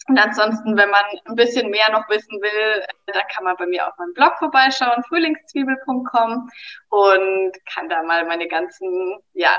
Und 0.09 0.19
ansonsten, 0.19 0.75
wenn 0.75 0.89
man 0.89 1.03
ein 1.25 1.35
bisschen 1.35 1.69
mehr 1.69 1.89
noch 1.91 2.09
wissen 2.09 2.41
will, 2.41 2.85
dann 3.05 3.21
kann 3.33 3.45
man 3.45 3.55
bei 3.55 3.65
mir 3.65 3.87
auf 3.87 3.97
meinem 3.97 4.13
Blog 4.13 4.33
vorbeischauen, 4.37 5.01
frühlingszwiebel.com 5.07 6.49
und 6.89 7.51
kann 7.73 7.87
da 7.87 8.03
mal 8.03 8.25
meine 8.25 8.49
ganzen 8.49 9.21
ja, 9.33 9.57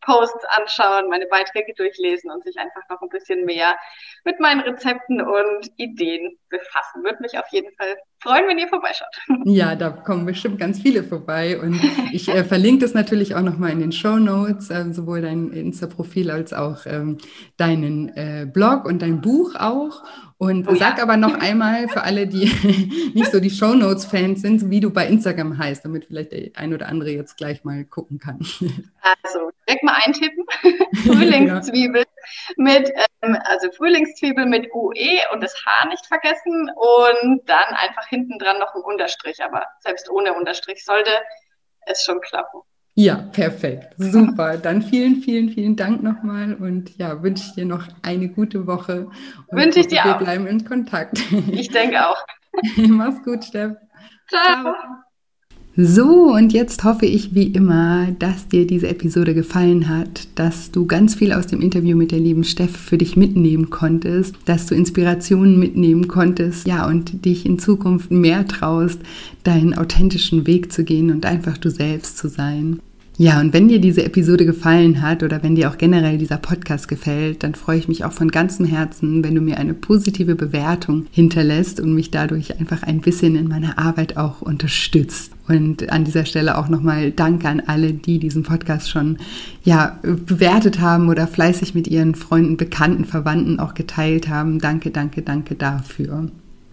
Posts 0.00 0.44
anschauen, 0.56 1.08
meine 1.08 1.26
Beiträge 1.26 1.74
durchlesen 1.74 2.30
und 2.30 2.44
sich 2.44 2.56
einfach 2.58 2.88
noch 2.88 3.02
ein 3.02 3.08
bisschen 3.08 3.44
mehr 3.44 3.76
mit 4.24 4.40
meinen 4.40 4.60
Rezepten 4.60 5.20
und 5.20 5.70
Ideen 5.76 6.38
befassen. 6.48 7.04
Würde 7.04 7.18
mich 7.20 7.38
auf 7.38 7.46
jeden 7.50 7.74
Fall 7.76 7.96
freuen, 8.22 8.48
wenn 8.48 8.58
ihr 8.58 8.68
vorbeischaut. 8.68 9.08
Ja, 9.44 9.74
da 9.74 9.90
kommen 9.90 10.26
bestimmt 10.26 10.58
ganz 10.58 10.80
viele 10.80 11.02
vorbei 11.02 11.58
und 11.58 11.80
ich 12.12 12.28
äh, 12.28 12.44
verlinke 12.44 12.84
das 12.84 12.94
natürlich 12.94 13.34
auch 13.34 13.40
nochmal 13.40 13.70
in 13.70 13.80
den 13.80 13.92
Show 13.92 14.16
Notes, 14.16 14.70
äh, 14.70 14.92
sowohl 14.92 15.22
dein 15.22 15.50
Insta-Profil 15.50 16.30
als 16.30 16.52
auch 16.52 16.86
ähm, 16.86 17.18
deinen 17.56 18.08
äh, 18.16 18.46
Blog 18.46 18.84
und 18.84 19.02
dein 19.02 19.20
Buch 19.20 19.54
auch. 19.56 20.04
Und 20.40 20.66
oh, 20.68 20.74
sag 20.74 20.96
ja. 20.96 21.02
aber 21.02 21.18
noch 21.18 21.34
einmal 21.40 21.86
für 21.88 22.02
alle, 22.02 22.26
die 22.26 22.46
nicht 23.14 23.30
so 23.30 23.40
die 23.40 23.50
Show 23.50 23.74
Notes 23.74 24.06
fans 24.06 24.40
sind, 24.40 24.70
wie 24.70 24.80
du 24.80 24.88
bei 24.90 25.06
Instagram 25.06 25.58
heißt, 25.58 25.84
damit 25.84 26.06
vielleicht 26.06 26.32
der 26.32 26.52
ein 26.54 26.72
oder 26.72 26.88
andere 26.88 27.10
jetzt 27.10 27.36
gleich 27.36 27.62
mal 27.62 27.84
gucken 27.84 28.18
kann. 28.18 28.40
Also 29.22 29.50
direkt 29.66 29.84
mal 29.84 29.98
eintippen. 30.04 30.44
Frühlingszwiebel 31.04 32.04
mit, 32.56 32.90
ähm, 33.22 33.38
also 33.44 33.70
Frühlingszwiebel 33.72 34.46
mit 34.46 34.72
UE 34.74 35.20
und 35.32 35.42
das 35.42 35.54
H 35.64 35.88
nicht 35.88 36.06
vergessen 36.06 36.70
und 36.74 37.42
dann 37.46 37.74
einfach 37.74 38.06
hinten 38.08 38.38
dran 38.38 38.58
noch 38.58 38.74
ein 38.74 38.82
Unterstrich. 38.82 39.42
Aber 39.42 39.66
selbst 39.80 40.10
ohne 40.10 40.34
Unterstrich 40.34 40.84
sollte 40.84 41.10
es 41.86 42.02
schon 42.02 42.20
klappen. 42.20 42.60
Ja, 43.00 43.14
perfekt. 43.14 43.94
Super. 43.96 44.58
Dann 44.62 44.82
vielen, 44.82 45.22
vielen, 45.22 45.48
vielen 45.48 45.74
Dank 45.74 46.02
nochmal 46.02 46.52
und 46.52 46.98
ja, 46.98 47.22
wünsche 47.22 47.44
ich 47.46 47.54
dir 47.54 47.64
noch 47.64 47.88
eine 48.02 48.28
gute 48.28 48.66
Woche. 48.66 49.08
Wünsche 49.50 49.80
ich 49.80 49.86
dir 49.86 50.00
wir 50.04 50.16
auch. 50.16 50.20
Wir 50.20 50.26
bleiben 50.26 50.46
in 50.46 50.64
Kontakt. 50.66 51.18
Ich 51.50 51.70
denke 51.70 52.06
auch. 52.06 52.18
Mach's 52.76 53.22
gut, 53.24 53.42
Steff. 53.44 53.72
Ciao. 54.28 54.62
Ciao. 54.62 54.74
So, 55.76 56.34
und 56.34 56.52
jetzt 56.52 56.84
hoffe 56.84 57.06
ich 57.06 57.34
wie 57.34 57.46
immer, 57.46 58.08
dass 58.18 58.48
dir 58.48 58.66
diese 58.66 58.88
Episode 58.88 59.32
gefallen 59.32 59.88
hat, 59.88 60.28
dass 60.34 60.70
du 60.70 60.86
ganz 60.86 61.14
viel 61.14 61.32
aus 61.32 61.46
dem 61.46 61.62
Interview 61.62 61.96
mit 61.96 62.12
der 62.12 62.18
lieben 62.18 62.44
Steff 62.44 62.76
für 62.76 62.98
dich 62.98 63.16
mitnehmen 63.16 63.70
konntest, 63.70 64.34
dass 64.44 64.66
du 64.66 64.74
Inspirationen 64.74 65.58
mitnehmen 65.58 66.06
konntest, 66.06 66.66
ja, 66.66 66.86
und 66.86 67.24
dich 67.24 67.46
in 67.46 67.58
Zukunft 67.58 68.10
mehr 68.10 68.46
traust, 68.46 69.00
deinen 69.42 69.72
authentischen 69.72 70.46
Weg 70.46 70.70
zu 70.70 70.84
gehen 70.84 71.10
und 71.10 71.24
einfach 71.24 71.56
du 71.56 71.70
selbst 71.70 72.18
zu 72.18 72.28
sein. 72.28 72.80
Ja, 73.22 73.38
und 73.38 73.52
wenn 73.52 73.68
dir 73.68 73.82
diese 73.82 74.02
Episode 74.02 74.46
gefallen 74.46 75.02
hat 75.02 75.22
oder 75.22 75.42
wenn 75.42 75.54
dir 75.54 75.68
auch 75.68 75.76
generell 75.76 76.16
dieser 76.16 76.38
Podcast 76.38 76.88
gefällt, 76.88 77.42
dann 77.42 77.54
freue 77.54 77.76
ich 77.76 77.86
mich 77.86 78.06
auch 78.06 78.12
von 78.12 78.30
ganzem 78.30 78.64
Herzen, 78.64 79.22
wenn 79.22 79.34
du 79.34 79.42
mir 79.42 79.58
eine 79.58 79.74
positive 79.74 80.36
Bewertung 80.36 81.04
hinterlässt 81.10 81.80
und 81.80 81.92
mich 81.92 82.10
dadurch 82.10 82.58
einfach 82.58 82.82
ein 82.82 83.02
bisschen 83.02 83.36
in 83.36 83.46
meiner 83.46 83.78
Arbeit 83.78 84.16
auch 84.16 84.40
unterstützt. 84.40 85.32
Und 85.48 85.92
an 85.92 86.04
dieser 86.04 86.24
Stelle 86.24 86.56
auch 86.56 86.70
nochmal 86.70 87.10
Danke 87.10 87.46
an 87.46 87.60
alle, 87.60 87.92
die 87.92 88.20
diesen 88.20 88.42
Podcast 88.42 88.88
schon 88.88 89.18
ja, 89.64 89.98
bewertet 90.02 90.80
haben 90.80 91.10
oder 91.10 91.26
fleißig 91.26 91.74
mit 91.74 91.88
ihren 91.88 92.14
Freunden, 92.14 92.56
Bekannten, 92.56 93.04
Verwandten 93.04 93.60
auch 93.60 93.74
geteilt 93.74 94.30
haben. 94.30 94.60
Danke, 94.60 94.92
danke, 94.92 95.20
danke 95.20 95.56
dafür. 95.56 96.30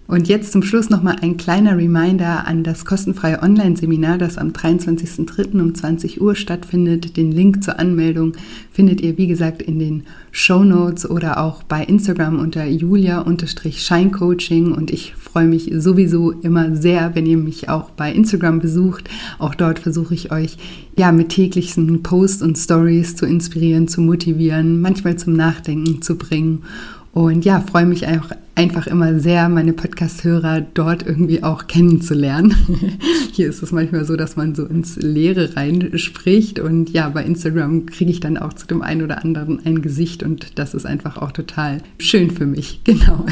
Und 0.07 0.27
jetzt 0.29 0.53
zum 0.53 0.63
Schluss 0.63 0.89
nochmal 0.89 1.17
ein 1.21 1.35
kleiner 1.35 1.77
Reminder 1.77 2.47
an 2.47 2.63
das 2.63 2.85
kostenfreie 2.85 3.43
Online-Seminar, 3.43 4.17
das 4.17 4.37
am 4.37 4.51
23.03. 4.51 5.59
um 5.59 5.75
20 5.75 6.21
Uhr 6.21 6.33
stattfindet. 6.33 7.17
Den 7.17 7.33
Link 7.33 7.61
zur 7.61 7.77
Anmeldung 7.77 8.31
findet 8.71 9.01
ihr, 9.01 9.17
wie 9.17 9.27
gesagt, 9.27 9.61
in 9.61 9.79
den 9.79 10.03
Show 10.31 10.63
Notes 10.63 11.09
oder 11.09 11.41
auch 11.41 11.61
bei 11.63 11.83
Instagram 11.83 12.39
unter 12.39 12.65
julia-scheincoaching. 12.65 14.71
Und 14.71 14.91
ich 14.91 15.13
freue 15.15 15.47
mich 15.47 15.73
sowieso 15.75 16.31
immer 16.31 16.77
sehr, 16.77 17.13
wenn 17.13 17.25
ihr 17.25 17.37
mich 17.37 17.67
auch 17.67 17.89
bei 17.89 18.13
Instagram 18.13 18.61
besucht. 18.61 19.09
Auch 19.39 19.55
dort 19.55 19.79
versuche 19.79 20.13
ich 20.13 20.31
euch 20.31 20.57
ja 20.97 21.11
mit 21.11 21.27
täglichen 21.29 22.01
Posts 22.01 22.43
und 22.43 22.57
Stories 22.57 23.17
zu 23.17 23.25
inspirieren, 23.25 23.89
zu 23.89 23.99
motivieren, 23.99 24.79
manchmal 24.79 25.17
zum 25.17 25.33
Nachdenken 25.33 26.01
zu 26.01 26.17
bringen. 26.17 26.63
Und 27.11 27.43
ja, 27.43 27.59
freue 27.59 27.85
mich 27.85 28.07
einfach, 28.07 28.31
einfach 28.57 28.87
immer 28.87 29.19
sehr, 29.19 29.47
meine 29.49 29.71
Podcast-Hörer 29.71 30.61
dort 30.73 31.05
irgendwie 31.05 31.43
auch 31.43 31.67
kennenzulernen. 31.67 32.55
Hier 33.31 33.47
ist 33.47 33.61
es 33.61 33.71
manchmal 33.71 34.03
so, 34.03 34.15
dass 34.15 34.35
man 34.35 34.55
so 34.55 34.65
ins 34.65 34.95
Leere 34.95 35.55
reinspricht. 35.55 36.59
Und 36.59 36.89
ja, 36.89 37.07
bei 37.09 37.23
Instagram 37.23 37.85
kriege 37.85 38.09
ich 38.09 38.19
dann 38.19 38.37
auch 38.37 38.53
zu 38.53 38.65
dem 38.65 38.81
einen 38.81 39.03
oder 39.03 39.23
anderen 39.23 39.63
ein 39.63 39.83
Gesicht 39.83 40.23
und 40.23 40.57
das 40.57 40.73
ist 40.73 40.87
einfach 40.87 41.17
auch 41.17 41.31
total 41.31 41.81
schön 41.99 42.31
für 42.31 42.45
mich. 42.45 42.81
Genau. 42.97 43.25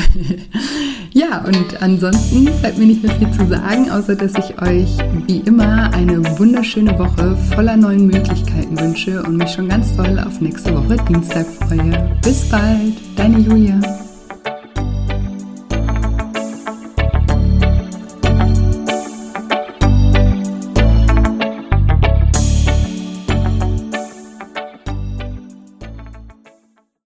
Ja, 1.11 1.43
und 1.45 1.81
ansonsten 1.81 2.45
bleibt 2.59 2.77
mir 2.77 2.85
nicht 2.85 3.01
mehr 3.01 3.15
viel 3.15 3.31
zu 3.31 3.47
sagen, 3.47 3.89
außer 3.89 4.15
dass 4.15 4.33
ich 4.33 4.61
euch 4.61 4.97
wie 5.27 5.39
immer 5.39 5.91
eine 5.93 6.23
wunderschöne 6.37 6.97
Woche 6.99 7.35
voller 7.55 7.77
neuen 7.77 8.07
Möglichkeiten 8.07 8.79
wünsche 8.79 9.23
und 9.23 9.37
mich 9.37 9.49
schon 9.49 9.69
ganz 9.69 9.95
toll 9.95 10.19
auf 10.19 10.39
nächste 10.41 10.75
Woche 10.75 10.97
Dienstag 11.07 11.47
freue. 11.47 12.17
Bis 12.21 12.47
bald, 12.49 12.93
deine 13.15 13.39
Julia. 13.39 14.04